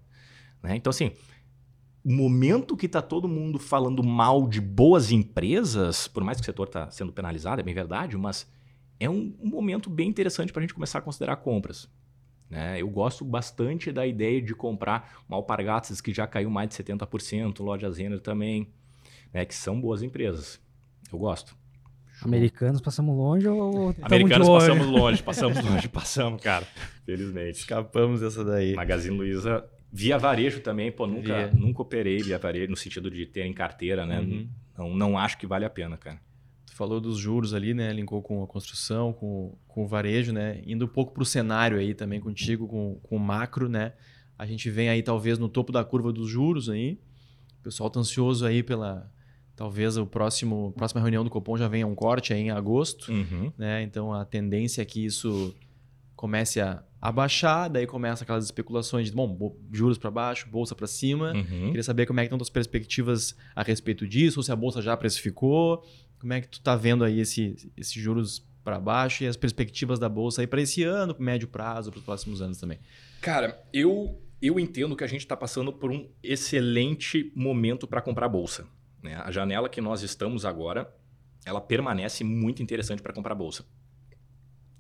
[0.62, 0.76] Né?
[0.76, 1.12] Então, assim,
[2.04, 6.46] o momento que está todo mundo falando mal de boas empresas, por mais que o
[6.46, 8.52] setor está sendo penalizado, é bem verdade, mas
[9.00, 11.90] é um, um momento bem interessante para a gente começar a considerar compras.
[12.54, 12.80] Né?
[12.80, 17.60] Eu gosto bastante da ideia de comprar uma Alpargatas que já caiu mais de 70%,
[17.62, 18.68] Lojas Renner também,
[19.34, 19.44] né?
[19.44, 20.62] que são boas empresas.
[21.12, 21.58] Eu gosto.
[22.22, 24.68] Americanos passamos longe ou Americanos longe?
[24.68, 26.68] passamos longe, passamos longe, passamos, cara.
[27.04, 27.58] Felizmente.
[27.58, 28.76] Escapamos dessa daí.
[28.76, 33.46] Magazine Luiza via varejo também, pô, nunca, nunca operei via varejo no sentido de ter
[33.46, 34.20] em carteira, né?
[34.20, 34.48] Uhum.
[34.78, 36.20] Não, não acho que vale a pena, cara.
[36.74, 37.94] Tu falou dos juros ali, né?
[37.94, 40.60] Linkou com a construção, com, com o varejo, né?
[40.66, 43.94] Indo um pouco para o cenário aí também contigo, com, com o macro, né?
[44.40, 47.00] A gente vem aí talvez no topo da curva dos juros aí.
[47.60, 49.08] O pessoal tá ansioso aí pela
[49.56, 53.54] Talvez o próximo próxima reunião do Copom já venha um corte aí em agosto, uhum.
[53.56, 53.84] né?
[53.84, 55.56] Então a tendência é que isso
[56.16, 60.88] comece a, a baixar, daí começa aquelas especulações de bom, juros para baixo, bolsa para
[60.88, 61.34] cima.
[61.34, 61.68] Uhum.
[61.68, 64.82] Queria saber como é que estão as perspectivas a respeito disso, ou se a bolsa
[64.82, 65.86] já precificou,
[66.24, 70.00] como é que tu está vendo aí esse, esses juros para baixo e as perspectivas
[70.00, 72.80] da bolsa aí para esse ano, médio prazo, para os próximos anos também.
[73.20, 78.30] Cara, eu eu entendo que a gente está passando por um excelente momento para comprar
[78.30, 78.66] bolsa.
[79.02, 79.16] Né?
[79.16, 80.94] A janela que nós estamos agora,
[81.46, 83.66] ela permanece muito interessante para comprar bolsa.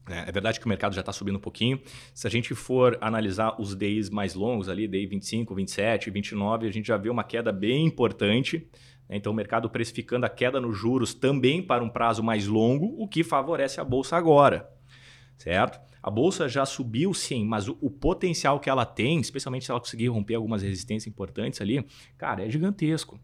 [0.09, 1.81] É, é verdade que o mercado já está subindo um pouquinho.
[2.13, 6.71] Se a gente for analisar os days mais longos ali, day 25, 27, 29, a
[6.71, 8.65] gente já vê uma queda bem importante.
[9.07, 9.17] Né?
[9.17, 13.07] Então, o mercado precificando a queda nos juros também para um prazo mais longo, o
[13.07, 14.69] que favorece a bolsa agora,
[15.37, 15.79] certo?
[16.01, 19.79] A bolsa já subiu sim, mas o, o potencial que ela tem, especialmente se ela
[19.79, 21.85] conseguir romper algumas resistências importantes ali,
[22.17, 23.17] cara, é gigantesco.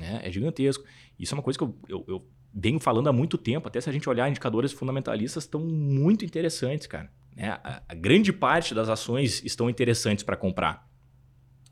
[0.00, 0.20] Né?
[0.24, 0.82] É gigantesco.
[1.18, 3.68] Isso é uma coisa que eu, eu, eu venho falando há muito tempo.
[3.68, 7.10] Até se a gente olhar indicadores fundamentalistas, estão muito interessantes, cara.
[7.36, 7.50] Né?
[7.50, 10.90] A, a grande parte das ações estão interessantes para comprar.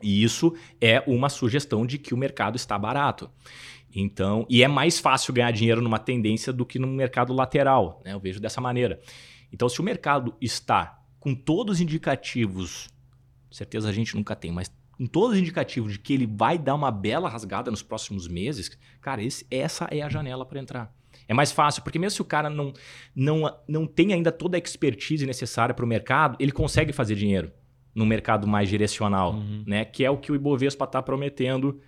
[0.01, 3.29] E isso é uma sugestão de que o mercado está barato.
[3.93, 8.13] Então, e é mais fácil ganhar dinheiro numa tendência do que num mercado lateral, né?
[8.13, 8.99] Eu vejo dessa maneira.
[9.51, 12.89] Então, se o mercado está com todos os indicativos,
[13.51, 16.75] certeza a gente nunca tem, mas com todos os indicativos de que ele vai dar
[16.75, 20.93] uma bela rasgada nos próximos meses, cara, esse, essa é a janela para entrar.
[21.27, 22.73] É mais fácil, porque mesmo se o cara não,
[23.15, 27.51] não, não tem ainda toda a expertise necessária para o mercado, ele consegue fazer dinheiro
[27.93, 29.63] no mercado mais direcional, uhum.
[29.65, 29.85] né?
[29.85, 31.79] Que é o que o Ibovespa está prometendo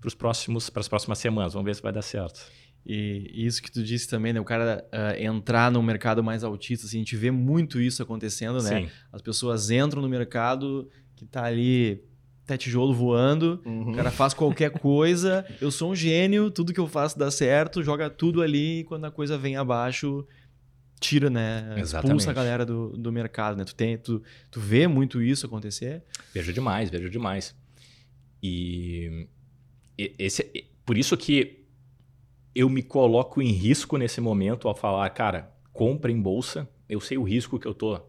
[0.00, 1.52] para as próximas semanas.
[1.52, 2.40] Vamos ver se vai dar certo.
[2.84, 4.40] E isso que tu disse também, né?
[4.40, 8.60] O cara uh, entrar no mercado mais altista, assim, a gente vê muito isso acontecendo,
[8.62, 8.82] né?
[8.82, 8.88] Sim.
[9.12, 12.02] As pessoas entram no mercado que tá ali
[12.44, 13.92] até tijolo voando, uhum.
[13.92, 17.84] o cara faz qualquer coisa, eu sou um gênio, tudo que eu faço dá certo,
[17.84, 20.26] joga tudo ali e quando a coisa vem abaixo,
[21.02, 21.74] tira, né?
[21.76, 22.18] Exatamente.
[22.18, 23.64] Expulsa a galera do, do mercado, né?
[23.64, 26.02] Tu, tem, tu, tu vê muito isso acontecer?
[26.32, 27.54] Vejo demais, vejo demais.
[28.42, 29.26] E
[29.98, 31.64] esse, por isso que
[32.54, 37.18] eu me coloco em risco nesse momento ao falar, cara, compra em bolsa, eu sei
[37.18, 38.00] o risco que eu tô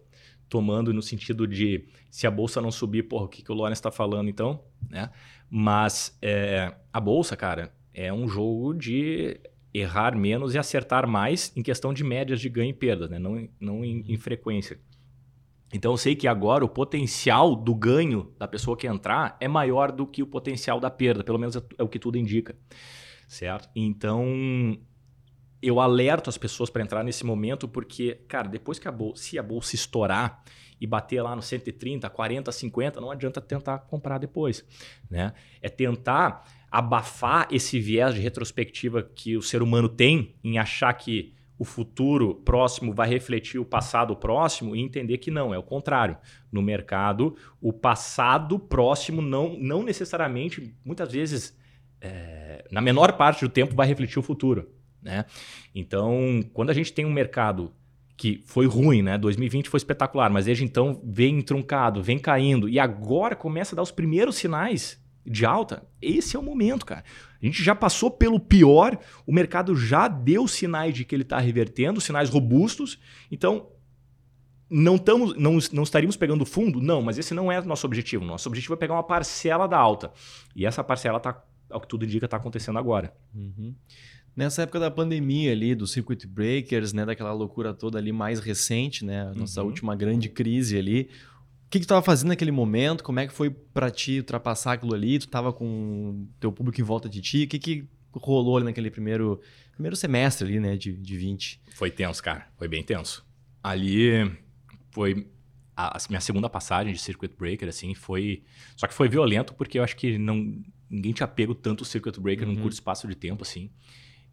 [0.49, 3.79] tomando no sentido de se a bolsa não subir, porra, o que, que o Lawrence
[3.79, 4.63] está falando então?
[4.89, 5.09] Né?
[5.49, 9.39] Mas é, a bolsa, cara, é um jogo de
[9.73, 13.17] errar menos e acertar mais em questão de médias de ganho e perda, né?
[13.17, 14.79] não, não em, em frequência.
[15.73, 19.91] Então eu sei que agora o potencial do ganho da pessoa que entrar é maior
[19.91, 22.55] do que o potencial da perda, pelo menos é, é o que tudo indica,
[23.27, 23.67] certo?
[23.75, 24.77] Então
[25.63, 29.39] eu alerto as pessoas para entrar nesse momento porque, cara, depois que a bolsa, se
[29.39, 30.43] a bolsa estourar
[30.79, 34.65] e bater lá no 130, 40, 50, não adianta tentar comprar depois,
[35.09, 35.33] né?
[35.61, 41.31] É tentar abafar esse viés de retrospectiva que o ser humano tem em achar que
[41.55, 46.17] o futuro próximo vai refletir o passado próximo e entender que não, é o contrário.
[46.51, 51.55] No mercado, o passado próximo não, não necessariamente, muitas vezes,
[52.01, 54.67] é, na menor parte do tempo, vai refletir o futuro.
[54.99, 55.25] Né?
[55.75, 57.71] Então, quando a gente tem um mercado
[58.17, 59.15] que foi ruim, né?
[59.17, 63.83] 2020 foi espetacular, mas desde então vem truncado, vem caindo e agora começa a dar
[63.83, 65.85] os primeiros sinais de alta.
[66.01, 67.03] Esse é o momento, cara.
[67.41, 71.39] A gente já passou pelo pior, o mercado já deu sinais de que ele está
[71.39, 72.99] revertendo, sinais robustos.
[73.31, 73.69] Então,
[74.69, 76.81] não, tamo, não, não estaríamos pegando fundo?
[76.81, 78.25] Não, mas esse não é o nosso objetivo.
[78.25, 80.11] Nosso objetivo é pegar uma parcela da alta.
[80.55, 83.13] E essa parcela está, ao que tudo indica, está acontecendo agora.
[83.35, 83.75] Uhum.
[84.35, 89.05] Nessa época da pandemia ali, do circuit breakers, né, daquela loucura toda ali mais recente,
[89.05, 89.67] né, nossa uhum.
[89.67, 91.09] última grande crise ali,
[91.73, 93.03] que, que tu estava fazendo naquele momento?
[93.03, 95.17] Como é que foi para ti ultrapassar aquilo ali?
[95.17, 97.45] Tu estava com teu público em volta de ti?
[97.45, 99.41] O que, que rolou ali naquele primeiro,
[99.71, 101.59] primeiro semestre ali, né, de, de 20?
[101.73, 102.47] Foi tenso, cara.
[102.57, 103.25] Foi bem tenso.
[103.63, 104.31] Ali
[104.91, 105.27] foi
[105.75, 108.43] a, a, minha segunda passagem de Circuit Breaker, assim, foi...
[108.77, 112.19] Só que foi violento porque eu acho que não, ninguém tinha pego tanto o Circuit
[112.19, 112.53] Breaker uhum.
[112.53, 113.71] num curto espaço de tempo, assim.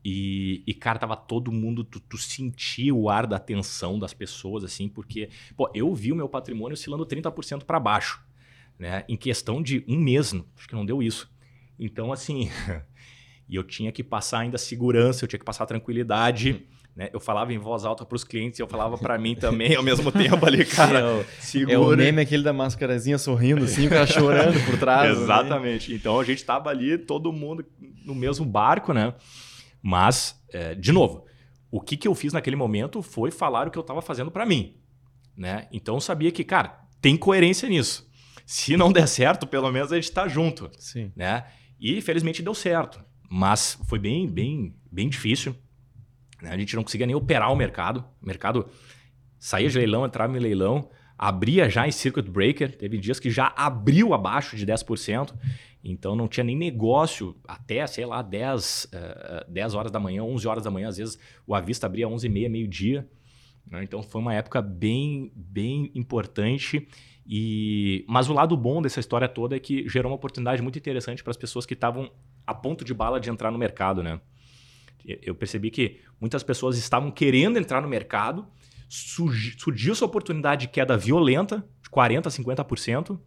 [0.04, 4.64] E, e, cara, tava todo mundo, tu, tu sentia o ar da atenção das pessoas,
[4.64, 8.22] assim, porque, pô, eu vi o meu patrimônio oscilando 30% para baixo,
[8.78, 9.04] né?
[9.08, 11.30] Em questão de um mês, acho que não deu isso.
[11.78, 12.50] Então, assim,
[13.48, 16.66] e eu tinha que passar ainda segurança, eu tinha que passar tranquilidade.
[16.96, 17.08] Né?
[17.12, 19.82] Eu falava em voz alta para os clientes e eu falava para mim também ao
[19.82, 21.24] mesmo tempo ali, cara.
[21.38, 21.74] segura.
[21.74, 25.16] É o meme aquele da máscarazinha sorrindo assim, o cara chorando por trás.
[25.16, 25.22] Né?
[25.24, 25.90] Exatamente.
[25.90, 25.96] Né?
[25.96, 27.64] Então a gente tava ali, todo mundo
[28.04, 29.14] no mesmo barco, né?
[29.82, 31.26] Mas, é, de novo,
[31.70, 34.44] o que, que eu fiz naquele momento foi falar o que eu estava fazendo para
[34.44, 34.76] mim.
[35.36, 35.68] Né?
[35.72, 38.08] Então eu sabia que, cara, tem coerência nisso.
[38.44, 40.70] Se não der certo, pelo menos a gente está junto.
[40.78, 41.12] Sim.
[41.14, 41.44] Né?
[41.78, 43.02] E felizmente deu certo.
[43.30, 45.54] Mas foi bem, bem, bem difícil.
[46.42, 46.50] Né?
[46.50, 48.04] A gente não conseguia nem operar o mercado.
[48.20, 48.68] O mercado
[49.38, 52.76] saía de leilão, entrava em leilão, abria já em circuit breaker.
[52.76, 55.32] Teve dias que já abriu abaixo de 10%.
[55.82, 60.46] Então não tinha nem negócio até, sei lá, 10, uh, 10 horas da manhã, 11
[60.46, 60.88] horas da manhã.
[60.88, 63.08] Às vezes o Avista abria 11 e meia, meio-dia.
[63.66, 63.82] Né?
[63.84, 66.86] Então foi uma época bem, bem importante.
[67.26, 68.04] E...
[68.08, 71.30] Mas o lado bom dessa história toda é que gerou uma oportunidade muito interessante para
[71.30, 72.10] as pessoas que estavam
[72.46, 74.02] a ponto de bala de entrar no mercado.
[74.02, 74.20] Né?
[75.04, 78.46] Eu percebi que muitas pessoas estavam querendo entrar no mercado,
[78.88, 83.18] surgiu essa oportunidade de queda violenta, de 40%, 50%,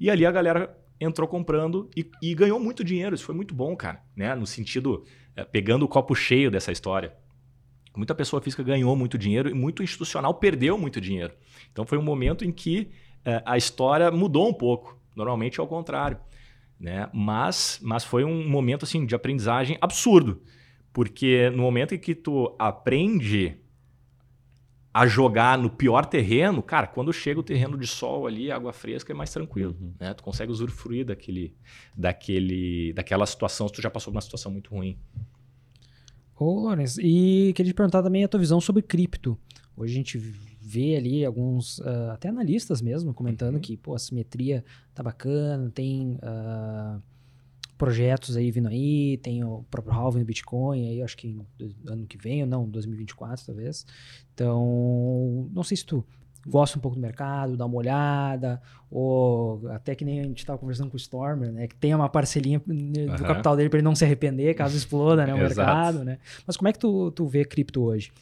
[0.00, 3.14] e ali a galera entrou comprando e, e, ganhou muito dinheiro.
[3.14, 4.34] Isso foi muito bom, cara, né?
[4.34, 5.04] No sentido,
[5.34, 7.14] é, pegando o copo cheio dessa história.
[7.96, 11.34] Muita pessoa física ganhou muito dinheiro e muito institucional perdeu muito dinheiro.
[11.70, 12.90] Então foi um momento em que
[13.24, 14.98] é, a história mudou um pouco.
[15.14, 16.18] Normalmente é o contrário.
[16.80, 17.08] Né?
[17.12, 20.42] Mas, mas foi um momento assim de aprendizagem absurdo.
[20.92, 23.56] Porque no momento em que tu aprende
[24.94, 29.12] a jogar no pior terreno, cara, quando chega o terreno de sol ali, água fresca,
[29.12, 29.92] é mais tranquilo, uhum.
[29.98, 30.12] né?
[30.12, 31.54] Tu consegue usufruir daquele,
[31.96, 34.98] daquele, daquela situação se tu já passou por uma situação muito ruim.
[36.38, 39.38] Ô, Lourenço, e queria te perguntar também a tua visão sobre cripto.
[39.74, 43.60] Hoje a gente vê ali alguns, uh, até analistas mesmo, comentando uhum.
[43.60, 44.62] que, pô, a simetria
[44.94, 46.18] tá bacana, tem...
[46.22, 47.11] Uh,
[47.82, 51.36] projetos aí vindo aí, tem o próprio halving do Bitcoin aí, acho que
[51.84, 53.84] ano que vem ou não, 2024 talvez.
[54.32, 56.06] Então, não sei se tu
[56.46, 60.60] gosta um pouco do mercado, dá uma olhada, ou até que nem a gente estava
[60.60, 63.96] conversando com o Stormer, né, que tem uma parcelinha do capital dele para ele não
[63.96, 66.20] se arrepender caso exploda, né, o mercado, né?
[66.46, 68.12] Mas como é que tu, tu vê cripto hoje?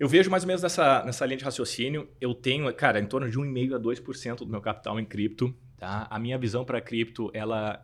[0.00, 2.08] Eu vejo mais ou menos nessa, nessa linha de raciocínio.
[2.20, 5.54] Eu tenho, cara, em torno de 1,5% a 2% do meu capital em cripto.
[5.78, 6.08] Tá?
[6.10, 7.80] A minha visão para cripto, ela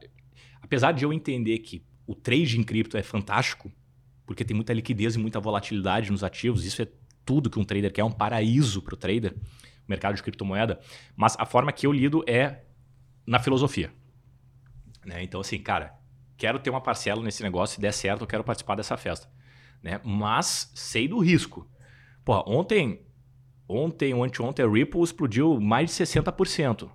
[0.61, 3.71] apesar de eu entender que o trade em cripto é fantástico,
[4.27, 6.89] porque tem muita liquidez e muita volatilidade nos ativos, isso é
[7.25, 10.81] tudo que um trader quer, é um paraíso para o trader, o mercado de criptomoeda,
[11.17, 12.65] mas a forma que eu lido é
[13.27, 13.93] na filosofia.
[15.05, 15.23] Né?
[15.23, 15.95] Então, assim, cara,
[16.37, 19.29] quero ter uma parcela nesse negócio, se der certo, eu quero participar dessa festa.
[19.83, 20.01] Né?
[20.05, 21.69] Mas sei do risco.
[22.25, 23.07] Pô, ontem,
[23.69, 26.91] ontem ou anteontem, a Ripple explodiu mais de 60%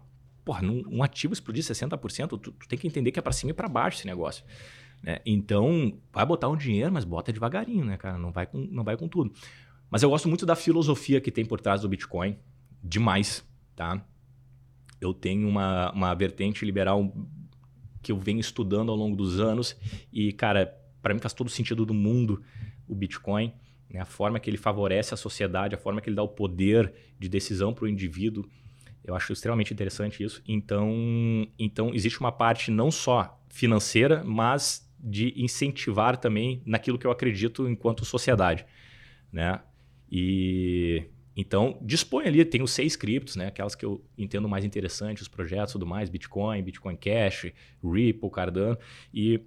[0.46, 3.52] porra, num, um ativo explodir 60%, tu, tu tem que entender que é para cima
[3.52, 4.46] e para baixo esse negócio.
[5.02, 5.20] Né?
[5.26, 8.18] Então, vai botar um dinheiro, mas bota devagarinho, né, cara?
[8.18, 9.34] Não vai, com, não vai com tudo.
[9.90, 12.38] Mas eu gosto muito da filosofia que tem por trás do Bitcoin.
[12.82, 13.44] Demais,
[13.76, 14.06] tá?
[15.02, 17.14] Eu tenho uma, uma vertente liberal
[18.02, 19.76] que eu venho estudando ao longo dos anos
[20.14, 22.42] e, cara, para mim faz todo sentido do mundo
[22.88, 23.54] o Bitcoin,
[23.90, 24.00] né?
[24.00, 27.28] a forma que ele favorece a sociedade, a forma que ele dá o poder de
[27.28, 28.46] decisão para o indivíduo.
[29.06, 30.42] Eu acho extremamente interessante isso.
[30.48, 37.12] Então, então, existe uma parte não só financeira, mas de incentivar também naquilo que eu
[37.12, 38.66] acredito enquanto sociedade.
[39.32, 39.62] Né?
[40.12, 41.04] E
[41.36, 43.48] então, dispõe ali, os seis criptos, né?
[43.48, 47.52] Aquelas que eu entendo mais interessantes, os projetos tudo mais, Bitcoin, Bitcoin Cash,
[47.84, 48.78] Ripple, Cardano.
[49.14, 49.42] E,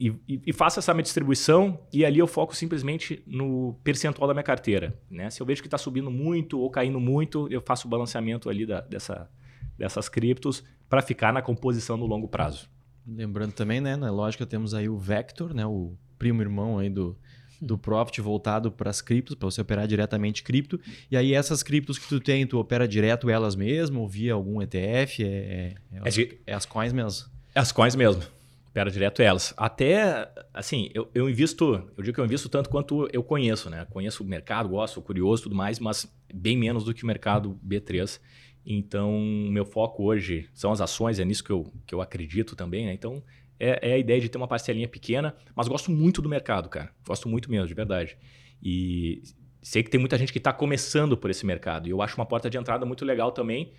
[0.00, 4.42] e, e faço essa minha distribuição e ali eu foco simplesmente no percentual da minha
[4.42, 4.98] carteira.
[5.10, 5.28] Né?
[5.28, 8.64] Se eu vejo que está subindo muito ou caindo muito, eu faço o balanceamento ali
[8.64, 9.28] da, dessa,
[9.76, 12.66] dessas criptos para ficar na composição no longo prazo.
[13.06, 17.16] Lembrando também, né, na lógica temos aí o Vector, né, o primo irmão aí do,
[17.60, 20.80] do Profit voltado para as criptos, para você operar diretamente cripto.
[21.10, 24.62] E aí essas criptos que tu tem, tu opera direto elas mesmo, ou via algum
[24.62, 25.22] ETF?
[25.22, 27.28] É, é, é, as, é as coins mesmo?
[27.54, 28.22] É as coins mesmo.
[28.70, 29.52] Opera direto elas.
[29.56, 33.84] Até, assim, eu, eu invisto, eu digo que eu invisto tanto quanto eu conheço, né?
[33.90, 37.58] Conheço o mercado, gosto, sou curioso tudo mais, mas bem menos do que o mercado
[37.66, 38.20] B3.
[38.64, 39.20] Então,
[39.50, 42.92] meu foco hoje são as ações, é nisso que eu, que eu acredito também, né?
[42.92, 43.22] Então,
[43.58, 46.90] é, é, a ideia de ter uma parcelinha pequena, mas gosto muito do mercado, cara.
[47.04, 48.16] Gosto muito mesmo, de verdade.
[48.62, 49.20] E
[49.62, 51.88] sei que tem muita gente que está começando por esse mercado.
[51.88, 53.72] E eu acho uma porta de entrada muito legal também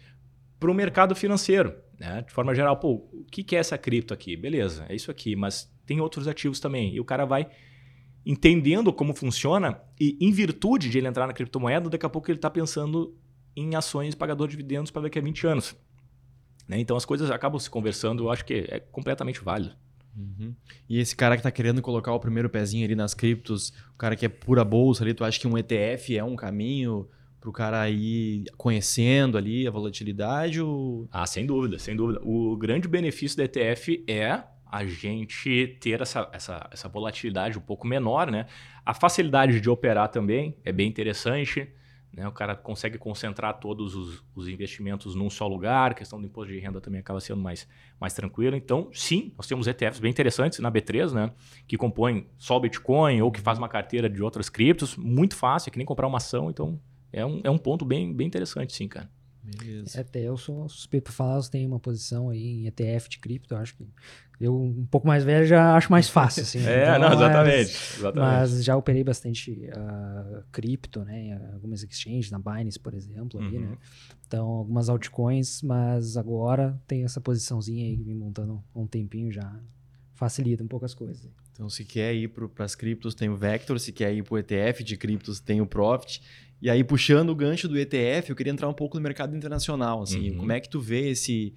[0.61, 1.73] para o mercado financeiro.
[1.99, 2.21] Né?
[2.21, 4.38] De forma geral, pô, o que é essa cripto aqui?
[4.38, 6.93] Beleza, é isso aqui, mas tem outros ativos também.
[6.93, 7.49] E o cara vai
[8.23, 12.38] entendendo como funciona e em virtude de ele entrar na criptomoeda, daqui a pouco ele
[12.38, 13.17] está pensando
[13.55, 15.75] em ações pagador de dividendos para daqui a 20 anos.
[16.67, 16.79] Né?
[16.79, 19.75] Então as coisas acabam se conversando, eu acho que é completamente válido.
[20.15, 20.53] Uhum.
[20.88, 24.15] E esse cara que está querendo colocar o primeiro pezinho ali nas criptos, o cara
[24.15, 27.09] que é pura bolsa ali, tu acha que um ETF é um caminho
[27.41, 30.61] para o cara ir conhecendo ali a volatilidade?
[30.61, 31.09] Ou...
[31.11, 32.22] Ah, sem dúvida, sem dúvida.
[32.23, 37.85] O grande benefício do ETF é a gente ter essa, essa, essa volatilidade um pouco
[37.85, 38.45] menor, né?
[38.85, 41.68] A facilidade de operar também é bem interessante.
[42.13, 42.27] Né?
[42.27, 46.51] O cara consegue concentrar todos os, os, investimentos num só lugar, a questão do imposto
[46.51, 47.68] de renda também acaba sendo mais,
[47.99, 48.55] mais tranquila.
[48.55, 51.31] Então, sim, nós temos ETFs bem interessantes na B3, né?
[51.65, 55.69] que compõem só o Bitcoin ou que faz uma carteira de outras criptos, muito fácil,
[55.69, 56.49] é que nem comprar uma ação.
[56.49, 56.80] Então,
[57.11, 59.09] é um, é um ponto bem, bem interessante, sim, cara.
[59.43, 59.97] Beleza.
[59.97, 63.19] É, até eu sou suspeito para falar, você tem uma posição aí em ETF de
[63.19, 63.83] cripto, eu acho que
[64.39, 66.41] eu, um pouco mais velho, já acho mais fácil.
[66.41, 68.31] Assim, é, então, não, exatamente, mas, exatamente.
[68.31, 71.25] Mas já operei bastante uh, cripto, né?
[71.25, 73.65] Em algumas exchanges, na Binance, por exemplo, ali, né?
[73.65, 73.71] uhum.
[73.71, 73.77] né?
[74.25, 79.31] Então, algumas altcoins, mas agora tem essa posiçãozinha aí que vem montando há um tempinho
[79.31, 79.59] já.
[80.15, 81.29] Facilita um pouco as coisas.
[81.51, 83.79] Então, se quer ir para as criptos, tem o Vector.
[83.79, 86.23] Se quer ir para o ETF de criptos, tem o Profit.
[86.61, 90.03] E aí, puxando o gancho do ETF, eu queria entrar um pouco no mercado internacional.
[90.03, 90.38] Assim, uhum.
[90.38, 91.55] Como é que tu vê esse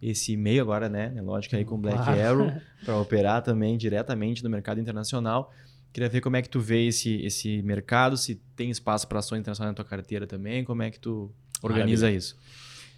[0.00, 1.14] esse meio agora, né?
[1.16, 2.52] É lógico aí com Black Arrow
[2.84, 5.50] para operar também diretamente no mercado internacional.
[5.94, 9.40] Queria ver como é que tu vê esse, esse mercado, se tem espaço para ações
[9.40, 11.32] internacionais na tua carteira também, como é que tu
[11.62, 12.36] organiza isso?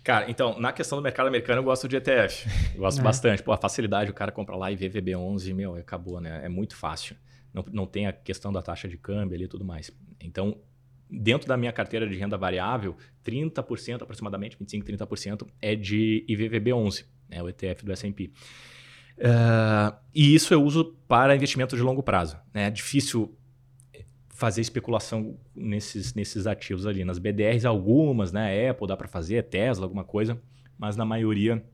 [0.03, 2.49] Cara, então, na questão do mercado americano, eu gosto de ETF.
[2.75, 3.03] Eu gosto é.
[3.03, 3.43] bastante.
[3.43, 6.45] Pô, a facilidade, o cara compra lá e vê VB11, meu, acabou, né?
[6.45, 7.17] É muito fácil.
[7.53, 9.91] Não, não tem a questão da taxa de câmbio ali e tudo mais.
[10.21, 10.57] Então,
[11.11, 17.43] dentro da minha carteira de renda variável, 30%, aproximadamente 25%, 30% é de IVVB11, né,
[17.43, 18.31] o ETF do S&P.
[19.19, 22.37] Uh, e isso eu uso para investimento de longo prazo.
[22.53, 22.67] Né?
[22.67, 23.35] É difícil
[24.29, 27.05] fazer especulação nesses, nesses ativos ali.
[27.05, 28.69] Nas BDRs, algumas, né?
[28.69, 30.39] Apple dá para fazer, Tesla, alguma coisa,
[30.79, 31.65] mas na maioria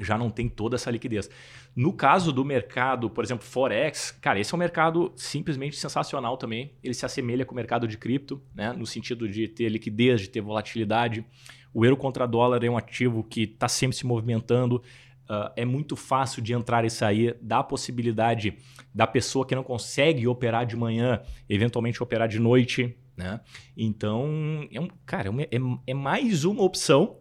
[0.00, 1.28] já não tem toda essa liquidez.
[1.74, 6.72] No caso do mercado, por exemplo, Forex, cara, esse é um mercado simplesmente sensacional também.
[6.82, 8.72] Ele se assemelha com o mercado de cripto, né?
[8.72, 11.24] no sentido de ter liquidez, de ter volatilidade.
[11.72, 14.82] O euro contra dólar é um ativo que está sempre se movimentando.
[15.30, 18.56] Uh, é muito fácil de entrar e sair, dá a possibilidade
[18.94, 22.96] da pessoa que não consegue operar de manhã, eventualmente operar de noite.
[23.14, 23.38] Né?
[23.76, 27.18] Então, é um, cara, é, é, é mais uma opção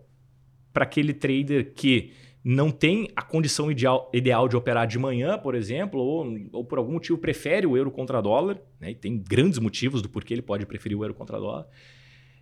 [0.71, 2.13] para aquele trader que
[2.49, 6.77] não tem a condição ideal, ideal de operar de manhã, por exemplo, ou, ou por
[6.77, 10.41] algum motivo prefere o euro contra dólar, né, e tem grandes motivos do porquê ele
[10.41, 11.67] pode preferir o euro contra dólar,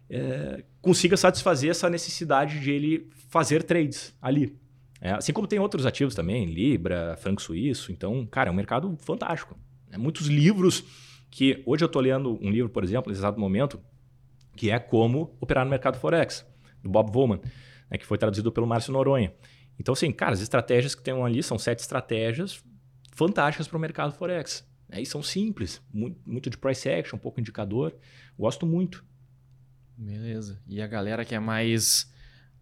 [0.08, 4.56] é, consiga satisfazer essa necessidade de ele fazer trades ali.
[5.02, 7.92] É, assim como tem outros ativos também, Libra, Franco Suíço.
[7.92, 9.58] Então, cara, é um mercado fantástico.
[9.92, 10.84] É, muitos livros
[11.32, 11.64] que...
[11.66, 13.82] Hoje eu estou lendo um livro, por exemplo, nesse exato momento,
[14.56, 16.46] que é Como Operar no Mercado Forex,
[16.84, 17.40] do Bob Woman,
[17.90, 19.34] né, que foi traduzido pelo Márcio Noronha.
[19.80, 22.64] Então, assim, cara, as estratégias que tem ali são sete estratégias
[23.12, 24.66] fantásticas para o mercado Forex.
[24.88, 25.02] Né?
[25.02, 27.96] E são simples, muito, muito de price action, um pouco indicador.
[28.38, 29.04] Gosto muito.
[29.98, 30.62] Beleza.
[30.68, 32.12] E a galera que é mais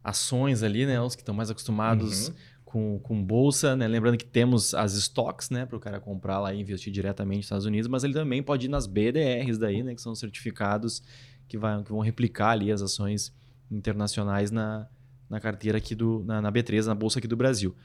[0.03, 1.01] ações ali, né?
[1.01, 2.35] Os que estão mais acostumados uhum.
[2.63, 3.87] com, com bolsa, né?
[3.87, 5.65] Lembrando que temos as stocks, né?
[5.65, 8.67] Para o cara comprar lá e investir diretamente nos Estados Unidos, mas ele também pode
[8.67, 9.95] ir nas BDRs daí, né?
[9.95, 11.01] Que são certificados
[11.47, 13.33] que, vai, que vão replicar ali as ações
[13.71, 14.87] internacionais na,
[15.33, 17.75] na carteira aqui do, na, na B3, na bolsa aqui do Brasil.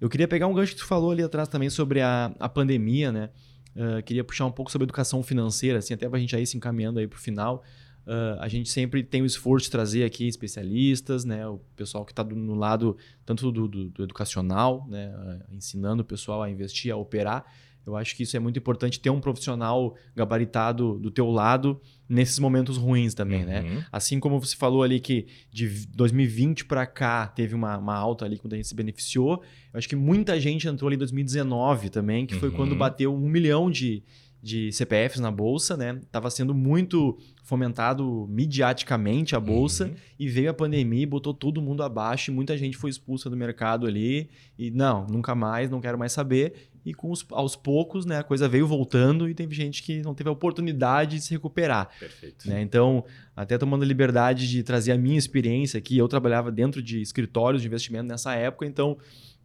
[0.00, 3.10] Eu queria pegar um gancho que tu falou ali atrás também sobre a, a pandemia,
[3.10, 3.30] né?
[3.74, 6.56] Uh, queria puxar um pouco sobre educação financeira, assim, até para a gente aí se
[6.56, 7.64] encaminhando aí para o final.
[8.06, 12.12] Uh, a gente sempre tem o esforço de trazer aqui especialistas, né, o pessoal que
[12.12, 16.92] está no lado tanto do, do, do educacional, né, uh, ensinando o pessoal a investir,
[16.92, 17.44] a operar.
[17.86, 22.38] Eu acho que isso é muito importante ter um profissional gabaritado do teu lado nesses
[22.38, 23.62] momentos ruins também, né?
[23.62, 23.74] uhum.
[23.76, 23.86] né?
[23.90, 28.38] Assim como você falou ali que de 2020 para cá teve uma, uma, alta ali
[28.38, 29.42] quando a gente se beneficiou,
[29.72, 32.54] eu acho que muita gente entrou ali em 2019 também, que foi uhum.
[32.54, 34.02] quando bateu um milhão de,
[34.42, 36.00] de CPFs na bolsa, né?
[36.10, 39.94] Tava sendo muito fomentado midiaticamente a bolsa uhum.
[40.18, 43.36] e veio a pandemia e botou todo mundo abaixo e muita gente foi expulsa do
[43.36, 44.28] mercado ali
[44.58, 46.70] e não, nunca mais, não quero mais saber.
[46.84, 50.14] E com os, aos poucos, né, a coisa veio voltando e teve gente que não
[50.14, 51.90] teve a oportunidade de se recuperar.
[51.98, 52.48] Perfeito.
[52.48, 52.60] Né?
[52.60, 53.04] Então,
[53.36, 57.62] até tomando a liberdade de trazer a minha experiência aqui, eu trabalhava dentro de escritórios
[57.62, 58.98] de investimento nessa época, então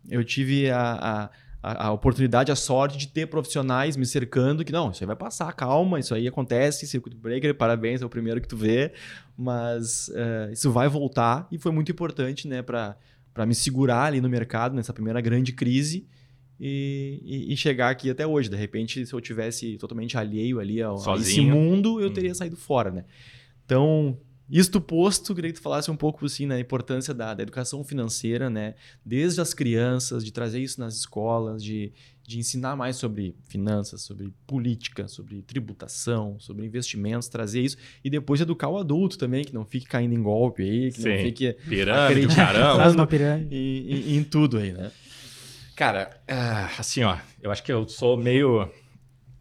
[0.10, 1.30] eu tive a, a
[1.62, 5.52] a, oportunidade, a sorte de ter profissionais me cercando que não, isso aí vai passar,
[5.54, 8.94] calma, isso aí acontece, circuit breaker, parabéns, é o primeiro que tu vê,
[9.36, 12.96] mas uh, isso vai voltar e foi muito importante, né, para
[13.46, 16.08] me segurar ali no mercado nessa primeira grande crise
[16.60, 18.50] e, e, e, chegar aqui até hoje.
[18.50, 22.36] De repente, se eu tivesse totalmente alheio ali ao, a esse mundo, eu teria hum.
[22.36, 23.06] saído fora, né?
[23.66, 24.18] Então,
[24.50, 28.50] isto posto, queria que tu falasse um pouco assim na importância da, da, educação financeira,
[28.50, 28.76] né?
[29.06, 31.92] Desde as crianças, de trazer isso nas escolas, de,
[32.26, 38.40] de ensinar mais sobre finanças, sobre política, sobre tributação, sobre investimentos, trazer isso e depois
[38.40, 41.10] educar o adulto também, que não fique caindo em golpe aí, que Sim.
[41.10, 42.84] não fique pirâmide, caramba.
[43.52, 44.92] Em, em, em tudo aí, né?
[45.78, 48.68] Cara, ah, assim, ó, eu acho que eu sou meio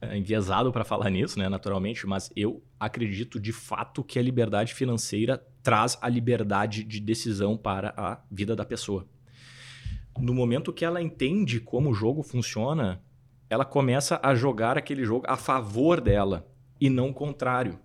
[0.02, 4.74] é, enviesado para falar nisso, né, naturalmente, mas eu acredito de fato que a liberdade
[4.74, 9.08] financeira traz a liberdade de decisão para a vida da pessoa.
[10.18, 13.00] No momento que ela entende como o jogo funciona,
[13.48, 16.46] ela começa a jogar aquele jogo a favor dela
[16.78, 17.80] e não o contrário.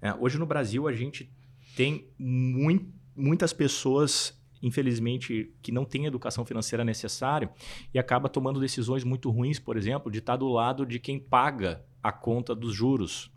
[0.00, 1.30] É, hoje no Brasil a gente
[1.76, 7.52] tem muitas pessoas infelizmente, que não tem educação financeira necessária
[7.92, 11.84] e acaba tomando decisões muito ruins, por exemplo, de estar do lado de quem paga
[12.02, 13.30] a conta dos juros.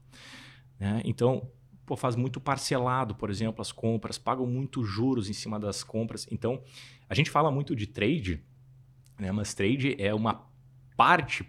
[0.80, 1.02] Né?
[1.04, 1.52] Então,
[1.86, 6.26] pô, faz muito parcelado, por exemplo, as compras, pagam muito juros em cima das compras.
[6.32, 6.64] Então,
[7.10, 8.42] a gente fala muito de trade,
[9.20, 9.30] né?
[9.34, 10.48] mas trade é uma
[10.96, 11.46] parte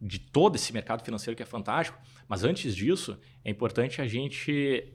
[0.00, 1.98] de todo esse mercado financeiro que é fantástico.
[2.28, 4.92] Mas antes disso, é importante a gente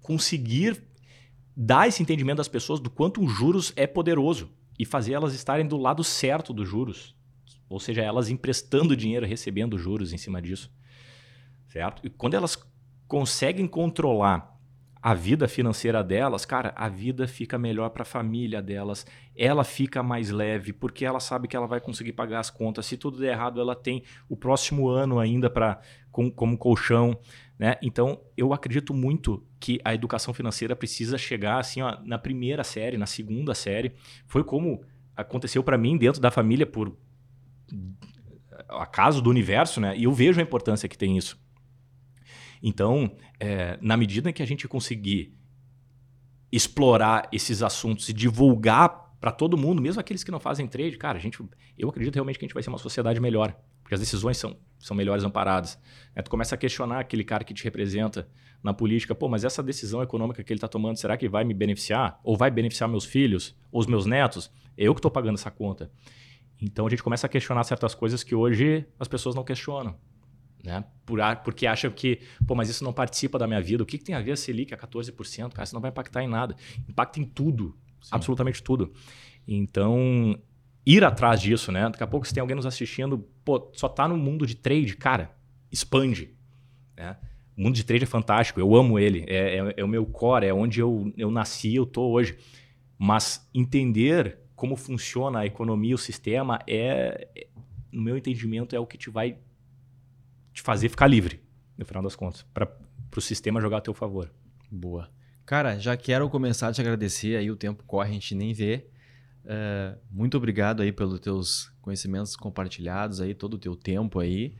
[0.00, 0.87] conseguir
[1.60, 4.48] dar esse entendimento das pessoas do quanto os juros é poderoso
[4.78, 7.16] e fazer elas estarem do lado certo dos juros.
[7.68, 10.72] Ou seja, elas emprestando dinheiro, recebendo juros em cima disso.
[11.66, 12.00] Certo?
[12.06, 12.56] E quando elas
[13.08, 14.56] conseguem controlar
[15.02, 19.04] a vida financeira delas, cara, a vida fica melhor para a família delas.
[19.34, 22.86] Ela fica mais leve porque ela sabe que ela vai conseguir pagar as contas.
[22.86, 25.80] Se tudo der errado, ela tem o próximo ano ainda para
[26.12, 27.18] com, como colchão.
[27.58, 27.76] Né?
[27.82, 32.96] Então, eu acredito muito que a educação financeira precisa chegar assim ó, na primeira série,
[32.96, 33.94] na segunda série.
[34.26, 34.84] Foi como
[35.16, 36.96] aconteceu para mim dentro da família por
[38.68, 39.96] acaso do universo, né?
[39.96, 41.40] E eu vejo a importância que tem isso.
[42.62, 45.34] Então, é, na medida que a gente conseguir
[46.50, 51.18] explorar esses assuntos e divulgar para todo mundo, mesmo aqueles que não fazem trade, cara,
[51.18, 51.38] a gente,
[51.76, 54.56] eu acredito realmente que a gente vai ser uma sociedade melhor, porque as decisões são
[54.78, 55.78] são melhores amparadas.
[56.14, 58.28] É, tu começa a questionar aquele cara que te representa
[58.62, 61.54] na política, pô, mas essa decisão econômica que ele está tomando, será que vai me
[61.54, 62.18] beneficiar?
[62.24, 63.56] Ou vai beneficiar meus filhos?
[63.70, 64.50] Ou os meus netos?
[64.76, 65.90] É eu que estou pagando essa conta.
[66.60, 69.96] Então a gente começa a questionar certas coisas que hoje as pessoas não questionam.
[70.64, 70.84] Né?
[71.06, 73.82] Por, porque acham que, pô, mas isso não participa da minha vida.
[73.82, 75.52] O que, que tem a ver a Selic a 14%?
[75.52, 76.56] Cara, isso não vai impactar em nada.
[76.88, 78.10] Impacta em tudo, Sim.
[78.10, 78.92] absolutamente tudo.
[79.46, 80.36] Então,
[80.84, 81.84] ir atrás disso, né?
[81.84, 84.94] Daqui a pouco, se tem alguém nos assistindo, pô, só tá no mundo de trade,
[84.94, 85.34] cara,
[85.72, 86.34] expande.
[86.94, 87.16] Né?
[87.56, 90.44] O mundo de trade é fantástico, eu amo ele, é, é, é, o meu core,
[90.44, 92.36] é onde eu, eu nasci, eu tô hoje.
[92.98, 97.46] Mas entender como funciona a economia, o sistema, é, é
[97.90, 99.38] no meu entendimento, é o que te vai
[100.52, 101.40] te fazer ficar livre,
[101.78, 102.70] no final das contas, para
[103.16, 104.30] o sistema jogar a teu favor.
[104.70, 105.08] Boa.
[105.46, 108.88] Cara, já quero começar a te agradecer, aí o tempo corre, a gente nem vê.
[109.50, 114.54] É, muito obrigado aí pelos teus conhecimentos compartilhados aí, todo o teu tempo aí.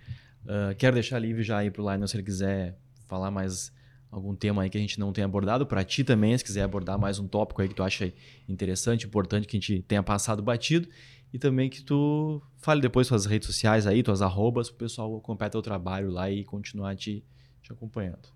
[0.45, 3.71] Uh, quero deixar livre já aí para o Lionel se ele quiser falar mais
[4.11, 5.67] algum tema aí que a gente não tenha abordado.
[5.67, 8.11] Para ti também, se quiser abordar mais um tópico aí que tu acha
[8.49, 10.89] interessante, importante, que a gente tenha passado batido.
[11.35, 15.15] E também que tu fale depois suas redes sociais aí, tuas arrobas, para o pessoal
[15.19, 17.23] acompanhar teu trabalho lá e continuar te,
[17.63, 18.27] te acompanhando.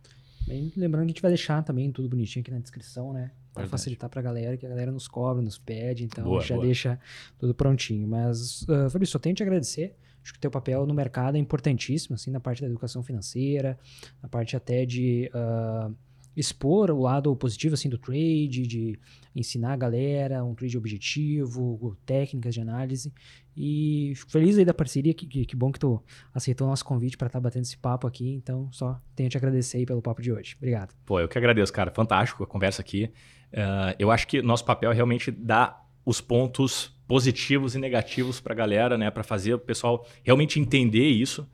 [0.46, 3.30] Bem, lembrando que a gente vai deixar também tudo bonitinho aqui na descrição, né?
[3.52, 6.54] Para facilitar para a galera, que a galera nos cobra, nos pede, então boa, já
[6.54, 6.64] boa.
[6.64, 6.98] deixa
[7.38, 8.08] tudo prontinho.
[8.08, 9.94] Mas, uh, Fabrício, só tenho que te agradecer.
[10.22, 13.78] Acho que o teu papel no mercado é importantíssimo, assim, na parte da educação financeira,
[14.22, 15.94] na parte até de uh,
[16.36, 18.98] expor o lado positivo, assim, do trade, de
[19.34, 23.12] ensinar a galera um trade objetivo, técnicas de análise.
[23.56, 26.02] E fico feliz aí da parceria, que, que, que bom que tu
[26.34, 28.28] aceitou o nosso convite para estar tá batendo esse papo aqui.
[28.34, 30.54] Então, só tenho a te agradecer aí pelo papo de hoje.
[30.56, 30.94] Obrigado.
[31.04, 31.90] Pô, eu que agradeço, cara.
[31.90, 33.10] Fantástico a conversa aqui.
[33.52, 38.54] Uh, eu acho que nosso papel é realmente dar os pontos positivos e negativos para
[38.54, 39.10] a galera, né?
[39.10, 41.46] Para fazer o pessoal realmente entender isso.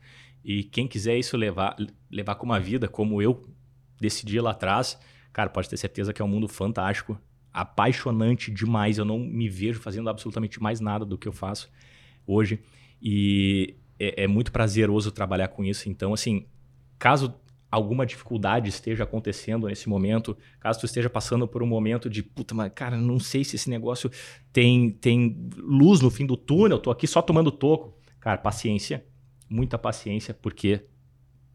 [0.43, 1.75] E quem quiser isso levar,
[2.09, 3.45] levar com uma vida, como eu
[3.99, 4.99] decidi lá atrás,
[5.31, 7.19] cara, pode ter certeza que é um mundo fantástico,
[7.51, 8.97] apaixonante demais.
[8.97, 11.69] Eu não me vejo fazendo absolutamente mais nada do que eu faço
[12.25, 12.61] hoje.
[13.01, 15.89] E é, é muito prazeroso trabalhar com isso.
[15.89, 16.45] Então, assim,
[16.97, 17.33] caso
[17.71, 22.55] alguma dificuldade esteja acontecendo nesse momento, caso tu esteja passando por um momento de puta,
[22.55, 24.09] mas cara, não sei se esse negócio
[24.51, 27.95] tem, tem luz no fim do túnel, tô aqui só tomando toco.
[28.19, 29.05] Cara, paciência,
[29.47, 30.85] muita paciência, porque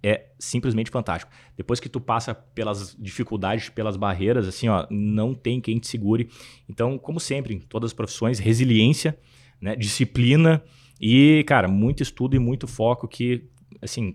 [0.05, 1.33] é simplesmente fantástico.
[1.57, 6.29] Depois que tu passa pelas dificuldades, pelas barreiras, assim, ó, não tem quem te segure.
[6.69, 9.19] Então, como sempre, em todas as profissões, resiliência,
[9.59, 10.63] né, disciplina
[11.01, 13.49] e, cara, muito estudo e muito foco que,
[13.81, 14.15] assim,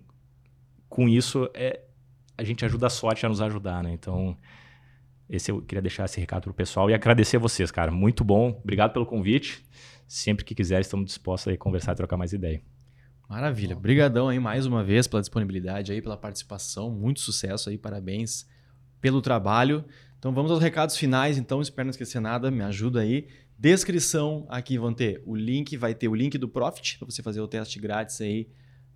[0.87, 1.81] com isso é
[2.37, 3.91] a gente ajuda a sorte a nos ajudar, né?
[3.91, 4.37] Então,
[5.29, 7.91] esse eu queria deixar esse recado pro pessoal e agradecer a vocês, cara.
[7.91, 8.61] Muito bom.
[8.63, 9.61] Obrigado pelo convite.
[10.07, 12.61] Sempre que quiser, estamos dispostos a conversar e trocar mais ideia.
[13.29, 13.77] Maravilha.
[13.77, 16.89] Obrigadão aí mais uma vez pela disponibilidade aí, pela participação.
[16.89, 18.47] Muito sucesso aí, parabéns
[18.99, 19.85] pelo trabalho.
[20.17, 23.27] Então vamos aos recados finais, então espero não esquecer nada, me ajuda aí.
[23.55, 27.39] Descrição aqui vão ter o link, vai ter o link do Profit para você fazer
[27.39, 28.49] o teste grátis aí.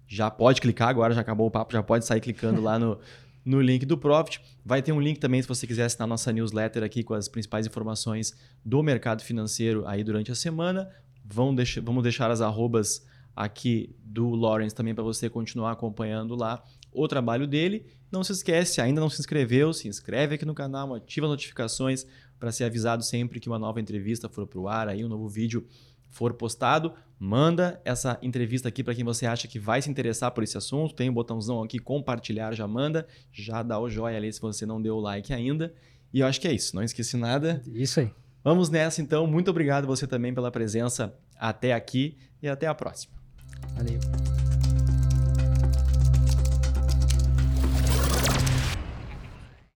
[0.07, 2.99] Já pode clicar agora, já acabou o papo, já pode sair clicando lá no,
[3.45, 4.41] no link do Profit.
[4.65, 7.67] Vai ter um link também se você quiser assinar nossa newsletter aqui com as principais
[7.67, 8.35] informações
[8.65, 10.89] do mercado financeiro aí durante a semana.
[11.23, 13.05] Vão deixar, vamos deixar as arrobas
[13.35, 17.85] aqui do Lawrence também para você continuar acompanhando lá o trabalho dele.
[18.11, 22.05] Não se esquece, ainda não se inscreveu, se inscreve aqui no canal, ativa as notificações
[22.39, 25.27] para ser avisado sempre que uma nova entrevista for para o ar, aí um novo
[25.27, 25.65] vídeo
[26.09, 30.43] for postado, manda essa entrevista aqui para quem você acha que vai se interessar por
[30.43, 30.93] esse assunto.
[30.93, 34.65] Tem o um botãozão aqui compartilhar, já manda, já dá o joinha ali se você
[34.65, 35.73] não deu o like ainda.
[36.13, 37.63] E eu acho que é isso, não esqueci nada.
[37.65, 38.11] Isso aí.
[38.43, 39.25] Vamos nessa então.
[39.25, 43.22] Muito obrigado você também pela presença até aqui e até a próxima.
[43.75, 44.22] Valeu.